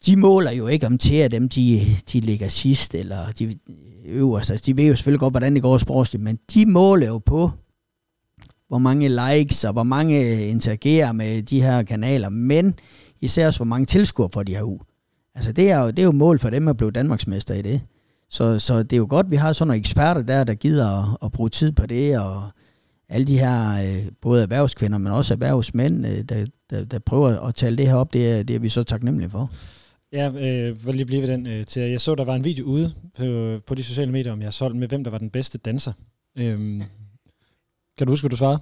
de 0.05 0.15
måler 0.15 0.51
jo 0.51 0.67
ikke 0.67 0.86
om 0.86 0.97
til, 0.97 1.15
at 1.15 1.31
dem 1.31 1.49
de, 1.49 1.86
de 2.13 2.19
ligger 2.19 2.49
sidst, 2.49 2.95
eller 2.95 3.31
de 3.31 3.60
øverst. 4.05 4.51
Altså, 4.51 4.63
de 4.65 4.77
ved 4.77 4.86
jo 4.86 4.95
selvfølgelig 4.95 5.19
godt, 5.19 5.33
hvordan 5.33 5.53
det 5.53 5.62
går 5.62 5.77
sportsligt, 5.77 6.23
men 6.23 6.39
de 6.53 6.65
måler 6.65 7.07
jo 7.07 7.17
på, 7.17 7.51
hvor 8.67 8.77
mange 8.77 9.10
likes 9.10 9.63
og 9.63 9.73
hvor 9.73 9.83
mange 9.83 10.47
interagerer 10.47 11.12
med 11.12 11.41
de 11.43 11.62
her 11.62 11.83
kanaler, 11.83 12.29
men 12.29 12.73
især 13.21 13.47
også, 13.47 13.60
hvor 13.60 13.65
mange 13.65 13.86
tilskuere 13.86 14.29
får 14.33 14.43
de 14.43 14.55
her 14.55 14.63
u. 14.63 14.79
Altså, 15.36 15.51
det 15.51 15.71
er, 15.71 15.79
jo, 15.79 15.88
det 15.88 15.99
er 15.99 16.03
jo 16.03 16.12
mål 16.12 16.39
for 16.39 16.49
dem 16.49 16.67
at 16.67 16.77
blive 16.77 16.91
Danmarksmester 16.91 17.53
i 17.53 17.62
det. 17.62 17.81
Så, 18.29 18.60
så 18.60 18.83
det 18.83 18.93
er 18.93 18.97
jo 18.97 19.07
godt, 19.10 19.25
at 19.25 19.31
vi 19.31 19.36
har 19.36 19.53
sådan 19.53 19.67
nogle 19.67 19.79
eksperter 19.79 20.21
der, 20.21 20.43
der 20.43 20.53
gider 20.53 21.03
at, 21.03 21.17
at 21.23 21.31
bruge 21.31 21.49
tid 21.49 21.71
på 21.71 21.86
det, 21.86 22.19
og 22.19 22.49
alle 23.10 23.27
de 23.27 23.39
her, 23.39 23.83
øh, 23.83 24.05
både 24.21 24.41
erhvervskvinder, 24.41 24.97
men 24.97 25.12
også 25.12 25.33
erhvervsmænd, 25.33 26.07
øh, 26.07 26.23
der, 26.23 26.45
der, 26.69 26.83
der 26.83 26.99
prøver 26.99 27.39
at 27.39 27.55
tale 27.55 27.77
det 27.77 27.88
her 27.88 27.95
op, 27.95 28.13
det 28.13 28.31
er, 28.31 28.43
det 28.43 28.55
er 28.55 28.60
vi 28.60 28.69
så 28.69 28.83
taknemmelige 28.83 29.29
for. 29.29 29.51
Ja, 30.12 30.28
øh, 30.28 30.86
vil 30.86 30.96
lige 30.96 31.06
blive 31.06 31.22
ved 31.22 31.28
den 31.28 31.48
øh, 31.48 31.65
til. 31.65 31.82
Jeg 31.82 32.02
så, 32.02 32.15
der 32.15 32.24
var 32.24 32.36
en 32.36 32.43
video 32.43 32.65
ude 32.65 32.93
på, 33.17 33.60
på 33.67 33.76
de 33.76 33.84
sociale 33.84 34.12
medier, 34.12 34.32
om 34.34 34.41
jeg 34.41 34.54
solgte 34.54 34.80
med, 34.80 34.88
hvem 34.88 35.04
der 35.04 35.12
var 35.12 35.17
den 35.17 35.30
bedste 35.30 35.58
danser. 35.58 35.93
Øhm, 36.36 36.84
kan 37.98 38.08
du 38.08 38.12
huske, 38.12 38.24
hvad 38.24 38.30
du 38.30 38.36
svarede? 38.36 38.60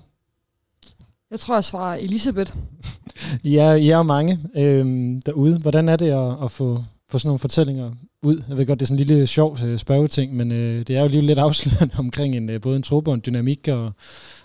Jeg 1.32 1.40
tror, 1.40 1.54
jeg 1.54 1.64
svarer 1.64 1.98
Elisabeth. 1.98 2.56
ja, 3.44 3.74
I 3.74 3.90
er 3.90 4.04
mange 4.04 4.40
øhm, 4.56 5.22
derude. 5.22 5.60
Hvordan 5.60 5.90
er 5.90 5.96
det 5.96 6.12
at, 6.12 6.44
at 6.44 6.52
få, 6.52 6.84
få 7.10 7.18
sådan 7.18 7.28
nogle 7.28 7.40
fortællinger 7.40 7.92
ud? 8.22 8.44
Jeg 8.50 8.58
ved 8.58 8.66
godt, 8.66 8.80
det 8.80 8.86
er 8.86 8.88
sådan 8.88 9.00
en 9.00 9.08
lille 9.08 9.28
sjov 9.28 9.58
øh, 9.66 9.80
spørgeting, 9.80 10.36
men 10.36 10.52
øh, 10.52 10.88
det 10.88 10.96
er 10.98 11.02
jo 11.02 11.08
lige 11.08 11.22
lidt 11.22 11.40
afslørende 11.48 11.96
omkring 11.98 12.36
en, 12.36 12.50
øh, 12.50 12.62
både 12.62 12.76
en 12.76 12.84
truppe 12.84 13.12
og 13.12 13.16
en 13.16 13.22
dynamik, 13.26 13.68
og, 13.68 13.92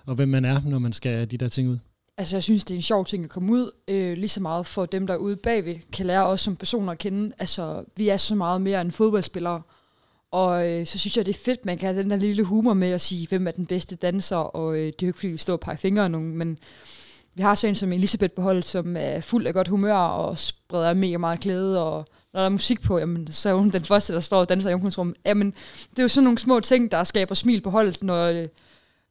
og 0.06 0.14
hvem 0.14 0.28
man 0.28 0.44
er, 0.44 0.60
når 0.64 0.78
man 0.78 0.92
skal 0.92 1.12
have 1.12 1.26
de 1.26 1.38
der 1.38 1.48
ting 1.48 1.68
ud. 1.68 1.78
Altså, 2.20 2.36
jeg 2.36 2.42
synes, 2.42 2.64
det 2.64 2.74
er 2.74 2.78
en 2.78 2.82
sjov 2.82 3.06
ting 3.06 3.24
at 3.24 3.30
komme 3.30 3.52
ud, 3.52 3.70
øh, 3.88 4.16
lige 4.16 4.28
så 4.28 4.40
meget 4.40 4.66
for 4.66 4.86
dem, 4.86 5.06
der 5.06 5.14
er 5.14 5.18
ude 5.18 5.36
bagved, 5.36 5.74
kan 5.92 6.06
lære 6.06 6.26
os 6.26 6.40
som 6.40 6.56
personer 6.56 6.92
at 6.92 6.98
kende. 6.98 7.32
Altså, 7.38 7.84
vi 7.96 8.08
er 8.08 8.16
så 8.16 8.34
meget 8.34 8.60
mere 8.60 8.80
end 8.80 8.92
fodboldspillere, 8.92 9.62
og 10.30 10.70
øh, 10.70 10.86
så 10.86 10.98
synes 10.98 11.16
jeg, 11.16 11.26
det 11.26 11.36
er 11.36 11.40
fedt, 11.44 11.66
man 11.66 11.78
kan 11.78 11.86
have 11.86 12.02
den 12.02 12.10
der 12.10 12.16
lille 12.16 12.42
humor 12.42 12.74
med 12.74 12.90
at 12.90 13.00
sige, 13.00 13.28
hvem 13.28 13.46
er 13.46 13.50
den 13.50 13.66
bedste 13.66 13.96
danser, 13.96 14.36
og 14.36 14.76
øh, 14.76 14.86
det 14.86 14.86
er 14.86 14.96
jo 15.02 15.06
ikke, 15.06 15.18
fordi 15.18 15.28
vi 15.28 15.36
står 15.36 15.52
og 15.52 15.60
peger 15.60 15.76
fingre 15.76 16.04
af 16.04 16.10
nogen, 16.10 16.36
men 16.36 16.58
vi 17.34 17.42
har 17.42 17.54
så 17.54 17.66
en 17.66 17.74
som 17.74 17.92
Elisabeth 17.92 18.34
Behold, 18.34 18.62
som 18.62 18.96
er 18.98 19.20
fuld 19.20 19.46
af 19.46 19.54
godt 19.54 19.68
humør, 19.68 19.94
og 19.94 20.38
spreder 20.38 20.94
mega 20.94 21.18
meget 21.18 21.40
glæde, 21.40 21.84
og 21.84 22.06
når 22.32 22.40
der 22.40 22.46
er 22.46 22.50
musik 22.50 22.82
på, 22.82 22.98
jamen, 22.98 23.32
så 23.32 23.48
er 23.48 23.54
hun 23.54 23.70
den 23.70 23.84
første, 23.84 24.12
der 24.12 24.20
står 24.20 24.40
og 24.40 24.48
danser 24.48 24.70
i 24.70 24.74
omklædningsrummet. 24.74 25.16
Jamen, 25.26 25.54
det 25.90 25.98
er 25.98 26.02
jo 26.02 26.08
sådan 26.08 26.24
nogle 26.24 26.38
små 26.38 26.60
ting, 26.60 26.90
der 26.90 27.04
skaber 27.04 27.34
smil 27.34 27.60
på 27.60 27.70
holdet, 27.70 28.02
når, 28.02 28.24
øh, 28.26 28.48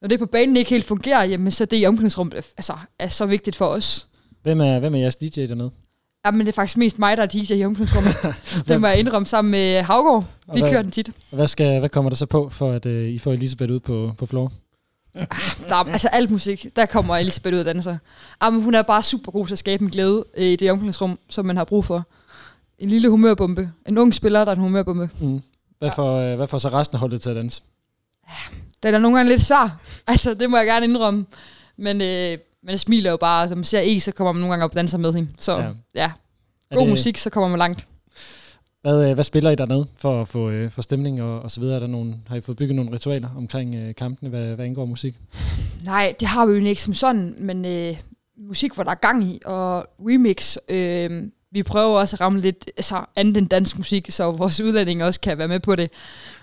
når 0.00 0.08
det 0.08 0.18
på 0.18 0.26
banen 0.26 0.56
ikke 0.56 0.70
helt 0.70 0.84
fungerer, 0.84 1.24
jamen, 1.24 1.50
så 1.50 1.64
det 1.64 1.82
i 1.82 1.86
omklædningsrummet 1.86 2.34
altså, 2.34 2.72
er 2.98 3.08
så 3.08 3.26
vigtigt 3.26 3.56
for 3.56 3.66
os. 3.66 4.06
Hvem 4.42 4.60
er, 4.60 4.78
hvem 4.78 4.94
er 4.94 4.98
jeres 4.98 5.16
DJ 5.16 5.46
dernede? 5.46 5.70
Ja, 6.24 6.30
men 6.30 6.40
det 6.40 6.48
er 6.48 6.52
faktisk 6.52 6.76
mest 6.76 6.98
mig, 6.98 7.16
der 7.16 7.22
er 7.22 7.26
DJ 7.26 7.52
i 7.52 7.64
omklædningsrummet. 7.64 8.14
det 8.68 8.80
må 8.80 8.86
jeg 8.86 8.98
indrømme 8.98 9.26
sammen 9.26 9.50
med 9.50 9.82
Havgård. 9.82 10.24
Vi 10.54 10.60
hvad, 10.60 10.70
kører 10.70 10.82
den 10.82 10.90
tit. 10.90 11.10
Hvad, 11.30 11.46
skal, 11.46 11.78
hvad 11.78 11.88
kommer 11.88 12.08
der 12.08 12.16
så 12.16 12.26
på, 12.26 12.48
for 12.48 12.72
at 12.72 12.86
uh, 12.86 12.92
I 12.92 13.18
får 13.18 13.32
Elisabeth 13.32 13.72
ud 13.72 13.80
på, 13.80 14.12
på 14.18 14.26
floor? 14.26 14.52
Ah, 15.14 15.26
der 15.68 15.76
er, 15.76 15.84
altså 15.84 16.08
alt 16.08 16.30
musik, 16.30 16.66
der 16.76 16.86
kommer 16.86 17.16
Elisabeth 17.16 17.54
ud 17.54 17.58
af 17.58 17.64
danser. 17.64 17.98
Ah, 18.40 18.52
men 18.52 18.62
hun 18.62 18.74
er 18.74 18.82
bare 18.82 19.02
super 19.02 19.32
god 19.32 19.46
til 19.46 19.54
at 19.54 19.58
skabe 19.58 19.84
en 19.84 19.90
glæde 19.90 20.24
i 20.36 20.56
det 20.56 20.70
omklædningsrum, 20.70 21.18
som 21.28 21.46
man 21.46 21.56
har 21.56 21.64
brug 21.64 21.84
for. 21.84 22.06
En 22.78 22.88
lille 22.88 23.08
humørbombe. 23.08 23.72
En 23.88 23.98
ung 23.98 24.14
spiller, 24.14 24.44
der 24.44 24.52
er 24.52 24.56
en 24.56 24.62
humørbombe. 24.62 25.10
Mm. 25.20 25.42
Hvad, 25.78 25.90
får, 25.96 26.20
ja. 26.20 26.36
hvad 26.36 26.46
får 26.46 26.58
så 26.58 26.68
resten 26.68 26.94
af 26.94 27.00
holdet 27.00 27.22
til 27.22 27.30
at 27.30 27.36
danse? 27.36 27.62
Den 28.82 28.94
er 28.94 28.98
nogle 28.98 29.16
gange 29.16 29.30
lidt 29.32 29.42
svær. 29.42 29.80
Altså, 30.06 30.34
det 30.34 30.50
må 30.50 30.56
jeg 30.56 30.66
gerne 30.66 30.86
indrømme. 30.86 31.26
Men, 31.76 32.00
øh, 32.02 32.38
men 32.62 32.68
det 32.72 32.80
smiler 32.80 33.10
jo 33.10 33.16
bare. 33.16 33.48
Når 33.48 33.54
man 33.56 33.64
ser 33.64 33.80
E, 33.84 34.00
så 34.00 34.12
kommer 34.12 34.32
man 34.32 34.40
nogle 34.40 34.52
gange 34.52 34.64
op 34.64 34.70
og 34.70 34.74
danser 34.74 34.98
med 34.98 35.12
hende. 35.12 35.28
Så 35.38 35.58
Ja. 35.58 35.66
ja, 35.94 36.10
god 36.74 36.80
det- 36.82 36.88
musik, 36.90 37.18
så 37.18 37.30
kommer 37.30 37.48
man 37.48 37.58
langt. 37.58 37.86
Hvad, 38.82 39.08
øh, 39.08 39.14
hvad 39.14 39.24
spiller 39.24 39.50
I 39.50 39.54
dernede 39.54 39.86
for 39.96 40.20
at 40.20 40.28
få, 40.28 40.50
øh, 40.50 40.70
for 40.70 40.82
stemning 40.82 41.22
og, 41.22 41.40
og 41.42 41.50
så 41.50 41.60
videre? 41.60 41.76
Er 41.76 41.80
der 41.80 41.86
nogle, 41.86 42.14
har 42.28 42.36
I 42.36 42.40
fået 42.40 42.56
bygget 42.58 42.76
nogle 42.76 42.92
ritualer 42.92 43.28
omkring 43.36 43.74
øh, 43.74 43.94
kampene, 43.94 44.30
hvad, 44.30 44.54
hvad 44.54 44.64
angår 44.66 44.84
musik? 44.84 45.14
Nej, 45.84 46.14
det 46.20 46.28
har 46.28 46.46
vi 46.46 46.58
jo 46.58 46.64
ikke 46.64 46.82
som 46.82 46.94
sådan, 46.94 47.34
men 47.38 47.64
øh, 47.64 47.96
musik, 48.48 48.72
hvor 48.74 48.82
der 48.84 48.90
er 48.90 48.94
gang 48.94 49.24
i, 49.24 49.40
og 49.44 49.86
remix. 50.00 50.56
Øh, 50.68 51.22
vi 51.52 51.62
prøver 51.62 51.98
også 51.98 52.16
at 52.16 52.20
ramme 52.20 52.40
lidt 52.40 52.70
altså, 52.76 53.04
andet 53.16 53.36
end 53.36 53.48
dansk 53.48 53.78
musik, 53.78 54.06
så 54.10 54.30
vores 54.30 54.60
udlændinge 54.60 55.04
også 55.04 55.20
kan 55.20 55.38
være 55.38 55.48
med 55.48 55.60
på 55.60 55.76
det. 55.76 55.90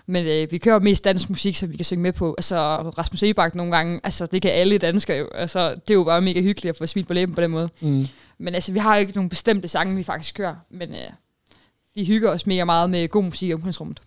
Men 0.07 0.25
øh, 0.25 0.51
vi 0.51 0.57
kører 0.57 0.79
mest 0.79 1.03
dansk 1.03 1.29
musik, 1.29 1.55
som 1.55 1.71
vi 1.71 1.77
kan 1.77 1.85
synge 1.85 2.03
med 2.03 2.13
på. 2.13 2.35
Altså 2.37 2.57
Rasmus 2.75 3.23
Ebak 3.23 3.55
nogle 3.55 3.75
gange, 3.75 3.99
altså 4.03 4.25
det 4.25 4.41
kan 4.41 4.51
alle 4.51 4.77
danskere 4.77 5.17
jo. 5.17 5.27
Altså, 5.35 5.69
det 5.69 5.89
er 5.89 5.93
jo 5.93 6.03
bare 6.03 6.21
mega 6.21 6.41
hyggeligt 6.41 6.69
at 6.69 6.77
få 6.77 6.85
smidt 6.85 7.07
på 7.07 7.13
læben 7.13 7.35
på 7.35 7.41
den 7.41 7.51
måde. 7.51 7.69
Mm. 7.81 8.05
Men 8.37 8.55
altså, 8.55 8.71
vi 8.71 8.79
har 8.79 8.95
jo 8.95 8.99
ikke 8.99 9.13
nogle 9.13 9.29
bestemte 9.29 9.67
sange, 9.67 9.95
vi 9.95 10.03
faktisk 10.03 10.35
kører, 10.35 10.55
men 10.69 10.89
øh, 10.89 11.09
vi 11.95 12.05
hygger 12.05 12.29
os 12.29 12.47
mega 12.47 12.65
meget 12.65 12.89
med 12.89 13.07
god 13.07 13.23
musik 13.23 13.49
i 13.49 13.53
omklædningsrummet. 13.53 14.01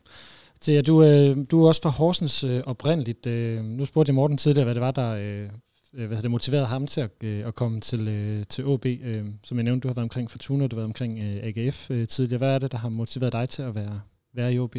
Thea, 0.61 0.81
du, 0.81 1.03
øh, 1.03 1.37
du 1.51 1.65
er 1.65 1.69
også 1.69 1.83
fra 1.83 1.91
Horsens 1.91 2.45
øh, 2.45 2.63
oprindeligt. 2.67 3.27
Øh, 3.27 3.65
nu 3.65 3.85
spurgte 3.85 4.11
jeg 4.11 4.15
Morten 4.15 4.37
tidligere, 4.37 4.65
hvad 4.65 4.75
det 4.75 4.83
var, 4.83 4.91
der 4.91 5.15
øh, 5.15 5.49
hvad 5.93 6.09
hedder 6.09 6.21
det, 6.21 6.31
motiverede 6.31 6.67
ham 6.67 6.87
til 6.87 7.01
at, 7.01 7.11
øh, 7.25 7.47
at 7.47 7.55
komme 7.55 7.81
til, 7.81 8.09
øh, 8.09 8.45
til 8.49 8.67
OB. 8.67 8.87
Øh, 8.87 9.25
som 9.45 9.57
jeg 9.57 9.65
nævnte, 9.65 9.83
du 9.83 9.89
har 9.89 9.95
været 9.95 10.03
omkring 10.03 10.31
Fortuna, 10.31 10.67
du 10.67 10.77
har 10.77 10.81
været 10.81 10.89
omkring 10.89 11.19
øh, 11.19 11.41
AGF 11.43 11.91
øh, 11.91 12.09
tidligere. 12.09 12.39
Hvad 12.39 12.55
er 12.55 12.59
det, 12.59 12.73
der 12.73 12.79
har 12.79 12.89
motiveret 12.89 13.33
dig 13.33 13.49
til 13.49 13.63
at 13.63 13.75
være, 13.75 14.01
være 14.35 14.55
i 14.55 14.59
OB? 14.59 14.77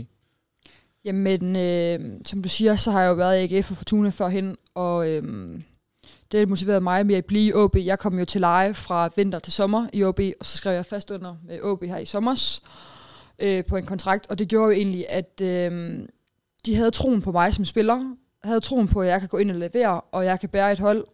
Jamen, 1.05 1.55
øh, 1.55 2.19
som 2.25 2.43
du 2.43 2.49
siger, 2.49 2.75
så 2.75 2.91
har 2.91 3.01
jeg 3.01 3.09
jo 3.09 3.13
været 3.13 3.51
i 3.51 3.55
AGF 3.55 3.71
og 3.71 3.77
Fortuna 3.77 4.09
førhen, 4.09 4.57
og 4.75 5.09
øh, 5.09 5.23
det 6.31 6.49
motiverede 6.49 6.81
mig 6.81 7.05
med 7.05 7.15
at 7.15 7.25
blive 7.25 7.47
i 7.47 7.53
OB. 7.53 7.75
Jeg 7.75 7.99
kom 7.99 8.19
jo 8.19 8.25
til 8.25 8.41
leje 8.41 8.73
fra 8.73 9.09
vinter 9.15 9.39
til 9.39 9.53
sommer 9.53 9.87
i 9.93 10.03
OB, 10.03 10.19
og 10.39 10.45
så 10.45 10.57
skrev 10.57 10.73
jeg 10.73 10.85
fast 10.85 11.11
under 11.11 11.35
med 11.43 11.61
OB 11.61 11.83
her 11.83 11.97
i 11.97 12.05
sommers 12.05 12.63
øh, 13.39 13.65
på 13.65 13.77
en 13.77 13.85
kontrakt, 13.85 14.27
og 14.29 14.39
det 14.39 14.47
gjorde 14.47 14.65
jo 14.65 14.71
egentlig, 14.71 15.09
at 15.09 15.41
øh, 15.41 15.99
de 16.65 16.75
havde 16.75 16.91
troen 16.91 17.21
på 17.21 17.31
mig 17.31 17.53
som 17.53 17.65
spiller, 17.65 18.15
havde 18.43 18.59
troen 18.59 18.87
på, 18.87 19.01
at 19.01 19.07
jeg 19.07 19.19
kan 19.19 19.29
gå 19.29 19.37
ind 19.37 19.51
og 19.51 19.57
levere, 19.57 20.01
og 20.01 20.25
jeg 20.25 20.39
kan 20.39 20.49
bære 20.49 20.71
et 20.71 20.79
hold, 20.79 21.05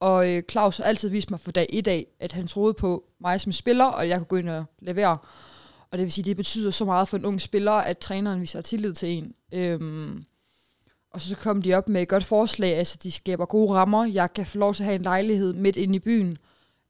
og 0.00 0.30
øh, 0.30 0.42
Claus 0.50 0.76
har 0.76 0.84
altid 0.84 1.08
vist 1.08 1.30
mig 1.30 1.40
for 1.40 1.50
dag 1.50 1.66
i 1.72 1.80
dag, 1.80 2.06
at 2.20 2.32
han 2.32 2.46
troede 2.46 2.74
på 2.74 3.04
mig 3.20 3.40
som 3.40 3.52
spiller, 3.52 3.84
og 3.84 4.08
jeg 4.08 4.18
kunne 4.18 4.26
gå 4.26 4.36
ind 4.36 4.48
og 4.48 4.64
levere. 4.80 5.18
Og 5.94 5.98
det 5.98 6.04
vil 6.04 6.12
sige, 6.12 6.24
det 6.24 6.36
betyder 6.36 6.70
så 6.70 6.84
meget 6.84 7.08
for 7.08 7.16
en 7.16 7.24
ung 7.24 7.40
spiller, 7.40 7.72
at 7.72 7.98
træneren 7.98 8.40
viser 8.40 8.60
tillid 8.60 8.92
til 8.92 9.08
en. 9.08 9.34
Øhm, 9.52 10.24
og 11.10 11.20
så 11.20 11.36
kom 11.36 11.62
de 11.62 11.74
op 11.74 11.88
med 11.88 12.02
et 12.02 12.08
godt 12.08 12.24
forslag, 12.24 12.76
altså 12.76 12.98
de 13.02 13.10
skaber 13.10 13.46
gode 13.46 13.72
rammer. 13.72 14.04
Jeg 14.04 14.34
kan 14.34 14.46
få 14.46 14.58
lov 14.58 14.74
til 14.74 14.82
at 14.82 14.84
have 14.84 14.94
en 14.94 15.02
lejlighed 15.02 15.52
midt 15.52 15.76
inde 15.76 15.96
i 15.96 15.98
byen, 15.98 16.38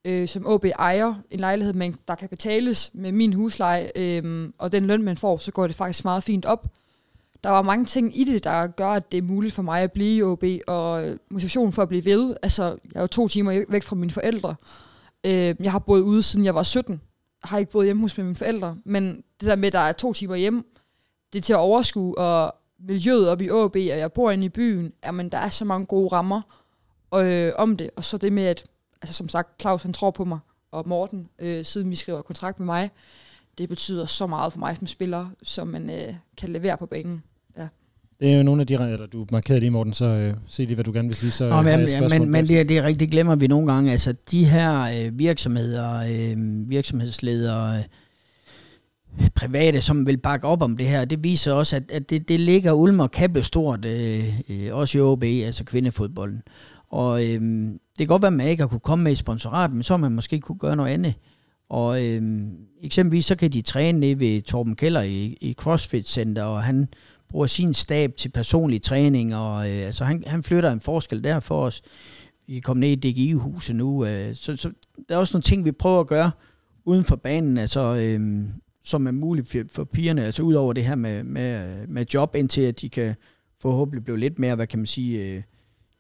øh, 0.04 0.28
som 0.28 0.46
OB 0.46 0.64
ejer. 0.64 1.14
En 1.30 1.40
lejlighed, 1.40 1.72
men 1.74 1.96
der 2.08 2.14
kan 2.14 2.28
betales 2.28 2.90
med 2.94 3.12
min 3.12 3.32
husleje, 3.32 3.90
øh, 3.96 4.48
og 4.58 4.72
den 4.72 4.86
løn, 4.86 5.02
man 5.02 5.16
får, 5.16 5.36
så 5.36 5.52
går 5.52 5.66
det 5.66 5.76
faktisk 5.76 6.04
meget 6.04 6.24
fint 6.24 6.44
op. 6.44 6.66
Der 7.42 7.50
var 7.50 7.62
mange 7.62 7.84
ting 7.84 8.18
i 8.20 8.24
det, 8.24 8.44
der 8.44 8.66
gør, 8.66 8.90
at 8.90 9.12
det 9.12 9.18
er 9.18 9.22
muligt 9.22 9.54
for 9.54 9.62
mig 9.62 9.82
at 9.82 9.92
blive 9.92 10.16
i 10.16 10.22
OB, 10.22 10.44
og 10.66 11.18
motivationen 11.30 11.72
for 11.72 11.82
at 11.82 11.88
blive 11.88 12.04
ved. 12.04 12.36
Altså, 12.42 12.64
jeg 12.64 12.76
er 12.94 13.00
jo 13.00 13.06
to 13.06 13.28
timer 13.28 13.64
væk 13.68 13.82
fra 13.82 13.96
mine 13.96 14.12
forældre. 14.12 14.54
Øh, 15.24 15.54
jeg 15.60 15.72
har 15.72 15.78
boet 15.78 16.00
ude, 16.00 16.22
siden 16.22 16.44
jeg 16.44 16.54
var 16.54 16.62
17. 16.62 17.00
Har 17.44 17.58
ikke 17.58 17.72
boet 17.72 17.86
hjemme 17.86 18.02
hos 18.02 18.18
mine 18.18 18.34
forældre, 18.34 18.76
men 18.84 19.16
det 19.40 19.48
der 19.48 19.56
med, 19.56 19.66
at 19.66 19.72
der 19.72 19.78
er 19.78 19.92
to 19.92 20.12
timer 20.12 20.36
hjem, 20.36 20.66
det 21.32 21.38
er 21.38 21.42
til 21.42 21.52
at 21.52 21.58
overskue, 21.58 22.18
og 22.18 22.54
miljøet 22.78 23.28
op 23.28 23.40
i 23.40 23.48
AB, 23.48 23.76
og 23.76 23.98
jeg 23.98 24.12
bor 24.12 24.30
inde 24.30 24.44
i 24.44 24.48
byen, 24.48 24.92
jamen 25.04 25.28
der 25.28 25.38
er 25.38 25.48
så 25.48 25.64
mange 25.64 25.86
gode 25.86 26.08
rammer 26.08 26.42
øh, 27.14 27.52
om 27.56 27.76
det, 27.76 27.90
og 27.96 28.04
så 28.04 28.18
det 28.18 28.32
med, 28.32 28.44
at, 28.44 28.64
altså 29.02 29.14
som 29.14 29.28
sagt, 29.28 29.60
Claus 29.60 29.82
han 29.82 29.92
tror 29.92 30.10
på 30.10 30.24
mig, 30.24 30.38
og 30.70 30.88
Morten, 30.88 31.28
øh, 31.38 31.64
siden 31.64 31.90
vi 31.90 31.96
skriver 31.96 32.22
kontrakt 32.22 32.58
med 32.58 32.66
mig, 32.66 32.90
det 33.58 33.68
betyder 33.68 34.06
så 34.06 34.26
meget 34.26 34.52
for 34.52 34.58
mig 34.58 34.76
som 34.76 34.86
spiller, 34.86 35.28
som 35.42 35.66
man 35.66 35.90
øh, 35.90 36.14
kan 36.36 36.50
levere 36.50 36.76
på 36.76 36.86
banen. 36.86 37.22
Det 38.24 38.32
er 38.32 38.36
jo 38.36 38.42
nogle 38.42 38.60
af 38.60 38.66
de, 38.66 38.74
eller 38.74 39.06
du 39.06 39.26
markerede 39.32 39.60
lige, 39.60 39.70
Morten, 39.70 39.92
så 39.92 40.04
øh, 40.04 40.34
se 40.46 40.64
lige, 40.64 40.74
hvad 40.74 40.84
du 40.84 40.92
gerne 40.92 41.08
vil 41.08 41.16
sige. 41.16 41.30
Så, 41.30 41.48
Nå, 41.48 41.58
øh, 41.58 41.64
men, 41.64 41.80
ja, 41.80 41.88
spørgsmål 41.88 42.20
men, 42.20 42.30
men 42.30 42.48
det, 42.48 42.68
det 42.68 42.78
er 42.78 42.82
rigtigt, 42.82 43.10
glemmer 43.10 43.36
vi 43.36 43.46
nogle 43.46 43.72
gange. 43.72 43.92
Altså, 43.92 44.14
de 44.30 44.44
her 44.44 44.82
øh, 44.82 45.18
virksomheder, 45.18 46.00
øh, 46.00 46.36
virksomhedsledere, 46.70 47.78
øh, 47.78 47.84
private, 49.34 49.80
som 49.80 50.06
vil 50.06 50.16
bakke 50.16 50.46
op 50.46 50.62
om 50.62 50.76
det 50.76 50.88
her, 50.88 51.04
det 51.04 51.24
viser 51.24 51.52
også, 51.52 51.76
at, 51.76 51.82
at 51.92 52.10
det, 52.10 52.28
det 52.28 52.40
ligger 52.40 52.72
ulm 52.72 53.00
og 53.00 53.10
kappe 53.10 53.42
stort, 53.42 53.84
øh, 53.84 54.40
øh, 54.48 54.74
også 54.74 54.98
i 54.98 55.00
OB, 55.00 55.22
altså 55.22 55.64
kvindefodbolden. 55.64 56.42
Og 56.90 57.24
øh, 57.24 57.40
det 57.70 57.98
kan 57.98 58.06
godt 58.06 58.22
være, 58.22 58.26
at 58.26 58.32
man 58.32 58.48
ikke 58.48 58.62
har 58.62 58.68
kunne 58.68 58.80
komme 58.80 59.02
med 59.02 59.12
i 59.12 59.14
sponsorat, 59.14 59.72
men 59.72 59.82
så 59.82 59.92
har 59.92 59.98
man 59.98 60.12
måske 60.12 60.40
kunne 60.40 60.58
gøre 60.58 60.76
noget 60.76 60.90
andet. 60.90 61.14
Og 61.68 62.04
øh, 62.04 62.22
eksempelvis 62.82 63.26
så 63.26 63.36
kan 63.36 63.50
de 63.50 63.62
træne 63.62 64.00
nede 64.00 64.20
ved 64.20 64.42
Torben 64.42 64.76
Keller 64.76 65.02
i, 65.02 65.36
i 65.40 65.52
CrossFit 65.52 66.08
Center, 66.08 66.42
og 66.42 66.62
han 66.62 66.88
bruger 67.28 67.46
sin 67.46 67.74
stab 67.74 68.16
til 68.16 68.28
personlig 68.28 68.82
træning, 68.82 69.36
og 69.36 69.70
øh, 69.70 69.86
altså 69.86 70.04
han, 70.04 70.24
han 70.26 70.42
flytter 70.42 70.72
en 70.72 70.80
forskel 70.80 71.24
der 71.24 71.40
for 71.40 71.62
os. 71.62 71.82
Vi 72.46 72.52
kan 72.52 72.62
komme 72.62 72.80
ned 72.80 73.04
i 73.04 73.12
DGI-huset 73.12 73.76
nu, 73.76 74.06
øh, 74.06 74.36
så, 74.36 74.56
så 74.56 74.70
der 75.08 75.14
er 75.14 75.18
også 75.18 75.34
nogle 75.34 75.42
ting, 75.42 75.64
vi 75.64 75.72
prøver 75.72 76.00
at 76.00 76.06
gøre 76.06 76.30
uden 76.84 77.04
for 77.04 77.16
banen, 77.16 77.58
altså, 77.58 77.80
øh, 77.80 78.44
som 78.84 79.06
er 79.06 79.10
muligt 79.10 79.48
for, 79.48 79.58
for 79.72 79.84
pigerne, 79.84 80.24
altså 80.24 80.42
ud 80.42 80.54
over 80.54 80.72
det 80.72 80.84
her 80.84 80.94
med, 80.94 81.24
med, 81.24 81.86
med 81.86 82.06
job, 82.14 82.34
indtil 82.36 82.60
at 82.60 82.80
de 82.80 82.88
kan 82.88 83.14
forhåbentlig 83.60 84.04
blive 84.04 84.18
lidt 84.18 84.38
mere, 84.38 84.54
hvad 84.54 84.66
kan 84.66 84.78
man 84.78 84.86
sige, 84.86 85.22
øh, 85.22 85.42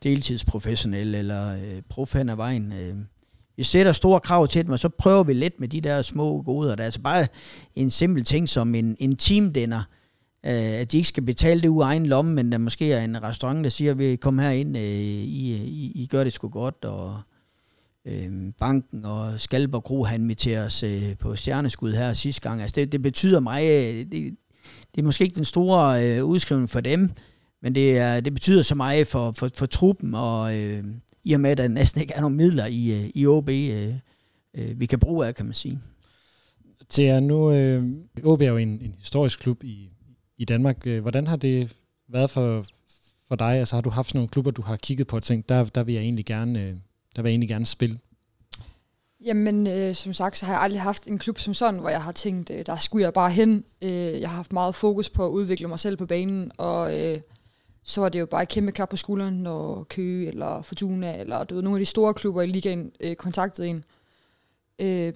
deltidsprofessionelle 0.02 1.18
eller 1.18 1.54
øh, 1.54 1.82
profan 1.88 2.28
af 2.28 2.38
vejen. 2.38 2.72
Øh. 2.72 2.94
Vi 3.56 3.62
sætter 3.62 3.92
store 3.92 4.20
krav 4.20 4.48
til 4.48 4.64
dem, 4.64 4.72
og 4.72 4.78
så 4.78 4.88
prøver 4.88 5.22
vi 5.22 5.32
lidt 5.32 5.60
med 5.60 5.68
de 5.68 5.80
der 5.80 6.02
små 6.02 6.42
goder. 6.42 6.74
Der 6.74 6.82
er 6.82 6.84
altså 6.84 7.00
bare 7.00 7.26
en 7.74 7.90
simpel 7.90 8.24
ting 8.24 8.48
som 8.48 8.74
en, 8.74 8.96
en 9.00 9.16
teamdinner, 9.16 9.82
øh, 10.46 10.80
at 10.80 10.92
de 10.92 10.96
ikke 10.96 11.08
skal 11.08 11.22
betale 11.22 11.60
det 11.60 11.68
ud 11.68 11.82
af 11.82 11.86
egen 11.86 12.06
lomme, 12.06 12.34
men 12.34 12.52
der 12.52 12.58
måske 12.58 12.92
er 12.92 13.04
en 13.04 13.22
restaurant, 13.22 13.64
der 13.64 13.70
siger, 13.70 13.94
vi 13.94 14.16
kom 14.16 14.38
her 14.38 14.50
ind, 14.50 14.76
øh, 14.76 14.82
I, 14.82 15.54
I, 15.54 15.92
I 15.94 16.06
gør 16.06 16.24
det 16.24 16.32
sgu 16.32 16.48
godt, 16.48 16.84
og 16.84 17.20
øh, 18.06 18.32
banken 18.60 19.04
og 19.04 19.40
Skalber 19.40 19.80
Kro 19.80 20.04
har 20.04 20.14
inviteret 20.14 20.66
os 20.66 20.82
øh, 20.82 21.16
på 21.18 21.36
stjerneskud 21.36 21.92
her 21.92 22.12
sidste 22.12 22.48
gang. 22.48 22.62
Altså 22.62 22.74
det, 22.74 22.92
det 22.92 23.02
betyder 23.02 23.40
mig, 23.40 23.62
øh, 23.64 23.96
det, 24.12 24.36
det 24.94 25.00
er 25.00 25.02
måske 25.02 25.24
ikke 25.24 25.36
den 25.36 25.44
store 25.44 26.06
øh, 26.06 26.24
udskrivning 26.24 26.70
for 26.70 26.80
dem, 26.80 27.10
men 27.62 27.74
det, 27.74 27.98
er, 27.98 28.20
det 28.20 28.34
betyder 28.34 28.62
så 28.62 28.74
meget 28.74 29.06
for, 29.06 29.32
for, 29.32 29.50
for 29.54 29.66
truppen, 29.66 30.14
og 30.14 30.58
øh, 30.58 30.84
i 31.24 31.32
og 31.32 31.40
med, 31.40 31.50
at 31.50 31.58
der 31.58 31.68
næsten 31.68 32.00
ikke 32.00 32.14
er 32.14 32.20
nogen 32.20 32.36
midler 32.36 32.66
i, 32.66 33.04
øh, 33.04 33.10
i 33.14 33.26
OB, 33.26 33.48
øh, 33.48 33.94
øh, 34.54 34.80
vi 34.80 34.86
kan 34.86 34.98
bruge 34.98 35.26
af, 35.26 35.34
kan 35.34 35.46
man 35.46 35.54
sige. 35.54 35.78
Thea, 36.90 37.20
nu 37.20 37.52
øh, 37.52 37.84
OB 38.24 38.40
er 38.40 38.46
jo 38.46 38.56
en, 38.56 38.68
en 38.68 38.94
historisk 38.98 39.40
klub 39.40 39.64
i, 39.64 39.93
i 40.38 40.44
Danmark. 40.44 40.86
Øh, 40.86 41.02
hvordan 41.02 41.26
har 41.26 41.36
det 41.36 41.76
været 42.08 42.30
for, 42.30 42.64
for 43.28 43.36
dig? 43.36 43.54
Altså 43.54 43.76
har 43.76 43.80
du 43.80 43.90
haft 43.90 44.08
sådan 44.08 44.18
nogle 44.18 44.28
klubber, 44.28 44.50
du 44.50 44.62
har 44.62 44.76
kigget 44.76 45.06
på 45.06 45.16
og 45.16 45.22
tænkt, 45.22 45.48
der, 45.48 45.64
der 45.64 45.82
vil 45.82 45.94
jeg 45.94 46.02
egentlig 46.02 46.26
gerne, 46.26 46.62
øh, 46.62 46.76
der 47.16 47.22
vil 47.22 47.28
jeg 47.28 47.32
egentlig 47.32 47.48
gerne 47.48 47.66
spille? 47.66 47.98
Jamen, 49.24 49.66
øh, 49.66 49.94
som 49.94 50.12
sagt, 50.12 50.38
så 50.38 50.46
har 50.46 50.52
jeg 50.52 50.62
aldrig 50.62 50.80
haft 50.82 51.06
en 51.06 51.18
klub 51.18 51.38
som 51.38 51.54
sådan, 51.54 51.80
hvor 51.80 51.88
jeg 51.88 52.02
har 52.02 52.12
tænkt, 52.12 52.50
øh, 52.50 52.66
der 52.66 52.76
skulle 52.76 53.04
jeg 53.04 53.12
bare 53.12 53.30
hen. 53.30 53.64
Øh, 53.82 54.20
jeg 54.20 54.28
har 54.28 54.36
haft 54.36 54.52
meget 54.52 54.74
fokus 54.74 55.10
på 55.10 55.26
at 55.26 55.30
udvikle 55.30 55.68
mig 55.68 55.80
selv 55.80 55.96
på 55.96 56.06
banen, 56.06 56.52
og 56.56 57.00
øh, 57.00 57.20
så 57.82 58.00
var 58.00 58.08
det 58.08 58.20
jo 58.20 58.26
bare 58.26 58.42
et 58.42 58.48
kæmpe 58.48 58.72
klap 58.72 58.88
på 58.88 58.96
skulderen, 58.96 59.34
når 59.34 59.84
Køge 59.84 60.28
eller 60.28 60.62
Fortuna, 60.62 61.20
eller 61.20 61.44
du 61.44 61.54
ved, 61.54 61.62
nogle 61.62 61.78
af 61.78 61.80
de 61.80 61.86
store 61.86 62.14
klubber 62.14 62.42
i 62.42 62.46
ligaen 62.46 62.92
øh, 63.00 63.16
kontaktede 63.16 63.68
en. 63.68 63.84
Øh, 64.78 65.12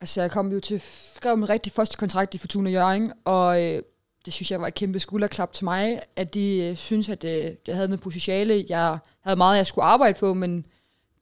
altså, 0.00 0.20
jeg 0.20 0.30
kom 0.30 0.52
jo 0.52 0.60
til, 0.60 0.82
skrev 1.14 1.36
min 1.36 1.50
rigtig 1.50 1.72
første 1.72 1.96
kontrakt 1.96 2.34
i 2.34 2.38
Fortuna 2.38 2.70
Jørgen, 2.70 3.12
og 3.24 3.62
øh, 3.64 3.82
det 4.24 4.32
synes 4.32 4.50
jeg 4.50 4.60
var 4.60 4.66
et 4.66 4.74
kæmpe 4.74 4.98
skulderklap 4.98 5.52
til 5.52 5.64
mig, 5.64 6.00
at 6.16 6.34
de 6.34 6.56
øh, 6.56 6.76
synes, 6.76 7.08
at 7.08 7.24
øh, 7.24 7.50
jeg 7.66 7.74
havde 7.74 7.88
noget 7.88 8.00
potentiale. 8.00 8.64
Jeg 8.68 8.98
havde 9.20 9.36
meget, 9.36 9.56
jeg 9.56 9.66
skulle 9.66 9.84
arbejde 9.84 10.18
på, 10.18 10.34
men 10.34 10.66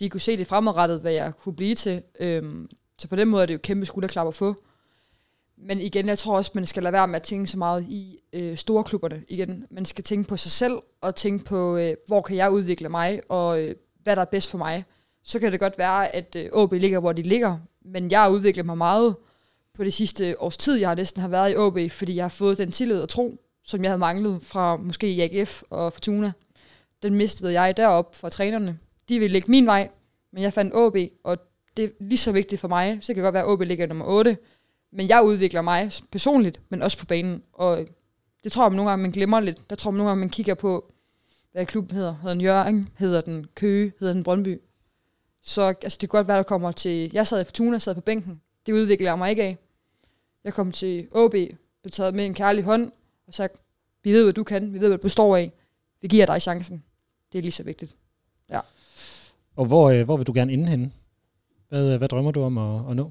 de 0.01 0.09
kunne 0.09 0.20
se 0.20 0.36
det 0.36 0.46
fremadrettet, 0.46 1.01
hvad 1.01 1.12
jeg 1.12 1.32
kunne 1.36 1.55
blive 1.57 1.74
til. 1.74 2.03
Øhm, 2.20 2.70
så 2.98 3.09
på 3.09 3.16
den 3.16 3.28
måde 3.28 3.42
er 3.42 3.46
det 3.46 3.55
jo 3.55 3.59
kæmpe 3.62 3.86
skulderklap 3.86 4.26
at 4.26 4.34
få. 4.34 4.55
Men 5.59 5.80
igen, 5.80 6.09
jeg 6.09 6.18
tror 6.18 6.36
også, 6.36 6.51
man 6.55 6.66
skal 6.66 6.82
lade 6.82 6.92
være 6.92 7.09
med 7.09 7.16
at 7.16 7.22
tænke 7.22 7.46
så 7.46 7.59
meget 7.59 7.86
i 7.88 8.18
øh, 8.32 8.57
store 8.57 8.84
klubberne 8.84 9.24
igen. 9.28 9.66
Man 9.70 9.84
skal 9.84 10.05
tænke 10.05 10.28
på 10.28 10.36
sig 10.36 10.51
selv, 10.51 10.78
og 11.01 11.16
tænke 11.16 11.44
på, 11.44 11.76
øh, 11.76 11.94
hvor 12.07 12.22
kan 12.22 12.36
jeg 12.36 12.51
udvikle 12.51 12.88
mig, 12.88 13.20
og 13.28 13.62
øh, 13.62 13.74
hvad 14.03 14.16
der 14.16 14.22
er 14.22 14.26
bedst 14.26 14.51
for 14.51 14.59
mig. 14.59 14.84
Så 15.24 15.38
kan 15.38 15.53
det 15.53 15.61
godt 15.61 15.78
være, 15.78 16.14
at 16.14 16.36
øh, 16.36 16.48
OB 16.53 16.72
ligger, 16.72 17.01
hvor 17.01 17.12
de 17.12 17.22
ligger, 17.22 17.59
men 17.84 18.11
jeg 18.11 18.22
har 18.22 18.28
udviklet 18.28 18.66
mig 18.66 18.78
meget 18.78 19.16
på 19.75 19.85
det 19.85 19.93
sidste 19.93 20.43
års 20.43 20.57
tid, 20.57 20.77
jeg 20.77 20.95
næsten 20.95 21.21
har 21.21 21.29
været 21.29 21.53
i 21.53 21.57
OB, 21.57 21.79
fordi 21.91 22.16
jeg 22.16 22.25
har 22.25 22.29
fået 22.29 22.59
den 22.59 22.73
tillid 22.73 23.01
og 23.01 23.09
tro, 23.09 23.41
som 23.64 23.83
jeg 23.83 23.91
havde 23.91 23.99
manglet 23.99 24.43
fra 24.43 24.77
måske 24.77 25.12
i 25.12 25.21
AGF 25.21 25.62
og 25.71 25.93
Fortuna. 25.93 26.33
Den 27.03 27.14
mistede 27.14 27.61
jeg 27.61 27.77
derop 27.77 28.16
fra 28.16 28.29
trænerne. 28.29 28.79
De 29.09 29.18
ville 29.18 29.33
lægge 29.33 29.51
min 29.51 29.66
vej, 29.66 29.89
men 30.33 30.43
jeg 30.43 30.53
fandt 30.53 30.75
OB, 30.75 30.97
og 31.25 31.39
det 31.77 31.85
er 31.85 31.89
lige 32.01 32.18
så 32.18 32.33
vigtigt 32.33 32.61
for 32.61 32.68
mig. 32.68 32.99
Så 33.01 33.07
kan 33.07 33.16
det 33.16 33.23
godt 33.23 33.35
være, 33.35 33.43
at 33.43 33.49
OB 33.49 33.61
ligger 33.61 33.87
nummer 33.87 34.05
8, 34.05 34.37
men 34.93 35.09
jeg 35.09 35.23
udvikler 35.23 35.62
mig 35.62 35.91
personligt, 36.11 36.61
men 36.68 36.83
også 36.83 36.99
på 36.99 37.07
banen. 37.07 37.43
Og 37.53 37.87
det 38.45 38.53
tror 38.53 38.64
jeg, 38.64 38.73
man 38.73 38.77
nogle 38.77 38.91
gange 38.91 39.03
man 39.03 39.11
glemmer 39.11 39.41
lidt. 39.41 39.71
Der 39.71 39.77
tror 39.77 39.91
jeg, 39.91 39.93
man 39.93 39.99
nogle 39.99 40.11
gange 40.11 40.21
man 40.21 40.31
kigger 40.31 40.55
på, 40.55 40.93
hvad 41.53 41.66
klubben 41.66 41.97
hedder. 41.97 42.14
Hedder 42.14 42.35
den 42.35 42.41
Jørgen? 42.41 42.89
Hedder 42.99 43.21
den 43.21 43.47
Køge? 43.55 43.93
Hedder 44.01 44.14
den 44.14 44.25
Brøndby? 44.25 44.61
Så 45.43 45.62
altså, 45.62 45.99
det 46.01 46.11
kan 46.11 46.18
godt 46.18 46.29
være, 46.29 46.37
der 46.37 46.43
kommer 46.43 46.73
til... 46.73 47.11
Jeg 47.12 47.27
sad 47.27 47.41
i 47.41 47.45
Fortuna, 47.45 47.79
sad 47.79 47.95
på 47.95 48.01
bænken. 48.01 48.41
Det 48.66 48.72
udvikler 48.72 49.08
jeg 49.08 49.18
mig 49.18 49.30
ikke 49.30 49.42
af. 49.42 49.58
Jeg 50.44 50.54
kom 50.54 50.72
til 50.72 51.08
OB, 51.12 51.30
blev 51.30 51.90
taget 51.92 52.14
med 52.14 52.26
en 52.26 52.34
kærlig 52.34 52.64
hånd, 52.64 52.92
og 53.26 53.34
sagt, 53.34 53.56
vi 54.02 54.12
ved, 54.12 54.22
hvad 54.22 54.32
du 54.32 54.44
kan, 54.44 54.72
vi 54.72 54.80
ved, 54.80 54.88
hvad 54.88 54.98
du 54.98 55.02
består 55.02 55.36
af. 55.36 55.52
Vi 56.02 56.08
giver 56.08 56.26
dig 56.26 56.42
chancen. 56.42 56.84
Det 57.32 57.38
er 57.38 57.42
lige 57.42 57.52
så 57.52 57.62
vigtigt. 57.62 57.96
Ja. 58.50 58.61
Og 59.56 59.66
hvor, 59.66 59.90
øh, 59.90 60.04
hvor 60.04 60.16
vil 60.16 60.26
du 60.26 60.32
gerne 60.34 60.52
ende 60.52 60.68
henne? 60.68 60.92
Hvad, 61.68 61.92
øh, 61.92 61.98
hvad 61.98 62.08
drømmer 62.08 62.30
du 62.30 62.42
om 62.42 62.58
at, 62.58 62.90
at 62.90 62.96
nå? 62.96 63.11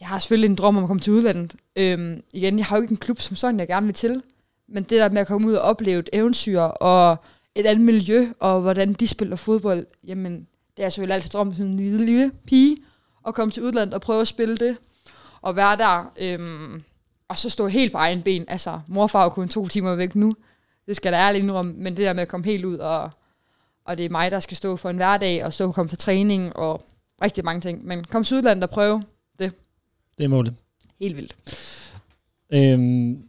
Jeg 0.00 0.08
har 0.08 0.18
selvfølgelig 0.18 0.50
en 0.50 0.56
drøm 0.56 0.76
om 0.76 0.84
at 0.84 0.88
komme 0.88 1.00
til 1.00 1.12
udlandet. 1.12 1.54
Øhm, 1.76 2.22
igen, 2.32 2.58
jeg 2.58 2.66
har 2.66 2.76
jo 2.76 2.82
ikke 2.82 2.92
en 2.92 2.96
klub 2.96 3.20
som 3.20 3.36
sådan, 3.36 3.60
jeg 3.60 3.68
gerne 3.68 3.86
vil 3.86 3.94
til. 3.94 4.22
Men 4.68 4.82
det 4.82 4.90
der 4.90 5.08
med 5.08 5.20
at 5.20 5.26
komme 5.26 5.48
ud 5.48 5.54
og 5.54 5.62
opleve 5.62 5.98
et 5.98 6.08
eventyr, 6.12 6.60
og 6.60 7.16
et 7.54 7.66
andet 7.66 7.84
miljø, 7.84 8.26
og 8.40 8.60
hvordan 8.60 8.92
de 8.92 9.08
spiller 9.08 9.36
fodbold, 9.36 9.86
jamen, 10.04 10.46
det 10.76 10.84
er 10.84 10.88
selvfølgelig 10.88 11.14
altid 11.14 11.30
drømt 11.30 11.56
som 11.56 11.64
en 11.64 11.76
lille, 11.76 12.06
lille 12.06 12.32
pige, 12.46 12.76
at 13.26 13.34
komme 13.34 13.52
til 13.52 13.62
udlandet 13.62 13.94
og 13.94 14.00
prøve 14.00 14.20
at 14.20 14.28
spille 14.28 14.56
det, 14.56 14.76
og 15.42 15.56
være 15.56 15.76
der, 15.76 16.12
øhm, 16.20 16.82
og 17.28 17.38
så 17.38 17.50
stå 17.50 17.66
helt 17.66 17.92
på 17.92 17.98
egen 17.98 18.22
ben. 18.22 18.44
Altså, 18.48 18.80
morfar 18.86 19.24
er 19.24 19.28
kun 19.28 19.48
to 19.48 19.68
timer 19.68 19.94
væk 19.94 20.14
nu, 20.14 20.34
det 20.86 20.96
skal 20.96 21.12
der 21.12 21.18
ærligt 21.18 21.42
indrømme, 21.42 21.72
men 21.72 21.96
det 21.96 22.04
der 22.04 22.12
med 22.12 22.22
at 22.22 22.28
komme 22.28 22.46
helt 22.46 22.64
ud, 22.64 22.76
og, 22.76 23.10
og 23.84 23.98
det 23.98 24.04
er 24.04 24.10
mig, 24.10 24.30
der 24.30 24.40
skal 24.40 24.56
stå 24.56 24.76
for 24.76 24.90
en 24.90 24.96
hverdag, 24.96 25.44
og 25.44 25.52
så 25.52 25.72
komme 25.72 25.88
til 25.88 25.98
træning, 25.98 26.56
og 26.56 26.86
rigtig 27.22 27.44
mange 27.44 27.60
ting. 27.60 27.86
Men 27.86 28.04
kom 28.04 28.24
til 28.24 28.36
udlandet 28.36 28.64
og 28.64 28.70
prøve 28.70 29.02
det. 29.38 29.52
Det 30.18 30.24
er 30.24 30.28
målet. 30.28 30.54
Helt 31.00 31.16
vildt. 31.16 31.36
Øhm, 32.54 33.22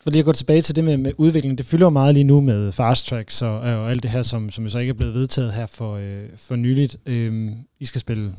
for 0.00 0.10
lige 0.10 0.18
at 0.18 0.24
gå 0.24 0.32
tilbage 0.32 0.62
til 0.62 0.76
det 0.76 0.84
med, 0.84 0.96
med 0.96 1.12
udvikling, 1.18 1.58
det 1.58 1.66
fylder 1.66 1.86
jo 1.86 1.90
meget 1.90 2.14
lige 2.14 2.24
nu 2.24 2.40
med 2.40 2.72
fast 2.72 3.06
tracks 3.06 3.42
og, 3.42 3.60
og 3.60 3.90
alt 3.90 4.02
det 4.02 4.10
her, 4.10 4.22
som, 4.22 4.50
som 4.50 4.64
jo 4.64 4.70
så 4.70 4.78
ikke 4.78 4.90
er 4.90 4.94
blevet 4.94 5.14
vedtaget 5.14 5.52
her 5.52 5.66
for, 5.66 5.94
øh, 5.94 6.28
for 6.36 6.56
nyligt. 6.56 6.96
Øhm, 7.06 7.54
I 7.80 7.84
skal 7.84 8.00
spille 8.00 8.34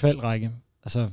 kvalrække. 0.00 0.50
Altså, 0.84 1.08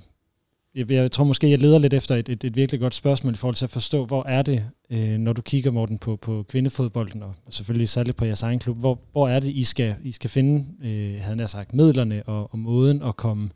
jeg, 0.75 0.91
jeg 0.91 1.11
tror 1.11 1.23
måske, 1.23 1.49
jeg 1.49 1.59
leder 1.59 1.79
lidt 1.79 1.93
efter 1.93 2.15
et, 2.15 2.29
et, 2.29 2.43
et 2.43 2.55
virkelig 2.55 2.81
godt 2.81 2.93
spørgsmål 2.93 3.33
i 3.33 3.37
forhold 3.37 3.55
til 3.55 3.65
at 3.65 3.69
forstå, 3.69 4.05
hvor 4.05 4.23
er 4.23 4.41
det, 4.41 4.65
øh, 4.89 5.15
når 5.17 5.33
du 5.33 5.41
kigger, 5.41 5.71
Morten, 5.71 5.97
på, 5.97 6.15
på 6.15 6.45
kvindefodbolden, 6.49 7.23
og 7.23 7.33
selvfølgelig 7.49 7.89
særligt 7.89 8.17
på 8.17 8.25
jeres 8.25 8.43
egen 8.43 8.59
klub, 8.59 8.77
hvor, 8.77 8.99
hvor 9.11 9.27
er 9.27 9.39
det, 9.39 9.49
I 9.49 9.63
skal, 9.63 9.95
I 10.03 10.11
skal 10.11 10.29
finde, 10.29 10.65
øh, 10.83 11.21
havde 11.21 11.39
jeg 11.39 11.49
sagt, 11.49 11.73
midlerne 11.73 12.23
og, 12.23 12.53
og 12.53 12.59
måden 12.59 13.03
at 13.03 13.15
komme 13.15 13.49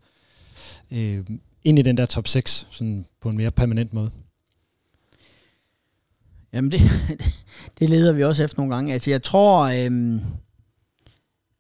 øh, 0.92 1.26
ind 1.64 1.80
i 1.80 1.82
den 1.82 1.98
der 1.98 2.06
top 2.06 2.28
6, 2.28 2.68
sådan 2.72 3.06
på 3.22 3.30
en 3.30 3.38
mere 3.38 3.52
permanent 3.52 3.94
måde? 3.94 4.12
Jamen 6.54 6.72
det, 6.72 6.82
det 7.80 7.90
leder 7.90 8.14
vi 8.14 8.24
også 8.24 8.44
efter 8.44 8.58
nogle 8.58 8.76
gange. 8.76 8.94
Altså 8.94 9.10
jeg 9.10 9.24
tror, 9.24 9.66
Øh 9.66 10.22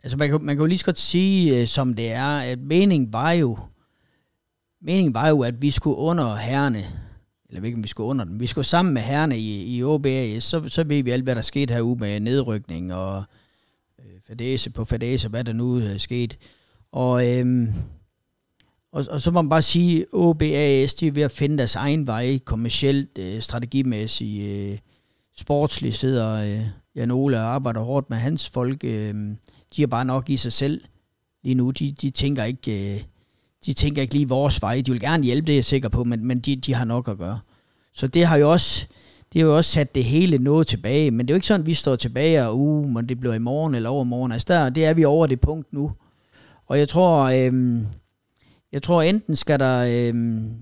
altså 0.04 0.18
man 0.18 0.30
kan, 0.30 0.43
man 0.43 0.56
kan 0.56 0.62
jo 0.62 0.68
lige 0.68 0.78
så 0.78 0.86
godt 0.86 0.99
sige, 0.99 1.62
øh, 1.62 1.68
som 1.68 1.93
det 1.93 2.12
er, 2.12 2.38
at 2.38 2.60
meningen 2.60 3.14
var 3.14 3.32
jo, 3.32 3.58
meningen 4.82 5.14
var 5.14 5.28
jo, 5.28 5.41
at 5.41 5.62
vi 5.62 5.72
skulle 5.72 5.97
under 5.97 6.36
herrene, 6.36 6.86
eller 7.49 7.64
ikke, 7.64 7.82
vi 7.82 7.88
skulle 7.88 8.08
under 8.08 8.26
dem, 8.26 8.39
vi 8.39 8.47
skulle 8.47 8.66
sammen 8.66 8.93
med 8.93 9.02
herrene 9.02 9.39
i, 9.39 9.78
i 9.78 9.84
OBAS, 9.84 10.43
så, 10.43 10.70
så 10.70 10.84
ved 10.84 11.04
vi 11.04 11.12
alt, 11.12 11.24
hvad 11.24 11.36
der 11.36 11.41
skete 11.41 11.74
herude 11.74 11.99
med 11.99 12.20
nedrykning 12.20 12.93
og 12.93 13.24
øh, 13.99 14.20
fadese 14.28 14.70
på 14.70 14.86
fadese, 14.86 15.28
hvad 15.28 15.43
der 15.43 15.54
nu 15.54 15.78
øh, 15.78 15.93
er 15.93 15.97
sket. 15.97 16.38
Og, 16.91 17.30
øhm, 17.30 17.74
og, 18.91 19.06
og 19.10 19.22
så 19.22 19.32
må 19.32 19.41
man 19.41 19.49
bare 19.49 19.62
sige, 19.62 20.06
OBAS, 20.14 20.93
de 20.93 21.08
er 21.08 21.12
ved 21.12 21.24
at 21.24 21.32
finde 21.32 21.58
deres 21.58 21.76
egen 21.76 22.08
vej, 22.08 22.39
kommercielt, 22.45 23.18
øh, 23.18 23.41
strategimæssigt, 23.41 24.72
øh, 24.72 24.78
sportsligt 25.38 25.95
sidder 25.95 26.32
øh, 26.32 26.66
Jan 26.95 27.12
Ole 27.12 27.38
og 27.38 27.43
arbejder 27.43 27.82
hårdt 27.82 28.10
med 28.10 28.18
hans 28.18 28.49
folk. 28.49 28.84
Øh, 28.84 29.16
de 29.76 29.84
er 29.84 29.88
bare 29.88 30.05
nok 30.05 30.30
i 30.30 30.38
sig 30.38 30.53
selv 30.53 30.82
lige 31.43 31.55
nu. 31.55 31.72
De, 31.72 31.91
de 31.91 32.09
tænker 32.09 32.43
ikke... 32.43 32.95
Øh, 32.95 33.03
de 33.65 33.74
tænker 33.74 34.01
ikke 34.01 34.13
lige 34.13 34.30
vores 34.30 34.61
vej. 34.61 34.82
De 34.82 34.91
vil 34.91 34.99
gerne 34.99 35.24
hjælpe, 35.24 35.47
det 35.47 35.53
er 35.53 35.57
jeg 35.57 35.65
sikker 35.65 35.89
på, 35.89 36.03
men, 36.03 36.26
men 36.26 36.39
de, 36.39 36.55
de 36.55 36.74
har 36.74 36.86
nok 36.86 37.07
at 37.07 37.17
gøre. 37.17 37.39
Så 37.93 38.07
det 38.07 38.26
har 38.26 38.38
jo 38.38 38.51
også, 38.51 38.86
det 39.34 39.41
har 39.41 39.47
jo 39.47 39.57
også 39.57 39.72
sat 39.72 39.95
det 39.95 40.03
hele 40.03 40.38
noget 40.38 40.67
tilbage, 40.67 41.11
men 41.11 41.28
det 41.28 41.32
er 41.32 41.36
jo 41.36 41.38
ikke 41.38 41.47
sådan, 41.47 41.61
at 41.61 41.67
vi 41.67 41.74
står 41.74 41.95
tilbage 41.95 42.45
og, 42.45 42.59
uh, 42.59 42.89
men 42.89 43.09
det 43.09 43.19
bliver 43.19 43.34
i 43.34 43.39
morgen 43.39 43.76
eller 43.76 43.89
overmorgen. 43.89 44.32
Altså 44.32 44.45
der, 44.47 44.69
det 44.69 44.86
er 44.86 44.93
vi 44.93 45.05
over 45.05 45.28
det 45.28 45.39
punkt 45.39 45.74
nu. 45.74 45.91
Og 46.67 46.80
jeg 46.80 46.89
tror, 46.89 47.24
øhm, 47.24 47.88
jeg 48.72 48.84
tror 48.84 49.01
enten 49.01 49.36
skal 49.36 49.59
der, 49.59 50.07
øhm, 50.07 50.53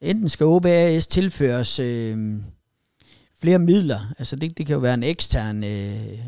enten 0.00 0.28
skal 0.28 0.46
OBAS 0.46 1.06
tilføres 1.06 1.78
øhm, 1.78 2.42
flere 3.40 3.58
midler. 3.58 4.14
Altså 4.18 4.36
det, 4.36 4.58
det 4.58 4.66
kan 4.66 4.74
jo 4.74 4.80
være 4.80 4.94
en 4.94 5.02
ekstern, 5.02 5.64
øh, 5.64 6.18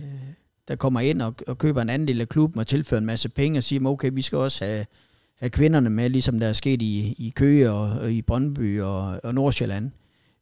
der 0.68 0.76
kommer 0.76 1.00
ind 1.00 1.22
og, 1.22 1.34
og 1.46 1.58
køber 1.58 1.82
en 1.82 1.90
anden 1.90 2.20
af 2.20 2.28
klubben 2.28 2.60
og 2.60 2.66
tilfører 2.66 3.00
en 3.00 3.06
masse 3.06 3.28
penge 3.28 3.58
og 3.58 3.64
siger, 3.64 3.86
okay, 3.86 4.10
vi 4.12 4.22
skal 4.22 4.38
også 4.38 4.64
have, 4.64 4.86
have 5.38 5.50
kvinderne 5.50 5.90
med, 5.90 6.10
ligesom 6.10 6.40
der 6.40 6.48
er 6.48 6.52
sket 6.52 6.82
i, 6.82 7.14
i 7.18 7.32
Køge 7.36 7.70
og, 7.70 7.90
og 7.90 8.12
i 8.12 8.22
Brøndby 8.22 8.80
og, 8.80 9.20
og 9.24 9.34
Nordsjælland. 9.34 9.90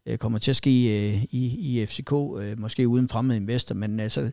Det 0.07 0.21
kommer 0.21 0.39
til 0.39 0.51
at 0.51 0.57
ske 0.57 0.71
øh, 0.71 1.23
i, 1.31 1.81
i 1.81 1.87
FCK, 1.87 2.13
øh, 2.13 2.61
måske 2.61 2.89
uden 2.89 3.09
fremmede 3.09 3.37
investor, 3.37 3.75
men 3.75 4.01
altså, 4.01 4.31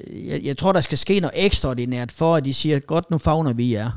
øh, 0.00 0.26
jeg, 0.26 0.44
jeg 0.44 0.56
tror, 0.56 0.72
der 0.72 0.80
skal 0.80 0.98
ske 0.98 1.20
noget 1.20 1.46
ekstraordinært 1.46 2.12
for, 2.12 2.36
at 2.36 2.44
de 2.44 2.54
siger, 2.54 2.78
godt, 2.78 3.10
nu 3.10 3.18
fagner 3.18 3.52
vi 3.52 3.72
jer. 3.72 3.90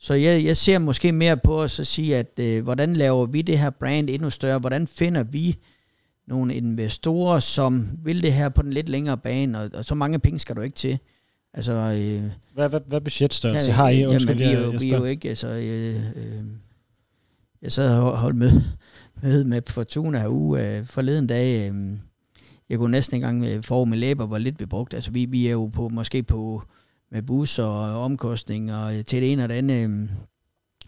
Så 0.00 0.14
jeg, 0.14 0.44
jeg 0.44 0.56
ser 0.56 0.78
måske 0.78 1.12
mere 1.12 1.36
på 1.36 1.62
at 1.62 1.70
så 1.70 1.84
sige, 1.84 2.16
at 2.16 2.38
øh, 2.38 2.62
hvordan 2.62 2.96
laver 2.96 3.26
vi 3.26 3.42
det 3.42 3.58
her 3.58 3.70
brand 3.70 4.10
endnu 4.10 4.30
større? 4.30 4.58
Hvordan 4.58 4.86
finder 4.86 5.22
vi 5.22 5.56
nogle 6.26 6.54
investorer, 6.54 7.40
som 7.40 7.88
vil 8.04 8.22
det 8.22 8.32
her 8.32 8.48
på 8.48 8.62
den 8.62 8.72
lidt 8.72 8.88
længere 8.88 9.18
bane, 9.18 9.60
og, 9.60 9.70
og 9.74 9.84
så 9.84 9.94
mange 9.94 10.18
penge 10.18 10.38
skal 10.38 10.56
du 10.56 10.60
ikke 10.60 10.76
til. 10.76 10.98
Altså, 11.54 11.72
øh, 11.72 12.30
hvad, 12.54 12.68
hvad, 12.68 12.80
hvad 12.86 13.00
budgetstørrelse 13.00 13.70
ja, 13.70 13.76
har 13.76 13.88
I? 13.88 14.06
Undskyld, 14.06 14.40
jamen, 14.40 14.58
vi, 14.58 14.62
er 14.62 14.66
jo, 14.66 14.78
vi 14.80 14.90
er 14.90 14.98
jo 14.98 15.04
ikke, 15.04 15.28
altså, 15.28 15.48
øh, 15.48 15.96
øh, 16.16 16.44
jeg 17.62 17.72
sad 17.72 17.98
og 17.98 18.18
holdt 18.18 18.36
med, 18.36 18.50
med, 19.22 19.44
med 19.44 19.62
Fortuna 19.68 20.18
her 20.18 20.28
uge 20.28 20.76
øh, 20.76 20.86
forleden 20.86 21.26
dag, 21.26 21.70
øh, 21.70 21.96
jeg 22.68 22.78
kunne 22.78 22.90
næsten 22.90 23.14
ikke 23.14 23.28
engang 23.28 23.64
få 23.64 23.84
med 23.84 23.98
læber, 23.98 24.26
hvor 24.26 24.38
lidt 24.38 24.60
vi 24.60 24.66
brugte. 24.66 24.96
Altså, 24.96 25.10
vi, 25.10 25.24
vi 25.24 25.46
er 25.46 25.52
jo 25.52 25.66
på, 25.66 25.88
måske 25.88 26.22
på, 26.22 26.62
med 27.10 27.22
bus 27.22 27.58
og 27.58 28.02
omkostninger 28.02 29.02
til 29.02 29.22
det 29.22 29.32
ene 29.32 29.42
og 29.42 29.48
det 29.48 29.54
andet, 29.54 29.84
øh, 29.84 30.08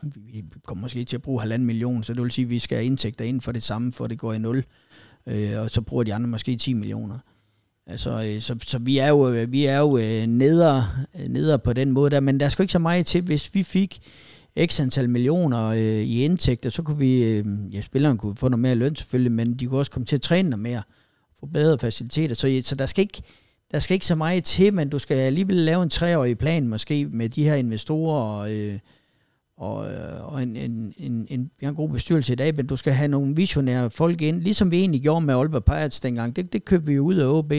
vi 0.03 0.45
kommer 0.65 0.83
måske 0.83 1.05
til 1.05 1.17
at 1.17 1.23
bruge 1.23 1.41
halvanden 1.41 1.67
million, 1.67 2.03
så 2.03 2.15
det 2.15 2.23
vil 2.23 2.31
sige, 2.31 2.45
at 2.45 2.51
vi 2.51 2.59
skal 2.59 2.79
have 2.79 2.87
indtægter 2.87 3.25
ind 3.25 3.41
for 3.41 3.53
det 3.53 3.63
samme, 3.63 3.93
for 3.93 4.07
det 4.07 4.19
går 4.19 4.33
i 4.33 4.39
nul 4.39 4.65
øh, 5.27 5.61
og 5.61 5.71
så 5.71 5.81
bruger 5.81 6.05
de 6.05 6.15
andre 6.15 6.29
måske 6.29 6.57
10 6.57 6.75
millioner. 6.75 7.19
Altså, 7.87 8.23
øh, 8.23 8.41
så, 8.41 8.57
så 8.63 8.79
vi 8.79 8.99
er 8.99 9.09
jo, 9.09 9.33
øh, 9.33 9.53
vi 9.53 9.65
er 9.65 9.79
jo 9.79 9.99
øh, 9.99 10.27
neder, 10.27 10.85
øh, 11.21 11.29
neder 11.29 11.57
på 11.57 11.73
den 11.73 11.91
måde 11.91 12.11
der, 12.11 12.21
men 12.21 12.41
der 12.41 12.49
skal 12.49 12.63
ikke 12.63 12.73
så 12.73 12.79
meget 12.79 13.07
til, 13.07 13.23
hvis 13.23 13.55
vi 13.55 13.63
fik 13.63 14.01
x 14.67 14.81
antal 14.81 15.11
millioner 15.11 15.69
øh, 15.69 16.03
i 16.03 16.25
indtægter, 16.25 16.71
så 16.71 16.83
kunne 16.83 16.99
vi, 16.99 17.23
øh, 17.23 17.45
ja, 17.73 17.81
spilleren 17.81 18.19
kunne 18.19 18.37
få 18.37 18.49
noget 18.49 18.61
mere 18.61 18.75
løn 18.75 18.97
selvfølgelig, 18.97 19.33
men 19.33 19.55
de 19.55 19.67
kunne 19.67 19.79
også 19.79 19.93
komme 19.93 20.07
til 20.07 20.17
at 20.17 20.23
træne 20.23 20.51
noget 20.51 20.63
mere, 20.63 20.83
få 21.41 21.47
bedre 21.47 21.79
faciliteter, 21.79 22.35
så, 22.35 22.49
øh, 22.49 22.63
så 22.63 22.75
der 22.75 22.87
skal 22.87 23.03
ikke, 23.03 23.23
der 23.73 23.79
skal 23.79 23.95
ikke 23.95 24.07
så 24.07 24.15
meget 24.15 24.45
til, 24.45 24.75
men 24.75 24.89
du 24.89 24.99
skal 24.99 25.17
alligevel 25.17 25.57
lave 25.57 25.83
en 25.83 25.91
treårig 25.91 26.39
plan 26.39 26.69
måske 26.69 27.07
med 27.07 27.29
de 27.29 27.45
her 27.45 27.55
investorer 27.55 28.21
og, 28.21 28.53
øh, 28.53 28.79
og, 29.57 29.93
øh, 29.93 30.33
og 30.33 30.43
en, 30.43 30.57
en, 30.57 30.95
en, 30.99 31.27
en, 31.31 31.51
vi 31.61 31.67
har 31.67 31.71
en 31.71 31.77
god 31.77 31.89
bestyrelse 31.89 32.33
i 32.33 32.37
dag, 32.37 32.57
men 32.57 32.67
du 32.67 32.77
skal 32.77 32.93
have 32.93 33.09
nogle 33.09 33.37
visionære 33.37 33.91
folk 33.91 34.23
ind, 34.23 34.43
ligesom 34.43 34.71
vi 34.71 34.79
egentlig 34.79 35.03
gjorde 35.03 35.27
med 35.27 35.35
Aalborg 35.35 35.65
Pirates 35.65 36.01
dengang. 36.01 36.37
Det, 36.37 36.53
det 36.53 36.65
købte 36.65 36.87
vi 36.87 36.99
ud 36.99 37.15
af 37.15 37.27
OB 37.27 37.53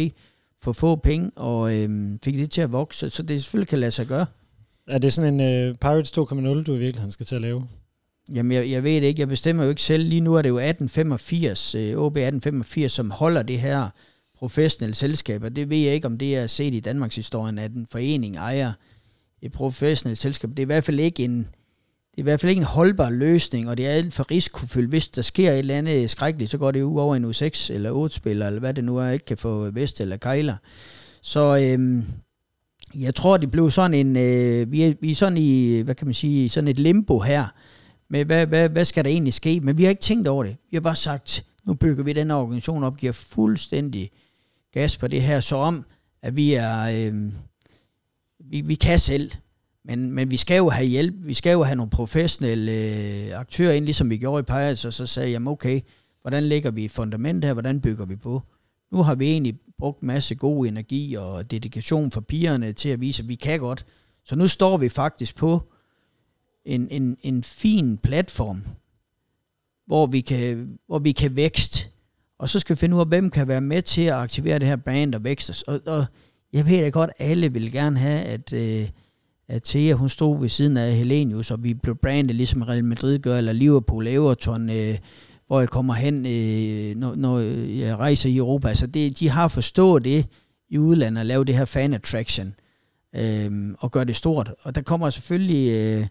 for 0.62 0.72
få 0.72 0.96
penge, 0.96 1.32
og 1.36 1.76
øhm, 1.76 2.20
fik 2.24 2.36
det 2.36 2.52
til 2.52 2.62
at 2.62 2.72
vokse, 2.72 3.10
så 3.10 3.24
det 3.24 3.44
selvfølgelig 3.44 3.68
kan 3.68 3.80
lade 3.80 3.92
sig 3.92 4.08
gøre. 4.08 4.26
Er 4.88 4.98
det 4.98 5.14
sådan 5.14 5.40
en 5.40 5.70
uh, 5.70 5.76
Pirates 5.76 6.18
2.0, 6.18 6.64
du 6.64 6.74
i 6.74 6.78
virkeligheden 6.78 7.12
skal 7.12 7.26
til 7.26 7.36
at 7.36 7.42
lave? 7.42 7.68
Jamen, 8.34 8.52
jeg, 8.52 8.70
jeg 8.70 8.84
ved 8.84 8.96
det 8.96 9.04
ikke. 9.04 9.20
Jeg 9.20 9.28
bestemmer 9.28 9.64
jo 9.64 9.70
ikke 9.70 9.82
selv. 9.82 10.04
Lige 10.04 10.22
nu 10.22 10.36
er 10.36 10.42
det 10.42 10.50
jo 10.50 10.58
1885, 10.58 11.76
øh, 11.76 11.98
OB 11.98 12.18
1885, 12.18 12.92
som 12.92 13.12
holder 13.12 13.44
det 13.44 13.60
her 13.60 13.90
professionelle 14.38 14.96
selskab, 14.96 15.44
og 15.44 15.56
det 15.56 15.70
ved 15.70 15.78
jeg 15.78 15.94
ikke, 15.94 16.08
om 16.08 16.18
det 16.18 16.38
er 16.38 16.48
set 16.48 16.74
i 16.74 16.80
Danmarks 16.80 17.16
historien, 17.16 17.60
at 17.60 17.72
en 17.72 17.88
forening 17.92 18.36
ejer 18.36 18.72
et 19.42 19.52
professionelt 19.52 20.20
selskab. 20.20 20.50
Det 20.50 20.60
er 20.60 20.64
i 20.64 20.66
hvert 20.66 20.84
fald 20.84 21.00
ikke 21.00 21.24
en, 21.24 21.48
det 22.18 22.22
er 22.22 22.24
i 22.24 22.30
hvert 22.30 22.40
fald 22.40 22.50
ikke 22.50 22.60
en 22.60 22.66
holdbar 22.66 23.10
løsning, 23.10 23.70
og 23.70 23.78
det 23.78 23.88
er 23.88 23.92
alt 23.92 24.14
for 24.14 24.32
risikofyldt. 24.32 24.90
Hvis 24.90 25.08
der 25.08 25.22
sker 25.22 25.52
et 25.52 25.60
eller 25.60 25.78
andet 25.78 26.10
skrækkeligt, 26.10 26.52
så 26.52 26.58
går 26.58 26.72
det 26.72 26.80
jo 26.80 26.98
over 26.98 27.16
en 27.16 27.26
U6 27.26 27.74
eller 27.74 28.08
8-spiller, 28.08 28.48
eller 28.48 28.60
hvad 28.60 28.74
det 28.74 28.84
nu 28.84 28.98
er, 28.98 29.10
ikke 29.10 29.26
kan 29.26 29.38
få 29.38 29.72
Vest 29.72 30.02
eller 30.02 30.18
Kejler. 30.18 30.56
Så 31.22 31.58
øhm, 31.58 32.06
jeg 32.96 33.16
tror, 33.16 33.38
det 33.38 33.52
blev 33.52 33.72
sådan 33.72 33.94
en, 33.94 34.16
øh, 34.16 34.72
vi, 34.72 34.84
er, 34.84 34.94
vi 35.02 35.12
er 35.12 35.16
sådan 35.16 35.38
i, 35.38 35.80
hvad 35.82 35.96
kan 35.96 36.08
man 36.08 36.14
sige, 36.14 36.50
sådan 36.50 36.68
et 36.68 36.80
limbo 36.80 37.20
her, 37.20 37.46
med 38.10 38.26
hvad, 38.26 38.48
hvad, 38.48 38.70
hvad 38.70 38.86
skal 38.86 39.04
der 39.04 39.12
egentlig 39.12 39.34
ske? 39.34 39.60
Men 39.60 39.78
vi 39.78 39.84
har 39.84 39.90
ikke 39.90 40.02
tænkt 40.02 40.28
over 40.28 40.44
det. 40.44 40.58
Vi 40.72 40.76
har 40.76 40.82
bare 40.82 40.96
sagt, 40.96 41.46
nu 41.66 41.74
bygger 41.74 42.04
vi 42.04 42.14
den 42.14 42.32
organisation 42.32 42.84
op, 42.84 42.98
giver 42.98 43.14
fuldstændig 43.14 44.12
gas 44.74 44.98
på 44.98 45.08
det 45.08 45.22
her, 45.22 45.40
så 45.40 45.56
om, 45.56 45.86
at 46.22 46.36
vi 46.36 46.54
er, 46.54 46.82
øh, 46.84 47.34
vi, 48.40 48.62
vi 48.62 48.76
kan 48.76 49.00
selv. 49.00 49.32
Men, 49.88 50.12
men 50.12 50.32
vi 50.32 50.38
skal 50.38 50.58
jo 50.58 50.70
have 50.70 50.88
hjælp, 50.88 51.16
vi 51.18 51.34
skal 51.34 51.52
jo 51.52 51.64
have 51.64 51.76
nogle 51.76 51.90
professionelle 51.90 52.72
øh, 52.72 53.40
aktører 53.40 53.74
ind, 53.74 53.86
ligesom 53.86 54.10
vi 54.10 54.18
gjorde 54.18 54.40
i 54.40 54.44
Pirates, 54.44 54.86
og 54.86 54.94
så 54.94 55.06
sagde 55.06 55.32
jeg, 55.32 55.48
okay, 55.48 55.82
hvordan 56.22 56.44
lægger 56.44 56.72
vi 56.72 56.88
fundament 56.88 57.46
her, 57.46 57.54
hvordan 57.54 57.82
bygger 57.82 58.06
vi 58.06 58.16
på? 58.16 58.42
nu 58.92 59.04
har 59.04 59.16
vi 59.16 59.32
egentlig 59.32 59.60
brugt 59.78 60.04
masse 60.04 60.36
god 60.36 60.68
energi 60.68 61.16
og 61.16 61.52
dedikation 61.52 62.12
for 62.12 62.22
pigerne 62.22 62.74
til 62.74 62.90
at 62.90 63.02
vise, 63.02 63.24
at 63.24 63.30
vi 63.30 63.36
kan 63.36 63.60
godt. 63.60 63.86
Så 64.26 64.36
nu 64.36 64.48
står 64.48 64.78
vi 64.78 64.90
faktisk 64.90 65.36
på 65.36 65.72
en, 66.66 66.88
en, 66.92 67.18
en 67.22 67.44
fin 67.44 67.98
platform, 67.98 68.64
hvor 69.86 70.06
vi 70.06 70.22
kan, 70.22 70.78
hvor 70.88 71.00
vi 71.00 71.12
kan 71.12 71.36
vækst. 71.36 71.90
Og 72.40 72.50
så 72.50 72.60
skal 72.60 72.76
vi 72.76 72.80
finde 72.80 72.96
ud 72.96 73.02
af, 73.02 73.08
hvem 73.08 73.30
kan 73.30 73.48
være 73.48 73.62
med 73.62 73.82
til 73.82 74.02
at 74.02 74.14
aktivere 74.14 74.60
det 74.60 74.68
her 74.68 74.76
brand 74.76 75.16
og 75.16 75.24
vækst. 75.24 75.64
Og, 75.68 75.82
og 75.86 76.06
jeg 76.54 76.66
ved 76.66 76.82
da 76.82 76.90
godt, 76.90 77.10
alle 77.20 77.54
vil 77.54 77.72
gerne 77.72 78.00
have, 78.00 78.22
at, 78.24 78.54
øh, 78.54 78.90
Øh, 79.52 79.62
Thea, 79.66 79.94
hun 79.94 80.10
stod 80.10 80.40
ved 80.40 80.50
siden 80.50 80.78
af 80.78 80.94
Helenius, 80.94 81.52
og 81.52 81.64
vi 81.64 81.74
blev 81.74 81.96
brandet 81.96 82.36
ligesom 82.36 82.62
Real 82.62 82.86
Madrid 82.86 83.20
gør, 83.20 83.38
eller 83.38 83.54
Liverpool, 83.54 84.08
Everton, 84.08 84.70
øh, 84.70 84.98
hvor 85.48 85.60
jeg 85.60 85.70
kommer 85.70 85.94
hen, 85.94 86.26
øh, 86.26 86.96
når, 86.96 87.16
når 87.16 87.38
øh, 87.38 87.80
jeg 87.80 87.96
rejser 87.96 88.30
i 88.30 88.38
Europa. 88.38 88.68
Altså 88.68 88.88
det, 88.88 89.20
de 89.20 89.30
har 89.30 89.48
forstået 89.48 90.04
det 90.04 90.26
i 90.70 90.78
udlandet, 90.78 91.22
at 91.22 91.26
lave 91.26 91.46
det 91.46 91.56
her 91.56 91.66
fan 91.66 91.94
attraction, 91.94 92.54
øh, 93.16 93.74
og 93.80 93.92
gøre 93.92 94.06
det 94.06 94.16
stort. 94.16 94.54
Og 94.64 94.76
der 94.76 94.82
kommer 94.82 95.10
selvfølgelig... 95.10 95.72
Øh, 95.72 96.08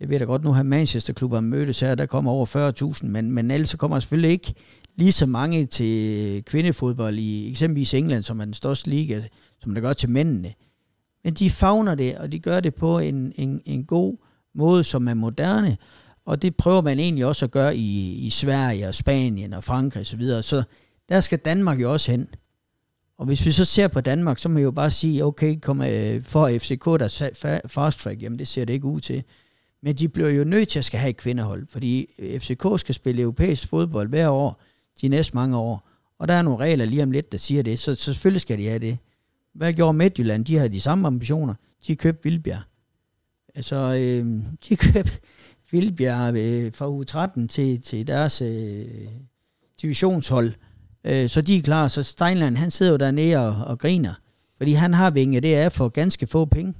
jeg 0.00 0.08
ved 0.08 0.18
da 0.18 0.24
godt, 0.24 0.44
nu 0.44 0.52
har 0.52 0.62
Manchester-klubber 0.62 1.40
mødtes 1.40 1.80
her, 1.80 1.94
der 1.94 2.06
kommer 2.06 2.30
over 2.32 2.72
40.000, 3.00 3.06
men, 3.06 3.30
men 3.30 3.50
ellers 3.50 3.68
så 3.68 3.76
kommer 3.76 4.00
selvfølgelig 4.00 4.30
ikke 4.30 4.54
lige 4.96 5.12
så 5.12 5.26
mange 5.26 5.66
til 5.66 6.44
kvindefodbold 6.44 7.18
i 7.18 7.50
eksempelvis 7.50 7.94
England, 7.94 8.22
som 8.22 8.40
er 8.40 8.44
den 8.44 8.54
største 8.54 8.90
liga, 8.90 9.22
som 9.60 9.74
der 9.74 9.80
gør 9.80 9.92
til 9.92 10.10
mændene. 10.10 10.52
Men 11.26 11.34
de 11.34 11.50
fagner 11.50 11.94
det, 11.94 12.18
og 12.18 12.32
de 12.32 12.38
gør 12.38 12.60
det 12.60 12.74
på 12.74 12.98
en, 12.98 13.32
en, 13.36 13.62
en 13.64 13.84
god 13.84 14.16
måde, 14.54 14.84
som 14.84 15.08
er 15.08 15.14
moderne, 15.14 15.76
og 16.26 16.42
det 16.42 16.56
prøver 16.56 16.80
man 16.80 16.98
egentlig 16.98 17.26
også 17.26 17.44
at 17.44 17.50
gøre 17.50 17.76
i, 17.76 18.12
i 18.26 18.30
Sverige 18.30 18.88
og 18.88 18.94
Spanien 18.94 19.52
og 19.52 19.64
Frankrig 19.64 20.00
osv. 20.00 20.10
Så, 20.10 20.16
videre. 20.16 20.42
så 20.42 20.62
der 21.08 21.20
skal 21.20 21.38
Danmark 21.38 21.80
jo 21.80 21.92
også 21.92 22.10
hen. 22.10 22.28
Og 23.18 23.26
hvis 23.26 23.46
vi 23.46 23.50
så 23.50 23.64
ser 23.64 23.88
på 23.88 24.00
Danmark, 24.00 24.38
så 24.38 24.48
må 24.48 24.54
vi 24.54 24.62
jo 24.62 24.70
bare 24.70 24.90
sige, 24.90 25.24
okay, 25.24 25.60
kom, 25.60 25.82
øh, 25.82 26.24
for 26.24 26.58
FCK 26.58 26.84
der 26.84 27.30
fast 27.66 27.98
track, 27.98 28.22
jamen 28.22 28.38
det 28.38 28.48
ser 28.48 28.64
det 28.64 28.72
ikke 28.72 28.86
ud 28.86 29.00
til. 29.00 29.22
Men 29.82 29.94
de 29.96 30.08
bliver 30.08 30.28
jo 30.28 30.44
nødt 30.44 30.68
til 30.68 30.78
at 30.78 30.84
skal 30.84 31.00
have 31.00 31.10
et 31.10 31.16
kvindehold, 31.16 31.66
fordi 31.68 32.06
FCK 32.38 32.80
skal 32.80 32.94
spille 32.94 33.22
europæisk 33.22 33.68
fodbold 33.68 34.08
hver 34.08 34.28
år, 34.28 34.62
de 35.00 35.08
næste 35.08 35.34
mange 35.34 35.56
år. 35.56 35.88
Og 36.18 36.28
der 36.28 36.34
er 36.34 36.42
nogle 36.42 36.64
regler 36.64 36.84
lige 36.84 37.02
om 37.02 37.10
lidt, 37.10 37.32
der 37.32 37.38
siger 37.38 37.62
det, 37.62 37.78
så, 37.78 37.94
så 37.94 38.04
selvfølgelig 38.04 38.40
skal 38.40 38.58
de 38.58 38.66
have 38.66 38.78
det. 38.78 38.98
Hvad 39.56 39.72
gjorde 39.72 39.98
Midtjylland? 39.98 40.44
De 40.44 40.56
har 40.56 40.68
de 40.68 40.80
samme 40.80 41.06
ambitioner. 41.06 41.54
De 41.86 41.96
købte 41.96 42.22
Vildbjerg. 42.24 42.62
Altså, 43.54 43.76
øh, 43.76 44.42
de 44.68 44.76
købte 44.76 45.18
Vildbjerg 45.70 46.36
øh, 46.36 46.72
fra 46.74 46.88
u 46.88 47.04
13 47.04 47.48
til, 47.48 47.82
til 47.82 48.06
deres 48.06 48.42
øh, 48.42 48.86
divisionshold. 49.82 50.52
Øh, 51.04 51.28
så 51.28 51.40
de 51.40 51.56
er 51.56 51.62
klar. 51.62 51.88
Så 51.88 52.02
Steinland, 52.02 52.56
han 52.56 52.70
sidder 52.70 52.92
jo 52.92 52.98
dernede 52.98 53.36
og, 53.36 53.64
og 53.64 53.78
griner. 53.78 54.14
Fordi 54.56 54.72
han 54.72 54.94
har 54.94 55.10
vinge, 55.10 55.40
det 55.40 55.56
er 55.56 55.68
for 55.68 55.88
ganske 55.88 56.26
få 56.26 56.44
penge. 56.44 56.74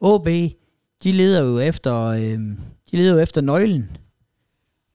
OB, 0.00 0.26
de 1.02 1.12
leder 1.12 1.42
jo 1.42 1.58
efter, 1.58 2.04
øh, 2.04 2.38
de 2.90 2.96
leder 2.96 3.12
jo 3.12 3.18
efter 3.18 3.40
nøglen. 3.40 3.96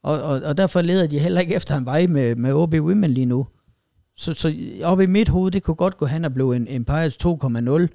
Og, 0.04 0.22
og, 0.22 0.42
og 0.42 0.58
derfor 0.58 0.82
leder 0.82 1.08
de 1.08 1.20
heller 1.20 1.42
ikke 1.42 1.56
efter 1.56 1.78
en 1.78 1.86
vej 1.86 2.08
med, 2.08 2.36
med 2.36 2.54
OB 2.54 2.74
Women 2.74 3.12
lige 3.12 3.26
nu. 3.26 3.48
Så, 4.16 4.34
så 4.34 4.54
op 4.84 5.02
i 5.02 5.06
mit 5.06 5.30
hoved, 5.30 5.52
det 5.52 5.64
kunne 5.64 5.76
godt 5.76 5.98
gå 5.98 6.06
hen 6.06 6.26
og 6.26 6.34
blive 6.34 6.56
en 6.56 6.68
Empires 6.70 7.18
2,0, 7.26 7.88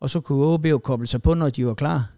og 0.00 0.10
så 0.10 0.20
kunne 0.20 0.44
OB 0.44 0.66
jo 0.66 0.78
koble 0.78 1.06
sig 1.06 1.22
på, 1.22 1.34
når 1.34 1.50
de 1.50 1.66
var 1.66 1.74
klar. 1.74 2.12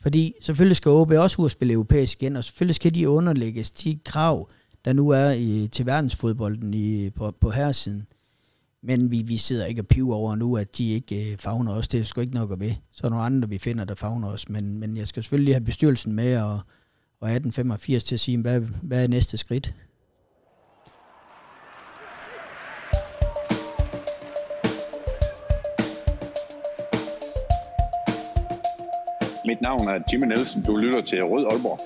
Fordi 0.00 0.34
selvfølgelig 0.42 0.76
skal 0.76 0.90
OB 0.90 1.10
også 1.10 1.42
ud 1.42 1.44
og 1.44 1.50
spille 1.50 1.74
europæisk 1.74 2.22
igen, 2.22 2.36
og 2.36 2.44
selvfølgelig 2.44 2.74
skal 2.74 2.94
de 2.94 3.08
underlægges 3.08 3.70
de 3.70 3.98
krav, 4.04 4.50
der 4.84 4.92
nu 4.92 5.08
er 5.08 5.30
i, 5.30 5.68
til 5.72 5.86
verdensfodbolden 5.86 6.74
i, 6.74 7.10
på, 7.10 7.30
på 7.40 7.50
herresiden. 7.50 8.06
Men 8.82 9.10
vi, 9.10 9.22
vi 9.22 9.36
sidder 9.36 9.66
ikke 9.66 9.82
og 9.82 9.86
piver 9.86 10.14
over 10.14 10.34
nu, 10.34 10.56
at 10.56 10.78
de 10.78 10.92
ikke 10.92 11.32
øh, 11.32 11.38
fagner 11.38 11.72
os. 11.72 11.88
Det 11.88 12.00
er 12.00 12.04
sgu 12.04 12.20
ikke 12.20 12.34
nok 12.34 12.52
at 12.52 12.60
ved. 12.60 12.72
Så 12.92 13.00
er 13.00 13.08
der 13.08 13.10
nogle 13.10 13.24
andre, 13.24 13.48
vi 13.48 13.58
finder, 13.58 13.84
der 13.84 13.94
fagner 13.94 14.28
os. 14.28 14.48
Men, 14.48 14.78
men 14.78 14.96
jeg 14.96 15.08
skal 15.08 15.22
selvfølgelig 15.22 15.54
have 15.54 15.64
bestyrelsen 15.64 16.12
med 16.12 16.36
og, 16.36 16.52
og 17.20 17.28
1885 17.28 18.04
til 18.04 18.14
at 18.14 18.20
sige, 18.20 18.38
hvad, 18.38 18.60
hvad 18.60 19.04
er 19.04 19.08
næste 19.08 19.36
skridt? 19.36 19.74
Mit 29.46 29.60
navn 29.60 29.88
er 29.88 29.98
Jimmy 30.12 30.26
Nielsen. 30.26 30.62
Du 30.62 30.76
lytter 30.76 31.00
til 31.00 31.24
Rød 31.24 31.46
Aalborg. 31.50 31.80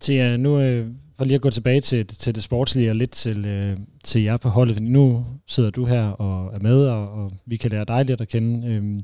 Til, 0.00 0.40
nu 0.40 0.60
øh, 0.60 0.86
for 1.16 1.24
lige 1.24 1.34
at 1.34 1.40
gå 1.40 1.50
tilbage 1.50 1.80
til, 1.80 2.06
til 2.06 2.34
det 2.34 2.42
sportslige 2.42 2.90
og 2.90 2.96
lidt 2.96 3.10
til, 3.10 3.46
øh, 3.46 3.76
til 4.04 4.22
jer 4.22 4.36
på 4.36 4.48
holdet. 4.48 4.82
Nu 4.82 5.24
sidder 5.46 5.70
du 5.70 5.84
her 5.84 6.08
og 6.08 6.54
er 6.54 6.58
med, 6.58 6.86
og, 6.86 7.12
og 7.12 7.32
vi 7.46 7.56
kan 7.56 7.70
lære 7.70 7.84
dig 7.84 8.04
lidt 8.04 8.20
at 8.20 8.28
kende. 8.28 8.68
Øh, 8.68 9.02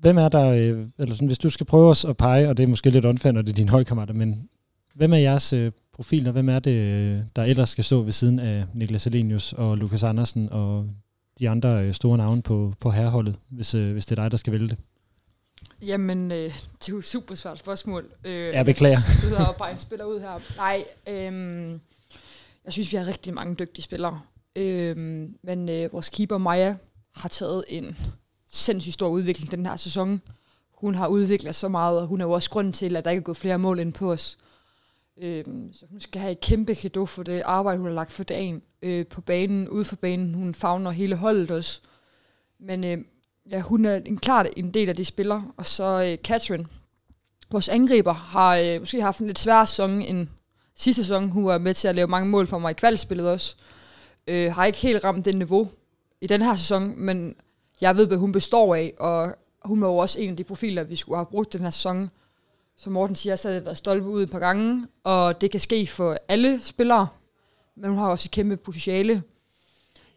hvem 0.00 0.18
er 0.18 0.28
der, 0.28 0.46
øh, 0.46 0.86
eller 0.98 1.14
sådan, 1.14 1.26
hvis 1.26 1.38
du 1.38 1.48
skal 1.48 1.66
prøve 1.66 1.90
os 1.90 2.04
at 2.04 2.16
pege, 2.16 2.48
og 2.48 2.56
det 2.56 2.62
er 2.62 2.68
måske 2.68 2.90
lidt 2.90 3.04
unfair, 3.04 3.32
når 3.32 3.42
det 3.42 3.50
er 3.50 3.54
dine 3.54 3.70
holdkammerater, 3.70 4.14
men 4.14 4.48
hvem 4.94 5.12
er 5.12 5.16
jeres 5.16 5.52
øh, 5.52 5.72
og 6.00 6.32
Hvem 6.32 6.48
er 6.48 6.58
det, 6.58 6.70
øh, 6.70 7.18
der 7.36 7.42
ellers 7.42 7.68
skal 7.68 7.84
stå 7.84 8.02
ved 8.02 8.12
siden 8.12 8.38
af 8.38 8.64
Niklas 8.74 9.06
Elenius 9.06 9.52
og 9.52 9.76
Lukas 9.76 10.02
Andersen 10.02 10.48
og 10.50 10.86
de 11.40 11.48
andre 11.48 11.84
øh, 11.84 11.94
store 11.94 12.18
navne 12.18 12.42
på, 12.42 12.74
på 12.80 12.90
herreholdet, 12.90 13.36
hvis, 13.48 13.74
øh, 13.74 13.92
hvis 13.92 14.06
det 14.06 14.18
er 14.18 14.22
dig, 14.22 14.30
der 14.30 14.36
skal 14.36 14.52
vælge 14.52 14.68
det? 14.68 14.78
Jamen, 15.82 16.32
øh, 16.32 16.38
det 16.38 16.88
er 16.88 16.92
jo 16.92 16.98
et 16.98 17.04
super 17.04 17.34
svært 17.34 17.58
spørgsmål. 17.58 18.10
Øh, 18.24 18.54
jeg 18.54 18.64
beklager. 18.64 18.92
Jeg 18.92 18.98
sidder 18.98 19.46
og 19.46 19.56
bare 19.56 19.76
spiller 19.76 20.04
ud 20.04 20.20
her. 20.20 20.56
Nej, 20.56 20.84
øh, 21.08 21.70
jeg 22.64 22.72
synes, 22.72 22.92
vi 22.92 22.96
har 22.96 23.06
rigtig 23.06 23.34
mange 23.34 23.54
dygtige 23.54 23.82
spillere. 23.82 24.20
Øh, 24.56 24.96
men 25.42 25.68
øh, 25.68 25.92
vores 25.92 26.08
keeper 26.08 26.38
Maja 26.38 26.76
har 27.14 27.28
taget 27.28 27.64
en 27.68 27.96
sindssygt 28.48 28.94
stor 28.94 29.08
udvikling 29.08 29.50
den 29.50 29.66
her 29.66 29.76
sæson. 29.76 30.22
Hun 30.74 30.94
har 30.94 31.08
udviklet 31.08 31.54
så 31.54 31.68
meget, 31.68 32.00
og 32.00 32.06
hun 32.06 32.20
er 32.20 32.24
jo 32.24 32.30
også 32.30 32.50
grund 32.50 32.72
til, 32.72 32.96
at 32.96 33.04
der 33.04 33.10
ikke 33.10 33.20
er 33.20 33.24
gået 33.24 33.36
flere 33.36 33.58
mål 33.58 33.78
ind 33.78 33.92
på 33.92 34.12
os. 34.12 34.38
Øh, 34.40 34.49
Øhm, 35.22 35.72
så 35.72 35.86
hun 35.90 36.00
skal 36.00 36.20
have 36.20 36.32
et 36.32 36.40
kæmpe 36.40 36.74
kado 36.74 37.06
for 37.06 37.22
det 37.22 37.42
arbejde, 37.44 37.78
hun 37.78 37.86
har 37.86 37.94
lagt 37.94 38.12
for 38.12 38.24
dagen 38.24 38.62
øh, 38.82 39.06
på 39.06 39.20
banen, 39.20 39.68
ude 39.68 39.84
for 39.84 39.96
banen. 39.96 40.34
Hun 40.34 40.54
fagner 40.54 40.90
hele 40.90 41.16
holdet 41.16 41.50
også. 41.50 41.80
Men 42.58 42.84
øh, 42.84 42.98
ja, 43.50 43.60
hun 43.60 43.84
er 43.84 43.96
en, 43.96 44.16
klart 44.16 44.46
en 44.56 44.74
del 44.74 44.88
af 44.88 44.96
de 44.96 45.04
spillere. 45.04 45.44
Og 45.56 45.66
så 45.66 45.84
øh, 45.84 46.18
Catherine, 46.24 46.66
vores 47.50 47.68
angriber, 47.68 48.12
har 48.12 48.56
øh, 48.56 48.80
måske 48.80 49.02
haft 49.02 49.18
en 49.18 49.26
lidt 49.26 49.38
svær 49.38 49.64
sæson 49.64 50.02
end 50.02 50.28
sidste 50.74 51.02
sæson. 51.02 51.28
Hun 51.28 51.44
var 51.44 51.58
med 51.58 51.74
til 51.74 51.88
at 51.88 51.94
lave 51.94 52.08
mange 52.08 52.28
mål 52.28 52.46
for 52.46 52.58
mig 52.58 52.70
i 52.70 52.74
kvalspillet 52.74 53.28
også. 53.28 53.56
Øh, 54.26 54.52
har 54.52 54.64
ikke 54.64 54.78
helt 54.78 55.04
ramt 55.04 55.24
det 55.24 55.34
niveau 55.34 55.68
i 56.20 56.26
den 56.26 56.42
her 56.42 56.56
sæson, 56.56 57.00
men 57.00 57.34
jeg 57.80 57.96
ved, 57.96 58.06
hvad 58.06 58.18
hun 58.18 58.32
består 58.32 58.74
af, 58.74 58.94
og 58.98 59.34
hun 59.64 59.80
var 59.80 59.86
jo 59.86 59.96
også 59.96 60.20
en 60.20 60.30
af 60.30 60.36
de 60.36 60.44
profiler, 60.44 60.84
vi 60.84 60.96
skulle 60.96 61.16
have 61.16 61.26
brugt 61.26 61.52
den 61.52 61.60
her 61.60 61.70
sæson. 61.70 62.10
Som 62.82 62.92
Morten 62.92 63.16
siger, 63.16 63.36
så 63.36 63.48
har 63.48 63.54
det 63.54 63.64
været 63.64 63.76
stolpe 63.76 64.08
ud 64.08 64.22
et 64.22 64.30
par 64.30 64.38
gange, 64.38 64.86
og 65.04 65.40
det 65.40 65.50
kan 65.50 65.60
ske 65.60 65.86
for 65.86 66.16
alle 66.28 66.60
spillere, 66.60 67.06
men 67.76 67.90
hun 67.90 67.98
har 67.98 68.08
også 68.08 68.26
et 68.26 68.30
kæmpe 68.30 68.56
potentiale. 68.56 69.22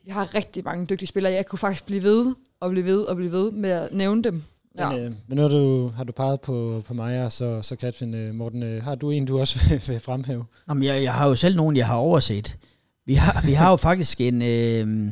Vi 0.05 0.11
har 0.11 0.35
rigtig 0.35 0.63
mange 0.63 0.85
dygtige 0.85 1.07
spillere. 1.07 1.33
Jeg 1.33 1.45
kunne 1.45 1.59
faktisk 1.59 1.85
blive 1.85 2.03
ved 2.03 2.33
og 2.59 2.69
blive 2.69 2.85
ved 2.85 3.01
og 3.01 3.15
blive 3.15 3.31
ved 3.31 3.51
med 3.51 3.69
at 3.69 3.93
nævne 3.93 4.23
dem. 4.23 4.43
Ja. 4.77 4.89
Men, 4.89 4.99
øh, 4.99 5.11
men 5.27 5.35
nu 5.35 5.41
har 5.41 5.49
du, 5.49 5.87
har 5.87 6.03
du 6.03 6.11
peget 6.11 6.41
på, 6.41 6.83
på 6.87 6.93
mig, 6.93 7.31
så, 7.31 7.61
så 7.61 7.75
Katrin, 7.75 8.13
øh, 8.13 8.35
Morten, 8.35 8.63
øh, 8.63 8.83
har 8.83 8.95
du 8.95 9.11
en, 9.11 9.25
du 9.25 9.39
også 9.39 9.59
vil, 9.69 9.83
vil 9.87 9.99
fremhæve? 9.99 10.45
Jamen, 10.69 10.83
jeg, 10.83 11.03
jeg 11.03 11.13
har 11.13 11.27
jo 11.27 11.35
selv 11.35 11.55
nogen, 11.55 11.77
jeg 11.77 11.87
har 11.87 11.95
overset. 11.95 12.57
Vi 13.05 13.13
har, 13.13 13.43
vi 13.45 13.53
har 13.53 13.69
jo 13.69 13.75
faktisk 13.75 14.21
en... 14.21 14.41
Øh, 14.41 15.11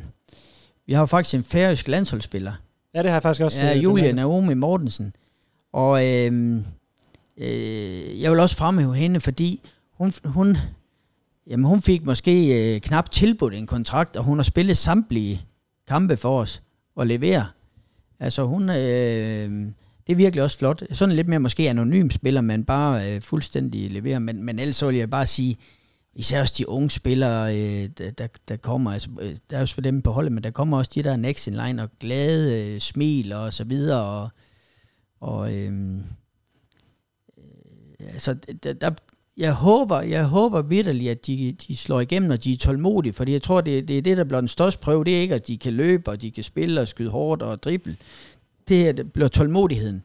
vi 0.86 0.94
har 0.94 1.02
jo 1.02 1.06
faktisk 1.06 1.36
en 1.36 1.44
færøsk 1.44 1.88
landsholdsspiller. 1.88 2.54
Ja, 2.94 3.00
det 3.00 3.10
har 3.10 3.16
jeg 3.16 3.24
faktisk 3.24 3.44
også. 3.44 3.64
Ja, 3.64 3.76
øh, 3.76 3.84
Julia 3.84 4.12
Naomi 4.12 4.54
Mortensen. 4.54 5.16
Og 5.74 6.08
øh, 6.08 6.62
øh, 7.38 8.22
jeg 8.22 8.32
vil 8.32 8.40
også 8.40 8.58
fremhæve 8.58 8.96
hende, 8.96 9.20
fordi 9.20 9.62
hun, 9.92 10.14
hun, 10.26 10.58
jamen, 11.48 11.66
hun 11.66 11.82
fik 11.82 12.06
måske 12.06 12.74
øh, 12.76 12.82
knap 12.82 13.12
tilbudt 13.12 13.54
en 13.54 13.68
kontrakt, 13.68 14.18
og 14.18 14.24
hun 14.24 14.38
har 14.38 14.44
spillet 14.44 14.78
samtlige 14.78 15.42
kampe 15.88 16.18
for 16.18 16.40
os 16.40 16.64
og 16.96 17.08
leverer. 17.08 17.46
Altså 18.20 18.46
hun, 18.46 18.70
øh, 18.70 19.72
det 20.08 20.14
er 20.14 20.16
virkelig 20.16 20.44
også 20.44 20.58
flot. 20.58 20.84
Sådan 20.92 21.16
lidt 21.16 21.28
mere 21.28 21.40
måske 21.40 21.70
anonym 21.70 22.10
spiller, 22.10 22.42
men 22.42 22.66
bare 22.66 23.16
øh, 23.16 23.22
fuldstændig 23.22 23.92
leverer. 23.92 24.20
Men, 24.20 24.44
men 24.44 24.60
ellers 24.60 24.76
så 24.76 24.86
vil 24.86 24.96
jeg 24.96 25.10
bare 25.10 25.26
sige, 25.26 25.58
især 26.16 26.42
også 26.42 26.54
de 26.58 26.70
unge 26.70 26.90
spillere, 26.90 27.58
øh, 27.58 27.90
der, 27.98 28.12
der, 28.12 28.28
der 28.48 28.58
kommer, 28.58 28.92
altså, 28.92 29.10
øh, 29.22 29.36
der 29.50 29.58
er 29.58 29.62
også 29.62 29.74
for 29.74 29.82
dem 29.82 30.02
på 30.02 30.12
holdet, 30.12 30.32
men 30.32 30.44
der 30.44 30.52
kommer 30.52 30.78
også 30.78 30.92
de 30.96 31.04
der 31.04 31.16
next 31.16 31.48
in 31.48 31.54
line 31.54 31.84
og 31.84 31.90
glade 32.00 32.74
øh, 32.74 32.80
smil 32.80 33.34
og 33.34 33.54
så 33.54 33.64
videre. 33.64 34.04
Og, 34.04 34.30
og 35.20 35.56
øh, 35.56 36.00
altså, 38.14 38.34
der, 38.64 38.74
der, 38.74 38.92
jeg 39.38 39.54
håber, 39.54 40.02
jeg 40.02 40.26
håber 40.26 40.62
vidderligt, 40.62 41.12
at 41.12 41.28
de, 41.28 41.56
de 41.68 41.78
slår 41.78 42.00
igennem, 42.00 42.32
og 42.32 42.44
de 42.44 42.54
er 42.54 42.58
tålmodige, 42.58 43.14
fordi 43.14 43.32
jeg 43.32 43.42
tror, 43.42 43.62
det, 43.62 43.88
det 43.88 43.98
er 43.98 44.02
det, 44.02 44.18
der 44.18 44.24
bliver 44.24 44.42
den 44.42 44.48
største 44.48 44.82
prøve. 44.82 45.04
Det 45.04 45.18
er 45.18 45.22
ikke, 45.22 45.36
at 45.36 45.48
de 45.48 45.58
kan 45.58 45.74
løbe, 45.74 46.12
og 46.12 46.22
de 46.22 46.32
kan 46.32 46.44
spille 46.44 46.82
og 46.82 46.88
skyde 46.88 47.10
hårdt 47.10 47.42
og 47.42 47.64
drible. 47.64 47.96
Det, 48.68 48.88
er, 48.88 48.92
det 48.92 49.14
bliver 49.14 49.28
tålmodigheden. 49.28 50.04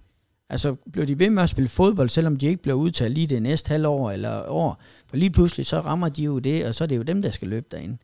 Altså, 0.49 0.77
bliver 0.93 1.07
de 1.07 1.19
ved 1.19 1.31
med 1.31 1.43
at 1.43 1.49
spille 1.49 1.69
fodbold, 1.69 2.09
selvom 2.09 2.37
de 2.37 2.47
ikke 2.47 2.63
bliver 2.63 2.77
udtaget 2.77 3.13
lige 3.13 3.27
det 3.27 3.43
næste 3.43 3.69
halvår 3.69 4.11
eller 4.11 4.49
år? 4.49 4.81
For 5.07 5.17
lige 5.17 5.31
pludselig 5.31 5.67
så 5.67 5.81
rammer 5.81 6.09
de 6.09 6.23
jo 6.23 6.39
det, 6.39 6.65
og 6.65 6.75
så 6.75 6.85
er 6.85 6.89
det 6.89 6.97
jo 6.97 7.03
dem, 7.03 7.23
der 7.23 7.31
skal 7.31 7.49
løbe 7.49 7.67
derinde. 7.71 7.97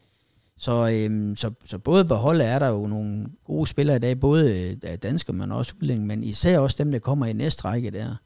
Så, 0.59 0.91
øhm, 0.93 1.37
så, 1.37 1.51
så 1.65 1.79
både 1.79 2.05
på 2.05 2.15
holdet 2.15 2.47
er 2.47 2.59
der 2.59 2.69
jo 2.69 2.87
nogle 2.87 3.27
gode 3.45 3.67
spillere 3.67 3.97
i 3.97 4.01
dag, 4.01 4.21
både 4.21 4.77
øh, 4.85 4.97
danskere, 5.03 5.37
men 5.37 5.53
også 5.53 5.75
udlændinge, 5.83 6.07
men 6.07 6.25
især 6.25 6.59
også 6.59 6.77
dem, 6.85 6.91
der 6.91 6.99
kommer 6.99 7.27
i 7.27 7.33
næste 7.33 7.65
række 7.65 7.91
der. 7.91 8.17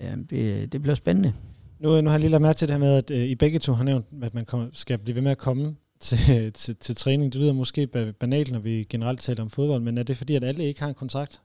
Øhm, 0.00 0.26
det, 0.26 0.72
det 0.72 0.82
bliver 0.82 0.94
spændende. 0.94 1.32
Nu, 1.80 2.00
nu 2.00 2.08
har 2.08 2.14
jeg 2.14 2.20
lige 2.20 2.30
lagt 2.30 2.42
mærke 2.42 2.56
til 2.56 2.68
det 2.68 2.74
her 2.74 2.80
med, 2.80 2.94
at 2.94 3.10
øh, 3.10 3.18
I 3.18 3.34
begge 3.34 3.58
to 3.58 3.72
har 3.72 3.84
nævnt, 3.84 4.06
at 4.22 4.34
man 4.34 4.44
kom, 4.44 4.70
skal 4.72 4.98
blive 4.98 5.14
ved 5.14 5.22
med 5.22 5.30
at 5.30 5.38
komme 5.38 5.76
til, 6.00 6.18
til, 6.52 6.76
til 6.76 6.96
træning. 6.96 7.32
Det 7.32 7.40
lyder 7.40 7.52
måske 7.52 7.86
banalt, 8.20 8.52
når 8.52 8.58
vi 8.58 8.86
generelt 8.88 9.20
taler 9.20 9.42
om 9.42 9.50
fodbold, 9.50 9.82
men 9.82 9.98
er 9.98 10.02
det 10.02 10.16
fordi, 10.16 10.34
at 10.34 10.44
alle 10.44 10.64
ikke 10.64 10.80
har 10.80 10.88
en 10.88 10.94
kontrakt? 10.94 11.40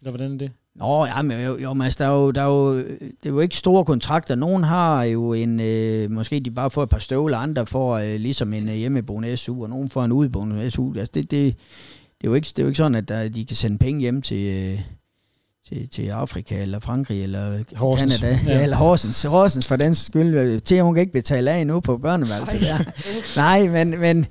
Eller 0.00 0.10
hvordan 0.10 0.32
er 0.32 0.38
det? 0.38 0.50
Nå, 0.74 1.06
ja, 1.06 1.22
men 1.22 1.44
jo, 1.44 1.58
jo, 1.58 1.82
altså, 1.82 2.04
der 2.04 2.10
er 2.10 2.14
jo, 2.14 2.30
der 2.30 2.42
er 2.42 2.46
jo, 2.46 2.78
det 2.78 3.26
er 3.26 3.30
jo 3.30 3.40
ikke 3.40 3.56
store 3.56 3.84
kontrakter. 3.84 4.34
Nogen 4.34 4.64
har 4.64 5.02
jo 5.02 5.32
en, 5.32 5.60
øh, 5.60 6.10
måske 6.10 6.40
de 6.40 6.50
bare 6.50 6.70
får 6.70 6.82
et 6.82 6.88
par 6.88 6.98
støvler, 6.98 7.38
andre 7.38 7.66
får 7.66 7.96
øh, 7.96 8.20
ligesom 8.20 8.52
en 8.52 8.68
øh, 8.68 8.74
hjemmeboende 8.74 9.36
SU, 9.36 9.62
og 9.62 9.70
nogen 9.70 9.90
får 9.90 10.04
en 10.04 10.12
udeboende 10.12 10.70
SU. 10.70 10.92
Altså, 10.94 11.10
det, 11.14 11.30
det, 11.30 11.30
det, 11.30 12.26
er 12.26 12.28
jo 12.28 12.34
ikke, 12.34 12.44
det 12.44 12.58
er 12.58 12.62
jo 12.62 12.68
ikke 12.68 12.76
sådan, 12.76 12.94
at 12.94 13.08
der, 13.08 13.28
de 13.28 13.44
kan 13.44 13.56
sende 13.56 13.78
penge 13.78 14.00
hjem 14.00 14.22
til, 14.22 14.46
øh, 14.46 14.80
til, 15.68 15.88
til 15.88 16.08
Afrika, 16.08 16.62
eller 16.62 16.80
Frankrig, 16.80 17.22
eller 17.22 17.58
Horsens. 17.76 18.14
Canada, 18.14 18.40
ja. 18.46 18.56
ja. 18.56 18.62
eller 18.62 18.76
Horsens. 18.76 19.22
Horsens 19.22 19.66
for 19.66 19.76
den 19.76 19.94
skyld. 19.94 20.60
Til 20.60 20.82
hun 20.82 20.94
kan 20.94 21.00
ikke 21.00 21.12
betale 21.12 21.50
af 21.50 21.66
nu 21.66 21.80
på 21.80 21.98
børneværelset 21.98 22.60
der. 22.60 22.78
Nej, 23.36 23.68
men, 23.68 24.00
men 24.00 24.26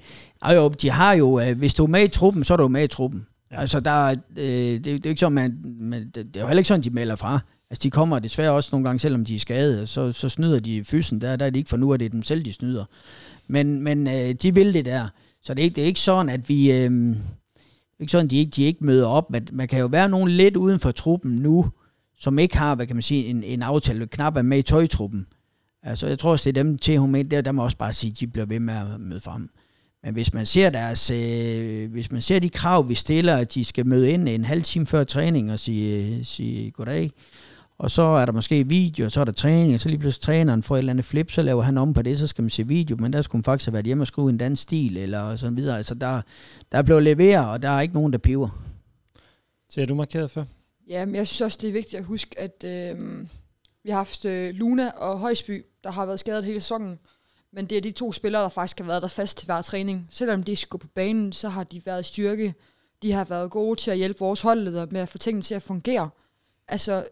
jo, 0.54 0.70
de 0.70 0.92
har 0.92 1.14
jo, 1.14 1.40
øh, 1.40 1.58
hvis 1.58 1.74
du 1.74 1.84
er 1.84 1.88
med 1.88 2.04
i 2.04 2.08
truppen, 2.08 2.44
så 2.44 2.54
er 2.54 2.58
du 2.58 2.68
med 2.68 2.84
i 2.84 2.88
truppen. 2.88 3.26
Ja. 3.52 3.60
Altså, 3.60 3.80
der, 3.80 4.16
øh, 4.38 4.46
det, 4.46 4.86
det, 4.86 4.96
er 4.96 5.00
jo 5.06 5.10
ikke 5.10 5.20
sådan, 5.20 5.34
man, 5.34 5.58
man, 5.80 6.12
det 6.16 6.36
er 6.36 6.40
jo 6.42 6.48
heller 6.48 6.60
ikke 6.60 6.68
sådan, 6.68 6.84
de 6.84 6.90
melder 6.90 7.16
fra. 7.16 7.40
Altså, 7.70 7.84
de 7.84 7.92
kommer 7.92 8.20
desværre 8.20 8.52
også 8.52 8.70
nogle 8.72 8.88
gange, 8.88 9.00
selvom 9.00 9.26
de 9.26 9.36
er 9.36 9.40
skadet, 9.40 9.90
så, 9.90 10.12
så 10.12 10.30
snyder 10.30 10.60
de 10.60 10.84
fysen 10.84 11.22
der. 11.22 11.36
Der 11.36 11.46
er 11.46 11.50
det 11.50 11.58
ikke 11.58 11.70
for 11.70 11.78
nu, 11.78 11.94
at 11.94 12.00
det 12.00 12.06
er 12.06 12.10
dem 12.10 12.24
selv, 12.24 12.46
de 12.46 12.54
snyder. 12.54 12.86
Men, 13.48 13.82
men 13.84 14.08
øh, 14.08 14.34
de 14.42 14.54
vil 14.54 14.74
det 14.74 14.86
der. 14.86 15.08
Så 15.44 15.54
det 15.54 15.60
er 15.60 15.64
ikke, 15.64 15.76
det 15.76 15.82
er 15.82 15.88
ikke 15.88 16.00
sådan, 16.00 16.30
at 16.30 16.50
vi... 16.50 16.72
Øh, 16.72 16.92
det 16.92 17.18
ikke 18.00 18.12
sådan, 18.12 18.28
de 18.28 18.38
ikke, 18.38 18.52
de 18.52 18.64
ikke 18.64 18.86
møder 18.86 19.08
op. 19.08 19.32
Men 19.32 19.48
man 19.52 19.68
kan 19.68 19.80
jo 19.80 19.86
være 19.86 20.10
nogen 20.10 20.30
lidt 20.30 20.58
uden 20.58 20.80
for 20.80 20.92
truppen 20.92 21.32
nu, 21.32 21.70
som 22.20 22.40
ikke 22.40 22.58
har, 22.58 22.76
hvad 22.76 22.88
kan 22.88 22.96
man 22.96 23.04
sige, 23.04 23.26
en, 23.26 23.44
en 23.44 23.62
aftale, 23.62 24.08
knap 24.08 24.38
er 24.38 24.42
med 24.42 24.58
i 24.58 24.62
tøjtruppen. 24.62 25.28
Altså, 25.84 26.08
jeg 26.08 26.20
tror 26.20 26.32
også, 26.32 26.50
det 26.52 26.58
er 26.58 26.64
dem 26.64 26.78
til 26.78 26.98
hun 26.98 27.14
der, 27.14 27.42
der 27.42 27.52
må 27.52 27.64
også 27.64 27.78
bare 27.78 27.94
sige, 27.94 28.12
at 28.12 28.20
de 28.20 28.28
bliver 28.28 28.46
ved 28.46 28.60
med 28.60 28.74
at 28.74 29.00
møde 29.00 29.22
frem. 29.22 29.50
Men 30.04 30.14
hvis 30.14 30.34
man 30.34 30.46
ser 30.46 30.70
deres, 30.70 31.12
øh, 31.12 31.92
hvis 31.92 32.12
man 32.12 32.22
ser 32.22 32.40
de 32.40 32.50
krav, 32.50 32.90
vi 32.90 32.96
stiller, 32.96 33.36
at 33.36 33.54
de 33.54 33.66
skal 33.66 33.88
møde 33.88 34.12
ind 34.12 34.30
en 34.30 34.46
halv 34.46 34.64
time 34.64 34.86
før 34.86 35.04
træning 35.04 35.52
og 35.52 35.60
sige, 35.60 36.06
øh, 36.06 36.26
sige 36.26 36.72
goddag, 36.72 37.12
og 37.80 37.92
så 37.92 38.02
er 38.02 38.26
der 38.26 38.32
måske 38.32 38.68
video, 38.68 39.06
og 39.06 39.12
så 39.12 39.22
er 39.22 39.26
der 39.26 39.32
træning, 39.32 39.74
og 39.74 39.80
så 39.80 39.90
lige 39.90 40.00
pludselig 40.00 40.22
træneren 40.22 40.64
får 40.64 40.76
et 40.76 40.80
eller 40.80 40.94
andet 40.94 41.06
flip, 41.06 41.32
så 41.32 41.42
laver 41.42 41.62
han 41.62 41.78
om 41.78 41.94
på 41.94 42.02
det, 42.02 42.20
så 42.20 42.28
skal 42.28 42.42
man 42.42 42.50
se 42.50 42.68
video, 42.68 42.98
men 42.98 43.14
der 43.14 43.22
skulle 43.22 43.40
man 43.40 43.44
faktisk 43.44 43.68
have 43.68 43.74
været 43.74 43.86
hjemme 43.86 44.04
og 44.04 44.08
skrive 44.08 44.30
en 44.30 44.38
dansk 44.38 44.62
stil, 44.62 44.98
eller 44.98 45.36
sådan 45.36 45.58
videre. 45.58 45.78
Altså 45.78 45.96
der, 45.96 46.22
der 46.72 46.78
er 46.78 46.82
blevet 46.82 47.04
leveret, 47.04 47.50
og 47.50 47.64
der 47.64 47.70
er 47.70 47.82
ikke 47.82 47.94
nogen, 47.94 48.14
der 48.14 48.20
piver. 48.20 48.50
Så 49.70 49.82
er 49.82 49.86
du 49.86 49.96
markeret 49.96 50.32
før? 50.32 50.44
Ja, 50.88 51.06
men 51.06 51.16
jeg 51.16 51.28
synes 51.28 51.42
også, 51.42 51.58
det 51.62 51.68
er 51.68 51.74
vigtigt 51.74 52.00
at 52.00 52.06
huske, 52.06 52.40
at 52.40 52.64
øh, 52.64 53.28
vi 53.84 53.90
har 53.90 53.98
haft 53.98 54.26
øh, 54.26 54.56
Luna 54.56 54.90
og 54.90 55.20
Højsby, 55.20 55.66
der 55.84 55.92
har 55.92 56.06
været 56.06 56.20
skadet 56.20 56.44
hele 56.44 56.62
sæsonen. 56.62 57.00
Men 57.54 57.66
det 57.66 57.78
er 57.78 57.82
de 57.82 57.92
to 57.92 58.12
spillere, 58.12 58.42
der 58.42 58.50
faktisk 58.50 58.80
har 58.80 58.86
været 58.86 59.02
der 59.02 59.08
fast 59.08 59.38
til 59.38 59.46
hver 59.46 59.62
træning. 59.62 60.08
Selvom 60.10 60.44
de 60.44 60.56
skulle 60.56 60.82
på 60.82 60.88
banen, 60.88 61.34
så 61.34 61.50
har 61.50 61.64
de 61.64 61.82
været 61.86 62.02
i 62.02 62.08
styrke. 62.08 62.54
De 63.02 63.12
har 63.12 63.24
været 63.24 63.52
gode 63.52 63.80
til 63.80 63.92
at 63.92 63.98
hjælpe 63.98 64.20
vores 64.20 64.42
holdleder 64.42 64.88
med 64.92 65.02
at 65.02 65.10
få 65.10 65.18
tingene 65.18 65.44
til 65.44 65.56
at 65.56 65.62
fungere. 65.62 66.10
Altså, 66.68 67.06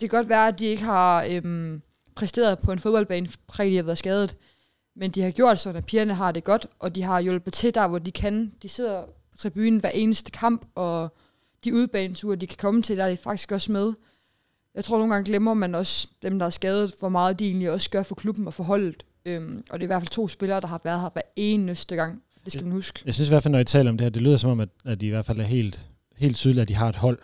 det 0.00 0.10
kan 0.10 0.18
godt 0.18 0.28
være, 0.28 0.48
at 0.48 0.58
de 0.58 0.66
ikke 0.66 0.82
har 0.82 1.26
øhm, 1.30 1.82
præsteret 2.14 2.58
på 2.58 2.72
en 2.72 2.78
fodboldbane, 2.78 3.28
fordi 3.50 3.70
de 3.70 3.76
har 3.76 3.82
været 3.82 3.98
skadet. 3.98 4.36
Men 4.96 5.10
de 5.10 5.22
har 5.22 5.30
gjort 5.30 5.58
sådan, 5.58 5.76
at 5.76 5.86
pigerne 5.86 6.14
har 6.14 6.32
det 6.32 6.44
godt, 6.44 6.66
og 6.78 6.94
de 6.94 7.02
har 7.02 7.20
hjulpet 7.20 7.52
til 7.52 7.74
der, 7.74 7.86
hvor 7.86 7.98
de 7.98 8.12
kan. 8.12 8.52
De 8.62 8.68
sidder 8.68 9.02
på 9.30 9.36
tribunen 9.36 9.80
hver 9.80 9.90
eneste 9.90 10.30
kamp, 10.30 10.66
og 10.74 11.16
de 11.64 11.74
udbaneture, 11.74 12.36
de 12.36 12.46
kan 12.46 12.56
komme 12.60 12.82
til, 12.82 12.96
der 12.96 13.04
er 13.04 13.10
de 13.10 13.16
faktisk 13.16 13.52
også 13.52 13.72
med. 13.72 13.92
Jeg 14.74 14.84
tror 14.84 14.98
nogle 14.98 15.14
gange 15.14 15.26
glemmer 15.26 15.54
man 15.54 15.74
også 15.74 16.08
dem, 16.22 16.38
der 16.38 16.46
er 16.46 16.50
skadet, 16.50 16.94
hvor 16.98 17.08
meget 17.08 17.38
de 17.38 17.46
egentlig 17.46 17.70
også 17.70 17.90
gør 17.90 18.02
for 18.02 18.14
klubben 18.14 18.46
og 18.46 18.54
for 18.54 18.64
holdet. 18.64 19.04
Øhm, 19.24 19.64
og 19.70 19.78
det 19.78 19.84
er 19.84 19.86
i 19.86 19.92
hvert 19.92 20.02
fald 20.02 20.08
to 20.08 20.28
spillere, 20.28 20.60
der 20.60 20.66
har 20.66 20.80
været 20.84 21.00
her 21.00 21.10
hver 21.12 21.22
eneste 21.36 21.96
gang. 21.96 22.22
Det 22.44 22.52
skal 22.52 22.64
man 22.64 22.72
huske. 22.72 23.00
Jeg 23.06 23.14
synes 23.14 23.28
i 23.28 23.32
hvert 23.32 23.42
fald, 23.42 23.52
når 23.52 23.58
I 23.58 23.64
taler 23.64 23.90
om 23.90 23.96
det 23.96 24.04
her, 24.04 24.10
det 24.10 24.22
lyder 24.22 24.36
som 24.36 24.50
om, 24.50 24.60
at, 24.60 24.68
at 24.84 25.00
de 25.00 25.06
i 25.06 25.10
hvert 25.10 25.26
fald 25.26 25.38
er 25.38 25.44
helt, 25.44 25.88
helt 26.16 26.36
tydeligt, 26.36 26.62
at 26.62 26.68
de 26.68 26.76
har 26.76 26.88
et 26.88 26.96
hold, 26.96 27.18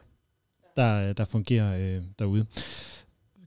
der, 0.77 1.13
der 1.13 1.25
fungerer 1.25 1.97
øh, 1.97 2.03
derude. 2.19 2.47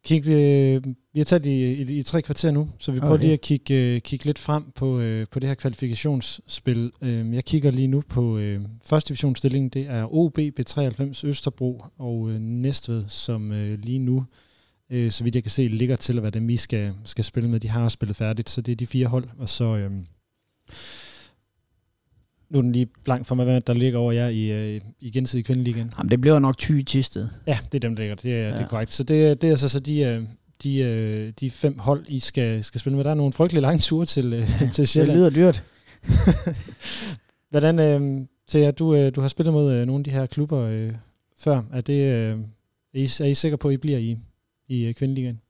Kig, 0.04 0.28
øh, 0.28 0.84
vi 1.14 1.20
har 1.20 1.24
talt 1.24 1.46
i, 1.46 1.74
i, 1.74 1.98
i 1.98 2.04
tre 2.04 2.22
kvarter 2.22 2.52
nu, 2.52 2.70
så 2.80 2.92
vi 2.92 3.00
prøver 3.00 3.14
okay. 3.14 3.24
lige 3.24 3.34
at 3.34 3.42
kigge, 3.42 3.76
øh, 3.76 4.02
kigge 4.02 4.26
lidt 4.26 4.40
frem 4.40 4.72
på, 4.76 5.00
øh, 5.00 5.28
på 5.32 5.40
det 5.40 5.50
her 5.50 5.56
kvalifikationsspil. 5.56 6.92
Øh, 7.02 7.36
jeg 7.36 7.46
kigger 7.46 7.72
lige 7.72 7.88
nu 7.88 8.04
på 8.10 8.38
øh, 8.38 8.62
første 8.86 9.08
divisionsstillingen. 9.08 9.70
Det 9.70 9.88
er 9.90 10.14
OB 10.14 10.40
B93 10.40 11.28
Østerbro 11.28 11.84
og 11.98 12.30
øh, 12.30 12.40
Næstved, 12.40 13.06
som 13.08 13.52
øh, 13.52 13.80
lige 13.80 14.00
nu 14.00 14.26
øh, 14.90 15.12
så 15.12 15.24
vidt 15.24 15.36
jeg 15.36 15.44
kan 15.44 15.52
se, 15.52 15.68
ligger 15.68 15.96
til 15.96 16.18
at 16.18 16.24
være 16.24 16.32
dem, 16.32 16.48
vi 16.48 16.58
skal, 16.58 16.94
skal 17.04 17.24
spille 17.24 17.50
med. 17.50 17.60
De 17.60 17.70
har 17.70 17.90
spillet 17.90 18.16
færdigt, 18.16 18.50
så 18.50 18.62
det 18.62 18.72
er 18.72 18.76
de 18.76 18.88
fire 18.88 19.08
hold, 19.08 19.26
og 19.38 19.50
så... 19.50 19.78
Øh, 19.78 19.92
nu 22.50 22.58
er 22.58 22.62
den 22.62 22.72
lige 22.72 22.86
blank 23.04 23.26
for 23.26 23.36
mig, 23.36 23.46
hvad 23.46 23.62
der 23.62 23.74
ligger 23.74 24.00
over 24.00 24.12
jer 24.12 24.28
i, 24.28 24.52
øh, 24.52 24.82
i 25.00 25.12
gensidig 25.12 25.46
kvindeligaen. 25.46 25.92
Jamen, 25.98 26.12
det 26.12 26.22
bliver 26.22 26.40
nok 26.40 26.58
ty 26.58 26.82
Tisted. 26.82 27.28
Ja, 27.48 27.60
det 27.72 27.76
er 27.76 27.80
dem, 27.80 27.96
der 27.96 28.04
ligger. 28.04 28.16
Det 28.16 28.34
er, 28.34 28.48
ja. 28.48 28.52
det 28.52 28.60
er 28.60 28.68
korrekt. 28.68 28.92
Så 28.92 29.04
det, 29.04 29.42
det 29.42 29.50
er 29.50 29.56
så, 29.56 29.70
så 29.70 29.80
de, 29.80 30.00
øh, 30.00 30.24
de, 30.64 30.80
øh, 30.80 31.34
de 31.40 31.50
fem 31.52 31.80
hold, 31.80 32.06
I 32.08 32.20
skal, 32.20 32.64
skal 32.64 32.80
spille 32.80 32.96
med. 32.96 33.04
Der 33.04 33.10
er 33.10 33.16
nogle 33.16 33.34
frygtelig 33.34 33.62
lange 33.62 33.80
ture 33.80 34.06
til, 34.06 34.34
øh, 34.34 34.50
til 34.74 34.88
Sjælland. 34.88 35.20
det 35.20 35.34
lyder 35.34 35.52
dyrt. 35.52 35.64
Hvordan, 37.52 37.80
øh, 37.80 38.28
Thea, 38.50 38.72
du, 38.72 38.96
øh, 38.96 39.16
du 39.16 39.22
har 39.22 39.28
spillet 39.28 39.54
mod 39.54 39.74
øh, 39.74 39.86
nogle 39.86 40.00
af 40.00 40.04
de 40.04 40.12
her 40.12 40.26
klubber 40.26 40.60
øh, 40.60 40.94
før. 41.38 41.64
Er, 41.74 41.82
det, 41.82 42.14
øh, 42.14 42.40
er, 42.94 43.00
I, 43.00 43.04
er 43.04 43.26
I 43.26 43.34
sikre 43.34 43.58
på, 43.58 43.68
at 43.68 43.74
I 43.74 43.78
bliver 43.78 43.98
i, 43.98 44.18
i 44.68 44.86
øh, 44.86 44.94
kvindeligaen? 44.94 45.42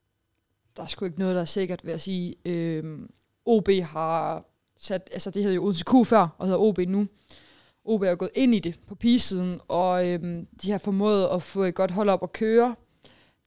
Der 0.77 0.83
er 0.83 0.87
sgu 0.87 1.05
ikke 1.05 1.19
noget, 1.19 1.35
der 1.35 1.41
er 1.41 1.45
sikkert, 1.45 1.79
vil 1.83 1.91
jeg 1.91 2.01
sige. 2.01 2.35
Øhm, 2.45 3.09
OB 3.45 3.69
har 3.83 4.45
sat, 4.79 5.09
altså 5.13 5.31
det 5.31 5.43
hedder 5.43 5.55
jo 5.55 5.63
Odense 5.63 5.83
Q 5.83 6.07
før, 6.07 6.27
og 6.37 6.45
hedder 6.45 6.59
OB 6.59 6.79
nu. 6.87 7.07
OB 7.85 8.03
er 8.03 8.15
gået 8.15 8.31
ind 8.35 8.55
i 8.55 8.59
det 8.59 8.75
på 8.87 8.95
pigesiden, 8.95 9.59
og 9.67 10.07
øhm, 10.07 10.47
de 10.61 10.71
har 10.71 10.77
formået 10.77 11.27
at 11.33 11.41
få 11.41 11.63
et 11.63 11.75
godt 11.75 11.91
hold 11.91 12.09
op 12.09 12.23
at 12.23 12.33
køre. 12.33 12.75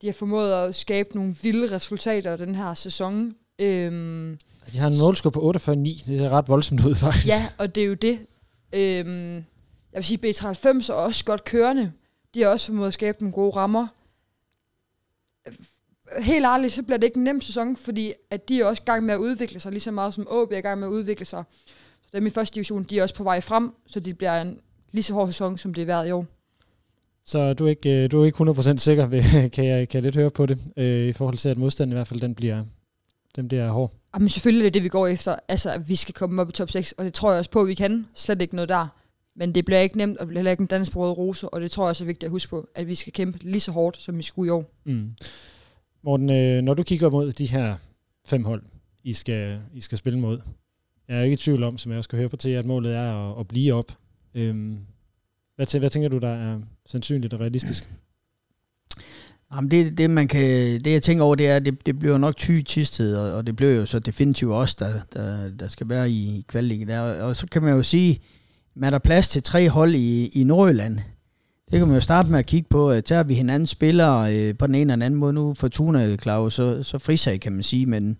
De 0.03 0.07
har 0.07 0.12
formået 0.12 0.53
at 0.53 0.74
skabe 0.74 1.09
nogle 1.14 1.37
vilde 1.43 1.74
resultater 1.74 2.37
den 2.37 2.55
her 2.55 2.74
sæson. 2.74 3.35
Øhm, 3.59 4.39
de 4.72 4.78
har 4.78 4.87
en 4.87 4.99
målscore 4.99 5.33
på 5.33 5.53
48-9. 5.57 5.74
Det 6.07 6.20
er 6.20 6.31
ret 6.31 6.49
voldsomt 6.49 6.85
ud, 6.87 6.95
faktisk. 6.95 7.26
Ja, 7.26 7.47
og 7.59 7.74
det 7.74 7.83
er 7.83 7.87
jo 7.87 7.95
det. 7.95 8.18
Øhm, 8.72 9.35
jeg 9.35 9.45
vil 9.95 10.05
sige, 10.05 10.31
B93 10.31 10.93
er 10.93 10.95
også 10.95 11.24
godt 11.24 11.45
kørende. 11.45 11.93
De 12.35 12.43
har 12.43 12.49
også 12.49 12.66
formået 12.66 12.87
at 12.87 12.95
skabe 12.95 13.18
nogle 13.20 13.33
gode 13.33 13.57
rammer 13.57 13.87
helt 16.19 16.45
ærligt, 16.45 16.73
så 16.73 16.83
bliver 16.83 16.99
det 16.99 17.05
ikke 17.05 17.17
en 17.17 17.25
nem 17.25 17.41
sæson, 17.41 17.77
fordi 17.77 18.13
at 18.31 18.49
de 18.49 18.61
er 18.61 18.65
også 18.65 18.83
i 18.83 18.87
gang 18.87 19.05
med 19.05 19.15
at 19.15 19.19
udvikle 19.19 19.61
sig, 19.61 19.73
lige 19.73 19.81
så 19.81 19.91
meget 19.91 20.15
som 20.15 20.27
AB 20.31 20.53
er 20.53 20.57
i 20.57 20.61
gang 20.61 20.81
med 20.81 20.89
at 20.89 20.93
udvikle 20.93 21.27
sig. 21.27 21.45
Så 22.03 22.09
dem 22.13 22.27
i 22.27 22.31
første 22.31 22.55
division, 22.55 22.83
de 22.83 22.99
er 22.99 23.03
også 23.03 23.15
på 23.15 23.25
vej 23.25 23.41
frem, 23.41 23.71
så 23.87 24.01
det 24.01 24.19
bliver 24.19 24.41
en 24.41 24.59
lige 24.93 25.03
så 25.03 25.15
hård 25.15 25.27
sæson, 25.27 25.59
som 25.59 25.75
det 25.75 25.83
er 25.83 25.87
været 25.87 26.09
i 26.09 26.11
år. 26.11 26.27
Så 27.25 27.55
du 27.55 27.65
er 27.65 27.71
ikke, 27.71 28.05
øh, 28.05 28.11
du 28.11 28.23
er 28.23 28.27
ikke 28.27 28.45
100% 28.45 28.77
sikker, 28.77 29.07
ved, 29.07 29.23
kan, 29.51 29.65
jeg, 29.65 29.89
kan 29.89 29.97
jeg 29.99 30.03
lidt 30.03 30.15
høre 30.15 30.31
på 30.31 30.47
det, 30.47 30.59
øh, 30.77 31.07
i 31.07 31.13
forhold 31.13 31.39
til, 31.39 31.49
at 31.49 31.59
modstanden 31.59 31.93
i 31.93 31.97
hvert 31.97 32.09
fald, 32.09 32.21
den 32.21 32.35
bliver, 32.35 32.65
den 33.37 33.49
bliver 33.49 33.71
hård? 33.71 33.93
Jamen 34.15 34.29
selvfølgelig 34.29 34.67
er 34.67 34.71
det 34.71 34.75
det, 34.75 34.83
vi 34.83 34.89
går 34.89 35.07
efter. 35.07 35.37
Altså, 35.49 35.73
at 35.73 35.89
vi 35.89 35.97
skal 35.97 36.15
komme 36.15 36.43
op 36.43 36.49
i 36.49 36.53
top 36.53 36.71
6, 36.71 36.93
og 36.93 37.05
det 37.05 37.15
tror 37.15 37.31
jeg 37.31 37.39
også 37.39 37.51
på, 37.51 37.61
at 37.61 37.69
vi 37.69 37.75
kan. 37.75 38.07
Slet 38.15 38.43
ikke 38.43 38.55
noget 38.55 38.69
der. 38.69 38.89
Men 39.37 39.55
det 39.55 39.65
bliver 39.65 39.81
ikke 39.81 39.99
nemt, 39.99 40.19
og 40.19 40.21
det 40.21 40.29
bliver 40.29 40.39
heller 40.39 40.51
ikke 40.51 40.61
en 40.61 40.67
dansk 40.67 40.97
rose, 40.97 41.49
og 41.49 41.61
det 41.61 41.71
tror 41.71 41.85
jeg 41.85 41.89
også 41.89 42.05
er 42.05 42.07
vigtigt 42.07 42.25
at 42.25 42.31
huske 42.31 42.51
på, 42.51 42.69
at 42.75 42.89
vi 42.89 42.95
skal 42.95 43.13
kæmpe 43.13 43.39
lige 43.43 43.61
så 43.61 43.73
hårdt, 43.73 43.97
som 43.97 44.19
vi 44.19 44.23
skulle 44.23 44.49
i 44.49 44.51
år. 44.51 44.75
Mm. 44.85 45.11
Morten, 46.03 46.30
øh, 46.30 46.62
når 46.62 46.74
du 46.74 46.82
kigger 46.82 47.11
mod 47.11 47.32
de 47.32 47.46
her 47.46 47.76
fem 48.26 48.44
hold, 48.44 48.62
I 49.05 49.12
skal, 49.12 49.61
I 49.74 49.80
skal 49.80 49.98
spille 49.98 50.18
mod, 50.18 50.40
jeg 51.09 51.18
er 51.18 51.22
ikke 51.22 51.34
i 51.34 51.36
tvivl 51.36 51.62
om, 51.62 51.78
som 51.78 51.92
jeg 51.92 51.98
også 51.98 52.09
skal 52.09 52.18
høre 52.18 52.28
på 52.28 52.36
til, 52.36 52.51
at 52.51 52.66
målet 52.66 52.96
er 52.96 53.30
at, 53.30 53.40
at 53.40 53.48
blive 53.48 53.74
op. 53.74 53.92
Øhm, 54.34 54.78
hvad, 55.57 55.78
hvad 55.78 55.90
tænker 55.90 56.09
du, 56.09 56.18
der 56.18 56.28
er 56.28 56.61
sandsynligt 56.86 57.34
og 57.34 57.40
realistisk? 57.40 57.90
Jamen 59.55 59.70
det, 59.70 59.98
det, 59.98 60.11
man 60.11 60.28
kan, 60.28 60.40
det 60.80 60.86
jeg 60.86 61.03
tænker 61.03 61.24
over, 61.24 61.34
det 61.34 61.48
er, 61.48 61.57
at 61.57 61.64
det, 61.64 61.86
det 61.86 61.98
bliver 61.98 62.18
nok 62.18 62.36
ty 62.36 62.61
tisthed, 62.61 63.16
og, 63.16 63.32
og 63.32 63.46
det 63.46 63.57
bliver 63.57 63.72
jo 63.72 63.86
så 63.86 63.98
definitivt 63.98 64.53
også, 64.53 64.76
der, 64.78 65.20
der, 65.20 65.51
der 65.51 65.68
skal 65.68 65.88
være 65.88 66.11
i 66.11 66.44
kvalitet 66.48 66.88
der. 66.88 67.22
Og 67.22 67.36
så 67.36 67.46
kan 67.46 67.62
man 67.62 67.76
jo 67.76 67.82
sige, 67.82 68.20
at 68.76 68.84
er 68.84 68.90
der 68.90 68.98
plads 68.98 69.28
til 69.28 69.42
tre 69.42 69.68
hold 69.68 69.94
i, 69.94 70.26
i 70.28 70.44
Nordjylland, 70.44 70.98
det 71.71 71.79
kan 71.79 71.89
man 71.89 71.95
jo 71.97 72.01
starte 72.01 72.31
med 72.31 72.39
at 72.39 72.47
kigge 72.47 72.68
på. 72.71 72.93
Øh, 72.93 73.03
tager 73.03 73.23
vi 73.23 73.35
hinanden 73.35 73.66
spillere 73.66 74.37
øh, 74.37 74.55
på 74.59 74.66
den 74.66 74.75
ene 74.75 74.81
eller 74.81 74.95
den 74.95 75.03
anden 75.03 75.21
måde. 75.21 75.33
Nu 75.33 75.55
Fortuna, 75.55 76.16
Claus, 76.16 76.55
så, 76.55 76.83
så 76.83 76.99
frisag, 76.99 77.41
kan 77.41 77.53
man 77.53 77.62
sige. 77.62 77.87
Men, 77.87 78.16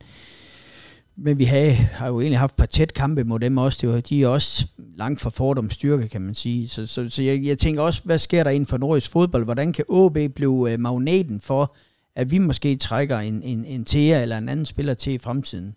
men 1.17 1.39
vi 1.39 1.45
har, 1.45 1.71
har 1.71 2.09
jo 2.09 2.21
egentlig 2.21 2.39
haft 2.39 2.57
par 2.57 2.67
tæt 2.67 2.95
kampe 2.95 3.25
mod 3.25 3.39
dem 3.39 3.59
også. 3.59 3.79
Det 3.81 3.89
var, 3.89 4.01
de 4.01 4.23
er 4.23 4.29
også 4.29 4.67
langt 4.97 5.21
fra 5.21 5.31
fordom 5.31 5.71
styrke, 5.71 6.09
kan 6.09 6.23
man 6.23 6.35
sige. 6.35 6.69
Så, 6.69 6.87
så, 6.87 7.09
så 7.09 7.23
jeg, 7.23 7.45
jeg 7.45 7.59
tænker 7.59 7.83
også, 7.83 8.01
hvad 8.05 8.19
sker 8.19 8.43
der 8.43 8.51
inden 8.51 8.67
for 8.67 8.79
nordisk 8.79 9.11
fodbold? 9.11 9.45
Hvordan 9.45 9.73
kan 9.73 9.85
OB 9.89 10.19
blive 10.35 10.73
øh, 10.73 10.81
magneten 10.81 11.41
for, 11.41 11.77
at 12.17 12.31
vi 12.31 12.39
måske 12.39 12.77
trækker 12.77 13.19
en, 13.19 13.43
en, 13.43 13.65
en 13.65 13.85
Thea 13.85 14.23
eller 14.23 14.39
en 14.39 14.49
anden 14.49 14.67
spiller 14.67 14.95
til 14.95 15.13
i 15.13 15.19
fremtiden. 15.19 15.75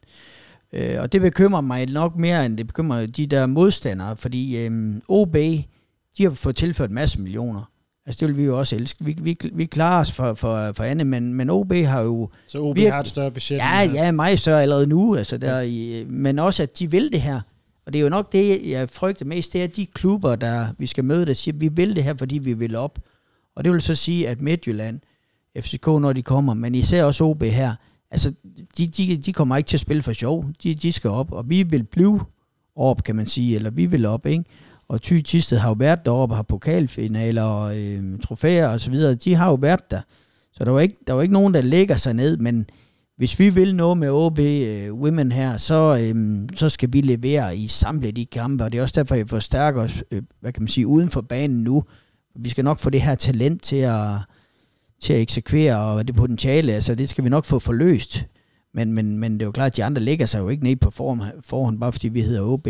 Øh, 0.73 0.95
og 0.99 1.11
det 1.11 1.21
bekymrer 1.21 1.61
mig 1.61 1.89
nok 1.89 2.15
mere, 2.15 2.45
end 2.45 2.57
det 2.57 2.67
bekymrer 2.67 3.05
de 3.05 3.27
der 3.27 3.45
modstandere, 3.45 4.17
fordi 4.17 4.57
øh, 4.57 4.95
OB, 5.07 5.37
de 6.17 6.23
har 6.23 6.31
fået 6.31 6.55
tilført 6.55 6.89
en 6.89 6.95
masse 6.95 7.21
millioner. 7.21 7.69
Altså 8.05 8.19
det 8.19 8.27
vil 8.27 8.37
vi 8.37 8.43
jo 8.43 8.59
også 8.59 8.75
elske. 8.75 9.05
Vi, 9.05 9.17
vi, 9.21 9.37
vi 9.53 9.65
klarer 9.65 10.01
os 10.01 10.11
for, 10.11 10.33
for, 10.33 10.71
for 10.75 10.83
andet, 10.83 11.07
men, 11.07 11.33
men 11.33 11.49
OB 11.49 11.73
har 11.73 12.01
jo... 12.01 12.29
Så 12.47 12.59
OB 12.59 12.75
virkelig, 12.75 12.93
har 12.93 12.99
et 12.99 13.07
større 13.07 13.31
budget? 13.31 13.57
Ja, 13.57 13.79
ja, 13.79 14.11
meget 14.11 14.39
større 14.39 14.61
allerede 14.61 14.87
nu. 14.87 15.15
Altså 15.15 15.37
der, 15.37 15.59
ja. 15.59 15.61
i, 15.61 16.05
men 16.07 16.39
også, 16.39 16.63
at 16.63 16.79
de 16.79 16.91
vil 16.91 17.11
det 17.11 17.21
her. 17.21 17.41
Og 17.85 17.93
det 17.93 17.99
er 17.99 18.03
jo 18.03 18.09
nok 18.09 18.31
det, 18.31 18.69
jeg 18.69 18.89
frygter 18.89 19.25
mest, 19.25 19.53
det 19.53 19.63
er 19.63 19.67
de 19.67 19.85
klubber, 19.85 20.35
der 20.35 20.67
vi 20.77 20.87
skal 20.87 21.03
møde, 21.03 21.25
der 21.25 21.33
siger, 21.33 21.57
vi 21.57 21.67
vil 21.67 21.95
det 21.95 22.03
her, 22.03 22.15
fordi 22.17 22.37
vi 22.37 22.53
vil 22.53 22.75
op. 22.75 22.99
Og 23.55 23.63
det 23.63 23.71
vil 23.71 23.81
så 23.81 23.95
sige, 23.95 24.29
at 24.29 24.41
Midtjylland, 24.41 24.99
FCK, 25.59 25.87
når 25.87 26.13
de 26.13 26.21
kommer, 26.21 26.53
men 26.53 26.75
især 26.75 27.03
også 27.03 27.23
OB 27.23 27.43
her, 27.43 27.75
altså, 28.11 28.33
de, 28.77 28.87
de, 28.87 29.17
de 29.17 29.33
kommer 29.33 29.57
ikke 29.57 29.67
til 29.67 29.75
at 29.75 29.81
spille 29.81 30.01
for 30.01 30.13
sjov. 30.13 30.45
De, 30.63 30.75
de 30.75 30.91
skal 30.91 31.09
op, 31.09 31.31
og 31.31 31.49
vi 31.49 31.63
vil 31.63 31.83
blive 31.83 32.21
op, 32.75 33.03
kan 33.03 33.15
man 33.15 33.25
sige, 33.25 33.55
eller 33.55 33.69
vi 33.69 33.85
vil 33.85 34.05
op, 34.05 34.25
ikke? 34.25 34.43
Og 34.87 35.01
Thy 35.01 35.21
Tisted 35.21 35.57
har 35.57 35.69
jo 35.69 35.75
været 35.79 36.05
deroppe, 36.05 36.35
har 36.35 36.43
pokalfinaler 36.43 37.43
og 37.43 37.79
øh, 37.79 38.19
trofæer 38.19 38.67
og 38.67 38.79
så 38.79 38.91
videre. 38.91 39.15
De 39.15 39.35
har 39.35 39.49
jo 39.49 39.55
været 39.55 39.91
der. 39.91 40.01
Så 40.53 40.65
der 40.65 40.71
var 40.71 40.79
ikke, 40.79 40.95
der 41.07 41.13
var 41.13 41.21
ikke 41.21 41.33
nogen, 41.33 41.53
der 41.53 41.61
lægger 41.61 41.97
sig 41.97 42.13
ned, 42.13 42.37
men 42.37 42.65
hvis 43.17 43.39
vi 43.39 43.49
vil 43.49 43.75
noget 43.75 43.97
med 43.97 44.09
OB 44.09 44.39
øh, 44.39 44.93
Women 44.93 45.31
her, 45.31 45.57
så, 45.57 45.97
øh, 46.01 46.39
så 46.55 46.69
skal 46.69 46.93
vi 46.93 47.01
levere 47.01 47.57
i 47.57 47.67
samtlige 47.67 48.11
de 48.11 48.25
kampe, 48.25 48.63
og 48.63 48.71
det 48.71 48.77
er 48.77 48.81
også 48.81 49.01
derfor, 49.01 49.15
jeg 49.15 49.29
forstærker 49.29 49.81
os, 49.81 50.03
øh, 50.11 50.21
hvad 50.39 50.51
kan 50.53 50.63
man 50.63 50.67
sige, 50.67 50.87
uden 50.87 51.09
for 51.09 51.21
banen 51.21 51.63
nu. 51.63 51.83
Vi 52.35 52.49
skal 52.49 52.63
nok 52.63 52.79
få 52.79 52.89
det 52.89 53.01
her 53.01 53.15
talent 53.15 53.63
til 53.63 53.75
at, 53.75 54.09
til 55.01 55.13
at 55.13 55.21
eksekvere, 55.21 55.77
og 55.77 56.07
det 56.07 56.15
potentiale, 56.15 56.73
altså 56.73 56.95
det 56.95 57.09
skal 57.09 57.23
vi 57.23 57.29
nok 57.29 57.45
få 57.45 57.59
forløst. 57.59 58.25
Men, 58.73 58.93
men, 58.93 59.17
men 59.17 59.33
det 59.33 59.41
er 59.41 59.45
jo 59.45 59.51
klart, 59.51 59.71
at 59.71 59.77
de 59.77 59.83
andre 59.83 60.01
lægger 60.01 60.25
sig 60.25 60.39
jo 60.39 60.49
ikke 60.49 60.63
ned 60.63 60.75
på 60.75 60.91
forhånd, 60.91 61.21
forhånd 61.43 61.79
bare 61.79 61.91
fordi 61.91 62.07
vi 62.07 62.21
hedder 62.21 62.41
OB. 62.41 62.67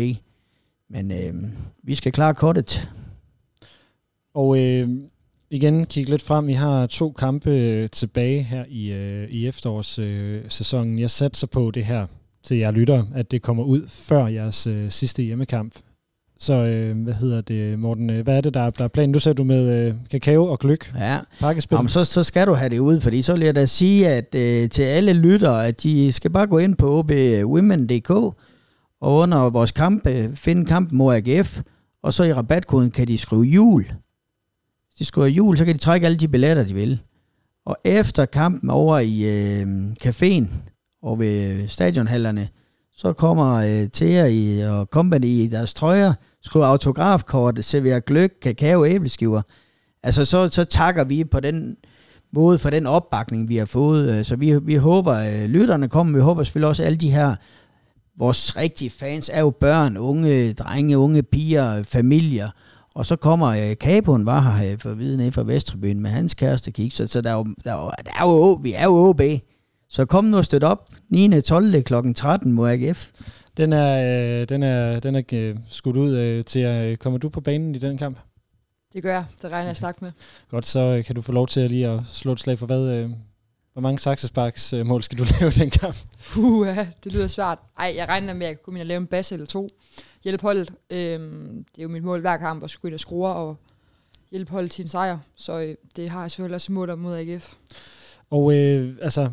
Men 0.90 1.10
øh, 1.10 1.34
vi 1.82 1.94
skal 1.94 2.12
klare 2.12 2.34
kortet. 2.34 2.90
Og 4.34 4.58
øh, 4.60 4.88
igen 5.50 5.86
kigge 5.86 6.10
lidt 6.10 6.22
frem. 6.22 6.48
I 6.48 6.52
har 6.52 6.86
to 6.86 7.12
kampe 7.12 7.88
tilbage 7.88 8.42
her 8.42 8.64
i, 8.68 8.92
øh, 8.92 9.28
i 9.28 9.46
efterårssæsonen. 9.46 10.94
Øh, 10.94 11.00
jeg 11.00 11.10
satser 11.10 11.46
på 11.46 11.70
det 11.70 11.84
her 11.84 12.06
til 12.42 12.56
jer 12.56 12.70
lytter, 12.70 13.04
at 13.14 13.30
det 13.30 13.42
kommer 13.42 13.64
ud 13.64 13.88
før 13.88 14.26
jeres 14.26 14.66
øh, 14.66 14.90
sidste 14.90 15.22
hjemmekamp. 15.22 15.74
Så 16.38 16.52
øh, 16.52 17.02
hvad 17.02 17.14
hedder 17.14 17.40
det, 17.40 17.78
Morten? 17.78 18.10
Øh, 18.10 18.24
hvad 18.24 18.36
er 18.36 18.40
det, 18.40 18.54
der, 18.54 18.70
der 18.70 18.84
er 18.84 18.88
planen? 18.88 19.12
Du 19.12 19.18
sagde 19.18 19.36
du 19.36 19.44
med 19.44 19.86
øh, 19.88 19.94
kakao 20.10 20.46
og 20.46 20.58
gløk. 20.58 20.92
Ja, 20.98 21.18
Jamen, 21.78 21.88
så, 21.88 22.04
så 22.04 22.22
skal 22.22 22.46
du 22.46 22.52
have 22.52 22.68
det 22.68 22.78
ud, 22.78 23.00
fordi 23.00 23.22
så 23.22 23.32
vil 23.32 23.42
jeg 23.42 23.54
da 23.54 23.66
sige 23.66 24.08
at 24.08 24.34
øh, 24.34 24.68
til 24.68 24.82
alle 24.82 25.12
lyttere, 25.12 25.66
at 25.66 25.82
de 25.82 26.12
skal 26.12 26.30
bare 26.30 26.46
gå 26.46 26.58
ind 26.58 26.76
på 26.76 26.98
obwomen.dk 26.98 28.36
og 29.04 29.14
under 29.14 29.38
vores 29.50 29.72
kampe 29.72 30.10
øh, 30.10 30.36
finde 30.36 30.64
kampen 30.64 30.98
mod 30.98 31.14
AGF, 31.14 31.60
og 32.02 32.14
så 32.14 32.24
i 32.24 32.32
rabatkoden 32.32 32.90
kan 32.90 33.08
de 33.08 33.18
skrive 33.18 33.42
jul. 33.42 33.84
Hvis 33.84 34.98
de 34.98 35.04
skriver 35.04 35.26
jul, 35.26 35.56
så 35.56 35.64
kan 35.64 35.74
de 35.74 35.80
trække 35.80 36.06
alle 36.06 36.18
de 36.18 36.28
billetter, 36.28 36.64
de 36.64 36.74
vil. 36.74 37.00
Og 37.66 37.76
efter 37.84 38.24
kampen 38.24 38.70
over 38.70 38.98
i 38.98 39.22
øh, 39.22 39.92
caféen 40.04 40.46
og 41.02 41.18
ved 41.18 41.68
stadionhallerne, 41.68 42.48
så 42.96 43.12
kommer 43.12 43.54
øh, 43.54 43.88
Thea 43.88 44.26
i, 44.26 44.60
og 44.60 44.86
Company 44.86 45.26
i 45.26 45.46
deres 45.46 45.74
trøjer, 45.74 46.14
skriver 46.42 46.66
autografkort, 46.66 47.64
serverer 47.64 48.00
gløk, 48.00 48.32
kakao, 48.42 48.86
æbleskiver. 48.86 49.42
Altså, 50.02 50.24
så, 50.24 50.48
så 50.48 50.64
takker 50.64 51.04
vi 51.04 51.24
på 51.24 51.40
den 51.40 51.76
måde 52.32 52.58
for 52.58 52.70
den 52.70 52.86
opbakning, 52.86 53.48
vi 53.48 53.56
har 53.56 53.66
fået. 53.66 54.18
Øh, 54.18 54.24
så 54.24 54.36
vi, 54.36 54.58
vi 54.62 54.74
håber, 54.74 55.12
at 55.12 55.50
lytterne 55.50 55.88
kommer. 55.88 56.18
Vi 56.18 56.22
håber 56.22 56.44
selvfølgelig 56.44 56.68
også, 56.68 56.82
at 56.82 56.86
alle 56.86 56.98
de 56.98 57.10
her 57.10 57.36
vores 58.18 58.56
rigtige 58.56 58.90
fans 58.90 59.30
er 59.32 59.40
jo 59.40 59.50
børn, 59.50 59.96
unge 59.96 60.52
drenge, 60.52 60.98
unge 60.98 61.22
piger, 61.22 61.82
familier. 61.82 62.50
Og 62.94 63.06
så 63.06 63.16
kommer 63.16 63.46
øh, 63.46 63.76
Kapoen, 63.76 64.26
var 64.26 64.40
her 64.40 64.72
øh, 64.72 64.78
for 64.78 64.94
viden 64.94 65.32
fra 65.32 65.42
Vesttribyen 65.42 66.00
med 66.00 66.10
hans 66.10 66.34
kæreste 66.34 66.70
kig, 66.70 66.92
så, 66.92 67.06
så 67.06 67.20
der, 67.20 67.30
er 67.30 67.34
jo, 67.34 67.46
der, 67.64 67.72
er 67.72 67.82
jo, 67.82 67.90
der 68.04 68.12
er 68.16 68.22
jo, 68.22 68.52
vi 68.52 68.72
er 68.72 68.84
jo 68.84 68.96
OB. 68.96 69.20
Så 69.88 70.04
kom 70.04 70.24
nu 70.24 70.36
og 70.36 70.44
støt 70.44 70.64
op 70.64 70.88
9. 71.08 71.40
12. 71.40 71.82
kl. 71.82 71.94
13 72.14 72.52
mod 72.52 72.70
AGF. 72.70 73.08
Den 73.56 73.72
er, 73.72 74.40
øh, 74.40 74.48
den 74.48 74.62
er, 74.62 75.00
den 75.00 75.14
er 75.14 75.22
øh, 75.32 75.56
skudt 75.68 75.96
ud 75.96 76.16
øh, 76.16 76.44
til 76.44 76.60
at 76.60 76.98
Kommer 76.98 77.18
du 77.18 77.28
på 77.28 77.40
banen 77.40 77.74
i 77.74 77.78
den 77.78 77.98
kamp? 77.98 78.18
Det 78.92 79.02
gør 79.02 79.12
jeg. 79.12 79.24
Det 79.42 79.50
regner 79.50 79.66
jeg 79.66 79.76
stærkt 79.76 80.02
med. 80.02 80.12
Godt, 80.50 80.66
så 80.66 80.80
øh, 80.80 81.04
kan 81.04 81.14
du 81.14 81.22
få 81.22 81.32
lov 81.32 81.48
til 81.48 81.60
at 81.60 81.70
lige 81.70 81.88
at 81.88 82.00
slå 82.06 82.32
et 82.32 82.40
slag 82.40 82.58
for 82.58 82.66
hvad, 82.66 82.88
øh, 82.88 83.10
hvor 83.74 83.80
mange 83.82 83.98
saksesparks 83.98 84.72
øh, 84.72 84.86
mål 84.86 85.02
skal 85.02 85.18
du 85.18 85.24
lave 85.40 85.50
den 85.50 85.70
kamp? 85.70 85.96
Uh, 86.36 86.66
det 87.04 87.12
lyder 87.12 87.26
svært. 87.26 87.58
Ej, 87.78 87.92
jeg 87.96 88.08
regner 88.08 88.34
med, 88.34 88.46
at 88.46 88.58
jeg 88.66 88.74
ind 88.74 88.80
og 88.80 88.86
lave 88.86 88.98
en 88.98 89.06
bas 89.06 89.32
eller 89.32 89.46
to. 89.46 89.68
Hjælp 90.24 90.42
holdet. 90.42 90.74
Øhm, 90.90 91.64
det 91.74 91.78
er 91.78 91.82
jo 91.82 91.88
mit 91.88 92.04
mål 92.04 92.20
hver 92.20 92.36
kamp, 92.36 92.64
at 92.64 92.70
skulle 92.70 92.90
ind 92.90 92.94
og 92.94 93.00
skrue 93.00 93.28
og 93.28 93.56
hjælpe 94.30 94.52
holdet 94.52 94.70
til 94.70 94.82
en 94.82 94.88
sejr. 94.88 95.18
Så 95.34 95.58
øh, 95.58 95.76
det 95.96 96.10
har 96.10 96.20
jeg 96.20 96.30
selvfølgelig 96.30 96.54
også 96.54 96.72
mål 96.72 96.98
mod 96.98 97.16
AGF. 97.16 97.54
Og 98.30 98.54
øh, 98.54 98.96
altså, 99.02 99.30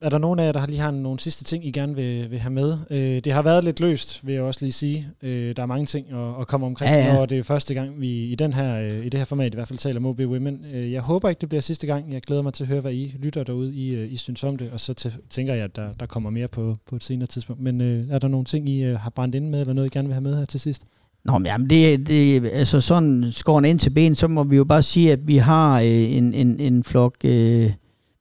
er 0.00 0.08
der 0.08 0.18
nogen 0.18 0.38
af 0.38 0.44
jer, 0.44 0.52
der 0.52 0.66
lige 0.66 0.78
har 0.78 0.90
nogle 0.90 1.20
sidste 1.20 1.44
ting, 1.44 1.66
I 1.66 1.70
gerne 1.70 1.94
vil, 1.94 2.30
vil 2.30 2.38
have 2.38 2.52
med? 2.52 2.78
Øh, 2.90 3.20
det 3.24 3.32
har 3.32 3.42
været 3.42 3.64
lidt 3.64 3.80
løst, 3.80 4.26
vil 4.26 4.34
jeg 4.34 4.42
også 4.42 4.64
lige 4.64 4.72
sige. 4.72 5.08
Øh, 5.22 5.56
der 5.56 5.62
er 5.62 5.66
mange 5.66 5.86
ting 5.86 6.06
at, 6.12 6.40
at 6.40 6.46
komme 6.46 6.66
omkring, 6.66 6.90
ja, 6.90 7.06
ja. 7.06 7.14
når 7.14 7.26
det 7.26 7.38
er 7.38 7.42
første 7.42 7.74
gang, 7.74 8.00
vi 8.00 8.08
i, 8.08 8.34
den 8.34 8.52
her, 8.52 8.80
øh, 8.80 9.06
i 9.06 9.08
det 9.08 9.20
her 9.20 9.24
format 9.24 9.54
i 9.54 9.56
hvert 9.56 9.68
fald 9.68 9.78
taler 9.78 10.00
Mobi 10.00 10.26
Women. 10.26 10.64
Øh, 10.72 10.92
jeg 10.92 11.02
håber 11.02 11.28
ikke, 11.28 11.40
det 11.40 11.48
bliver 11.48 11.62
sidste 11.62 11.86
gang. 11.86 12.12
Jeg 12.12 12.22
glæder 12.22 12.42
mig 12.42 12.54
til 12.54 12.64
at 12.64 12.68
høre, 12.68 12.80
hvad 12.80 12.92
I 12.92 13.14
lytter 13.18 13.44
derude, 13.44 13.74
I, 13.74 13.94
øh, 13.94 14.12
I 14.12 14.16
synes 14.16 14.44
om 14.44 14.56
det, 14.56 14.70
og 14.70 14.80
så 14.80 14.94
til, 14.94 15.12
tænker 15.30 15.54
jeg, 15.54 15.64
at 15.64 15.76
der, 15.76 15.88
der 16.00 16.06
kommer 16.06 16.30
mere 16.30 16.48
på, 16.48 16.76
på 16.88 16.96
et 16.96 17.04
senere 17.04 17.26
tidspunkt. 17.26 17.62
Men 17.62 17.80
øh, 17.80 18.10
er 18.10 18.18
der 18.18 18.28
nogle 18.28 18.44
ting, 18.44 18.68
I 18.68 18.82
øh, 18.82 18.98
har 18.98 19.10
brændt 19.10 19.34
ind 19.34 19.48
med, 19.48 19.60
eller 19.60 19.74
noget, 19.74 19.86
I 19.86 19.98
gerne 19.98 20.08
vil 20.08 20.14
have 20.14 20.22
med 20.22 20.38
her 20.38 20.44
til 20.44 20.60
sidst? 20.60 20.84
Nå, 21.24 21.38
men 21.38 21.46
jamen 21.46 21.70
det, 21.70 22.08
det, 22.08 22.50
altså 22.52 22.80
sådan 22.80 23.28
skåren 23.30 23.64
ind 23.64 23.78
til 23.78 23.90
ben, 23.90 24.14
så 24.14 24.28
må 24.28 24.44
vi 24.44 24.56
jo 24.56 24.64
bare 24.64 24.82
sige, 24.82 25.12
at 25.12 25.28
vi 25.28 25.36
har 25.36 25.80
øh, 25.80 25.86
en, 25.86 26.34
en, 26.34 26.60
en 26.60 26.84
flok... 26.84 27.16
Øh, 27.24 27.72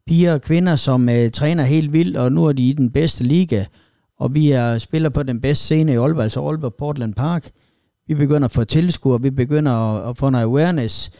piger 0.08 0.34
og 0.34 0.42
kvinder, 0.42 0.76
som 0.76 1.10
øh, 1.10 1.32
træner 1.32 1.64
helt 1.64 1.94
vildt, 1.94 2.18
og 2.18 2.32
nu 2.32 2.46
er 2.46 2.52
de 2.52 2.70
i 2.70 2.74
den 2.74 2.92
bedste 2.92 3.24
liga, 3.24 3.66
og 4.20 4.34
vi 4.34 4.52
er 4.52 4.78
spiller 4.78 5.10
på 5.10 5.24
den 5.24 5.42
bedste 5.42 5.66
scene 5.66 5.94
i 5.94 5.96
Aalborg, 5.96 6.24
altså 6.24 6.48
Aalborg 6.48 6.76
Portland 6.76 7.14
Park. 7.14 7.52
Vi 8.08 8.16
begynder 8.16 8.46
at 8.46 8.52
få 8.52 8.64
tilskuer, 8.64 9.18
vi 9.18 9.30
begynder 9.30 9.72
at, 9.72 10.10
at 10.10 10.18
få 10.18 10.30
noget 10.30 10.46
awareness. 10.46 11.12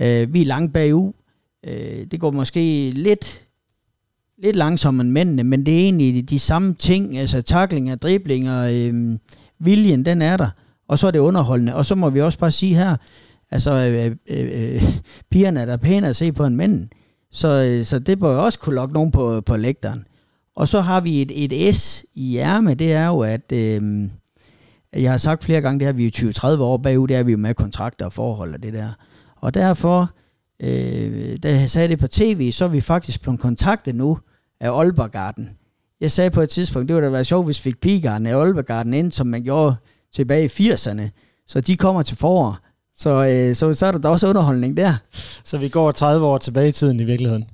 Øh, 0.00 0.34
vi 0.34 0.42
er 0.42 0.46
langt 0.46 0.72
bagud. 0.72 1.12
Øh, 1.66 2.06
det 2.10 2.20
går 2.20 2.30
måske 2.30 2.90
lidt, 2.90 3.46
lidt 4.42 4.56
langsommere 4.56 5.04
end 5.04 5.12
mændene, 5.12 5.44
men 5.44 5.66
det 5.66 5.74
er 5.74 5.84
egentlig 5.84 6.30
de 6.30 6.38
samme 6.38 6.74
ting, 6.74 7.18
altså 7.18 7.42
taklinger, 7.42 7.94
driblinger, 7.94 8.66
øh, 8.72 9.18
viljen, 9.58 10.04
den 10.04 10.22
er 10.22 10.36
der. 10.36 10.50
Og 10.88 10.98
så 10.98 11.06
er 11.06 11.10
det 11.10 11.18
underholdende. 11.18 11.74
Og 11.74 11.86
så 11.86 11.94
må 11.94 12.10
vi 12.10 12.20
også 12.20 12.38
bare 12.38 12.50
sige 12.50 12.74
her, 12.74 12.96
altså 13.50 13.70
øh, 13.70 14.16
øh, 14.28 14.74
øh 14.74 14.82
pigerne 15.30 15.60
er 15.60 15.66
der 15.66 15.76
pænere 15.76 16.10
at 16.10 16.16
se 16.16 16.32
på 16.32 16.44
en 16.46 16.56
mænd. 16.56 16.88
Så, 17.32 17.48
øh, 17.48 17.84
så 17.84 17.98
det 17.98 18.20
bør 18.20 18.36
også 18.36 18.58
kunne 18.58 18.74
lokke 18.74 18.94
nogen 18.94 19.10
på, 19.10 19.40
på 19.40 19.56
lægteren. 19.56 20.04
Og 20.56 20.68
så 20.68 20.80
har 20.80 21.00
vi 21.00 21.22
et, 21.22 21.44
et 21.44 21.76
S 21.76 22.04
i 22.14 22.36
ærme, 22.36 22.74
det 22.74 22.92
er 22.92 23.06
jo, 23.06 23.20
at 23.20 23.52
øh, 23.52 24.08
jeg 24.92 25.10
har 25.10 25.18
sagt 25.18 25.44
flere 25.44 25.60
gange, 25.60 25.78
det 25.80 25.86
her, 25.86 25.92
vi 25.92 26.06
er 26.06 26.56
20-30 26.56 26.60
år 26.60 26.76
bagud, 26.76 27.08
det 27.08 27.16
er 27.16 27.22
vi 27.22 27.32
jo 27.32 27.38
med 27.38 27.54
kontrakter 27.54 28.06
og 28.06 28.12
forhold 28.12 28.54
og 28.54 28.62
det 28.62 28.72
der. 28.72 28.88
Og 29.36 29.54
derfor, 29.54 30.10
øh, 30.62 31.38
da 31.42 31.50
jeg 31.60 31.70
sagde 31.70 31.88
det 31.88 31.98
på 31.98 32.08
tv, 32.08 32.52
så 32.52 32.64
er 32.64 32.68
vi 32.68 32.80
faktisk 32.80 33.22
blevet 33.22 33.40
kontaktet 33.40 33.94
nu 33.94 34.18
af 34.60 34.70
Aalborgarden. 34.70 35.50
Jeg 36.00 36.10
sagde 36.10 36.30
på 36.30 36.40
et 36.40 36.48
tidspunkt, 36.48 36.88
det 36.88 36.96
ville 36.96 37.06
da 37.06 37.12
være 37.12 37.24
sjovt, 37.24 37.44
hvis 37.46 37.64
vi 37.64 37.70
fik 37.70 37.80
pigerne 37.80 38.30
af 38.30 38.36
Aalborgarden 38.36 38.94
ind, 38.94 39.12
som 39.12 39.26
man 39.26 39.42
gjorde 39.42 39.76
tilbage 40.14 40.44
i 40.44 40.70
80'erne. 40.70 41.02
Så 41.46 41.60
de 41.60 41.76
kommer 41.76 42.02
til 42.02 42.16
forår. 42.16 42.58
Så, 43.02 43.10
øh, 43.10 43.54
så, 43.54 43.72
så 43.72 43.86
er 43.86 43.92
der 43.92 43.98
da 43.98 44.08
også 44.08 44.28
underholdning 44.28 44.76
der. 44.76 44.94
Så 45.44 45.58
vi 45.58 45.68
går 45.68 45.92
30 45.92 46.26
år 46.26 46.38
tilbage 46.38 46.68
i 46.68 46.72
tiden 46.72 47.00
i 47.00 47.04
virkeligheden? 47.04 47.50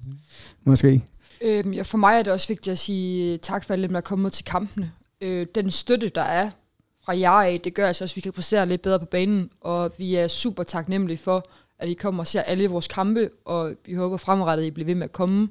Måske. 0.65 1.05
Øhm, 1.41 1.73
ja, 1.73 1.83
for 1.83 1.99
mig 1.99 2.19
er 2.19 2.23
det 2.23 2.33
også 2.33 2.49
vigtigt 2.49 2.73
at 2.73 2.79
sige 2.79 3.37
tak 3.39 3.65
for 3.65 3.73
alle 3.73 3.83
dem, 3.83 3.93
der 3.93 3.97
er 3.97 4.01
kommet 4.01 4.33
til 4.33 4.45
kampene. 4.45 4.93
Øh, 5.21 5.47
den 5.55 5.71
støtte, 5.71 6.09
der 6.09 6.23
er 6.23 6.51
fra 7.05 7.19
jer 7.19 7.31
af, 7.31 7.61
det 7.61 7.75
gør 7.75 7.87
altså 7.87 8.05
også, 8.05 8.13
at 8.13 8.17
vi 8.17 8.21
kan 8.21 8.33
præstere 8.33 8.67
lidt 8.67 8.83
bedre 8.83 8.99
på 8.99 9.05
banen, 9.05 9.51
og 9.61 9.93
vi 9.99 10.15
er 10.15 10.29
super 10.29 10.63
taknemmelige 10.63 11.19
for, 11.19 11.49
at 11.79 11.89
I 11.89 11.95
kommer 11.95 12.23
og 12.23 12.27
ser 12.27 12.43
alle 12.43 12.69
vores 12.69 12.89
kampe, 12.89 13.31
og 13.45 13.73
vi 13.87 13.95
håber 13.95 14.17
fremadrettet, 14.17 14.65
at 14.65 14.69
I 14.69 14.71
bliver 14.71 14.87
ved 14.87 14.95
med 14.95 15.05
at 15.05 15.13
komme. 15.13 15.49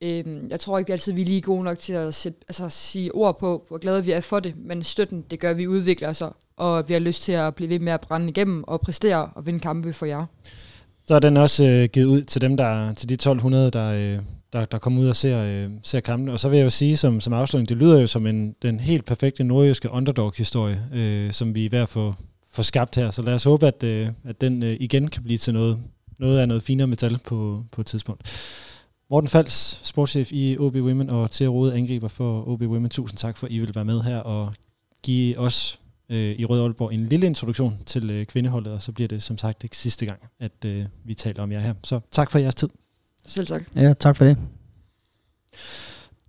Øhm, 0.00 0.48
jeg 0.50 0.60
tror 0.60 0.78
ikke 0.78 0.88
vi 0.88 0.92
altid, 0.92 1.12
vi 1.12 1.22
er 1.22 1.26
lige 1.26 1.40
gode 1.40 1.64
nok 1.64 1.78
til 1.78 1.92
at 1.92 2.14
sætte, 2.14 2.38
altså, 2.48 2.68
sige 2.68 3.14
ord 3.14 3.38
på, 3.38 3.64
hvor 3.68 3.78
glade 3.78 4.04
vi 4.04 4.10
er 4.10 4.20
for 4.20 4.40
det, 4.40 4.54
men 4.56 4.82
støtten, 4.82 5.24
det 5.30 5.40
gør, 5.40 5.50
at 5.50 5.58
vi 5.58 5.66
udvikler 5.66 6.08
os, 6.08 6.22
og 6.22 6.36
og 6.62 6.88
vi 6.88 6.92
har 6.92 7.00
lyst 7.00 7.22
til 7.22 7.32
at 7.32 7.54
blive 7.54 7.68
ved 7.68 7.78
med 7.78 7.92
at 7.92 8.00
brænde 8.00 8.28
igennem 8.28 8.64
og 8.66 8.80
præstere 8.80 9.30
og 9.34 9.46
vinde 9.46 9.60
kampe 9.60 9.92
for 9.92 10.06
jer. 10.06 10.26
Så 11.06 11.14
er 11.14 11.18
den 11.18 11.36
også 11.36 11.64
øh, 11.64 11.88
givet 11.92 12.06
ud 12.06 12.22
til 12.22 12.40
dem, 12.40 12.56
der 12.56 12.94
til 12.94 13.08
de 13.08 13.14
1200, 13.14 13.70
der, 13.70 13.88
øh, 13.88 14.18
der, 14.52 14.64
der 14.64 14.78
kommer 14.78 15.02
ud 15.02 15.08
og 15.08 15.16
ser, 15.16 15.44
øh, 15.44 15.70
ser 15.82 16.00
kampene. 16.00 16.32
Og 16.32 16.40
så 16.40 16.48
vil 16.48 16.56
jeg 16.56 16.64
jo 16.64 16.70
sige 16.70 16.96
som, 16.96 17.20
som 17.20 17.32
afslutning, 17.32 17.68
det 17.68 17.76
lyder 17.76 18.00
jo 18.00 18.06
som 18.06 18.26
en, 18.26 18.54
den 18.62 18.80
helt 18.80 19.04
perfekte 19.04 19.44
nordjyske 19.44 19.90
underdog-historie, 19.90 20.82
øh, 20.92 21.32
som 21.32 21.54
vi 21.54 21.64
er 21.64 21.70
ved 21.70 21.78
at 21.78 21.88
få, 21.88 22.14
få 22.52 22.62
skabt 22.62 22.96
her. 22.96 23.10
Så 23.10 23.22
lad 23.22 23.34
os 23.34 23.44
håbe, 23.44 23.66
at, 23.66 23.82
øh, 23.82 24.08
at 24.24 24.40
den 24.40 24.62
øh, 24.62 24.76
igen 24.80 25.08
kan 25.08 25.22
blive 25.22 25.38
til 25.38 25.54
noget, 25.54 25.78
noget 26.18 26.38
af 26.38 26.48
noget 26.48 26.62
finere 26.62 26.86
metal 26.86 27.18
på, 27.24 27.64
på 27.72 27.80
et 27.80 27.86
tidspunkt. 27.86 28.22
Morten 29.10 29.28
Fals, 29.28 29.80
sportschef 29.82 30.32
i 30.32 30.58
OB 30.58 30.74
Women, 30.74 31.10
og 31.10 31.30
til 31.30 31.48
Rode 31.48 31.74
angriber 31.74 32.08
for 32.08 32.48
OB 32.48 32.62
Women. 32.62 32.90
Tusind 32.90 33.18
tak 33.18 33.36
for, 33.36 33.46
at 33.46 33.52
I 33.52 33.58
vil 33.58 33.74
være 33.74 33.84
med 33.84 34.00
her 34.00 34.18
og 34.18 34.54
give 35.02 35.38
os 35.38 35.78
øh, 36.12 36.36
i 36.38 36.44
Røde 36.44 36.62
Aalborg 36.62 36.92
en 36.92 37.06
lille 37.06 37.26
introduktion 37.26 37.78
til 37.86 38.10
øh, 38.10 38.26
kvindeholdet, 38.26 38.72
og 38.72 38.82
så 38.82 38.92
bliver 38.92 39.08
det 39.08 39.22
som 39.22 39.38
sagt 39.38 39.64
ikke 39.64 39.76
sidste 39.76 40.06
gang, 40.06 40.20
at 40.40 40.64
øh, 40.64 40.86
vi 41.04 41.14
taler 41.14 41.42
om 41.42 41.52
jer 41.52 41.60
her. 41.60 41.74
Så 41.84 42.00
tak 42.10 42.30
for 42.30 42.38
jeres 42.38 42.54
tid. 42.54 42.68
Selv 43.26 43.46
tak. 43.46 43.62
Ja, 43.76 43.92
tak 43.92 44.16
for 44.16 44.24
det. 44.24 44.38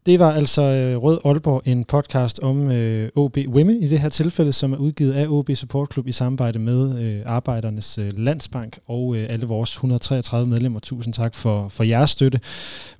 Det 0.05 0.19
var 0.19 0.31
altså 0.31 0.61
øh, 0.61 0.97
Rød 0.97 1.19
Aalborg, 1.25 1.61
en 1.65 1.83
podcast 1.83 2.39
om 2.39 2.71
øh, 2.71 3.09
OB 3.15 3.37
Women 3.47 3.83
i 3.83 3.87
det 3.87 3.99
her 3.99 4.09
tilfælde, 4.09 4.53
som 4.53 4.73
er 4.73 4.77
udgivet 4.77 5.13
af 5.13 5.27
OB 5.27 5.49
Support 5.55 5.93
Club 5.93 6.07
i 6.07 6.11
samarbejde 6.11 6.59
med 6.59 7.03
øh, 7.03 7.21
Arbejdernes 7.25 7.97
øh, 7.97 8.11
Landsbank 8.17 8.79
og 8.85 9.15
øh, 9.15 9.25
alle 9.29 9.45
vores 9.45 9.73
133 9.73 10.49
medlemmer. 10.49 10.79
Tusind 10.79 11.13
tak 11.13 11.35
for, 11.35 11.69
for 11.69 11.83
jeres 11.83 12.09
støtte. 12.09 12.39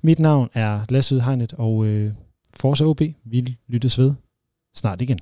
Mit 0.02 0.18
navn 0.18 0.48
er 0.54 0.80
Lasse 0.88 1.14
Udhegnet, 1.14 1.52
og 1.52 1.86
øh, 1.86 2.12
Forza 2.60 2.84
OB, 2.84 3.00
vi 3.24 3.56
lyttes 3.68 3.98
ved 3.98 4.14
snart 4.74 5.02
igen. 5.02 5.18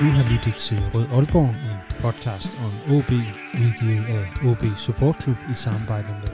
Du 0.00 0.04
har 0.04 0.32
lyttet 0.32 0.54
til 0.54 0.82
Rød 0.94 1.06
Aalborg, 1.12 1.48
en 1.48 1.78
podcast 2.00 2.58
om 2.64 2.96
OB, 2.96 3.10
udgivet 3.54 4.04
af 4.08 4.24
OB 4.46 4.64
Support 4.76 5.22
Club 5.22 5.36
i 5.50 5.54
samarbejde 5.54 6.08
med 6.08 6.28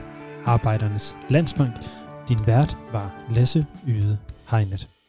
Arbejdernes 0.47 1.17
Landsbank. 1.29 1.75
Din 2.29 2.47
vært 2.47 2.77
var 2.93 3.25
Lasse 3.31 3.67
Yde 3.87 4.19
Heinet. 4.51 5.00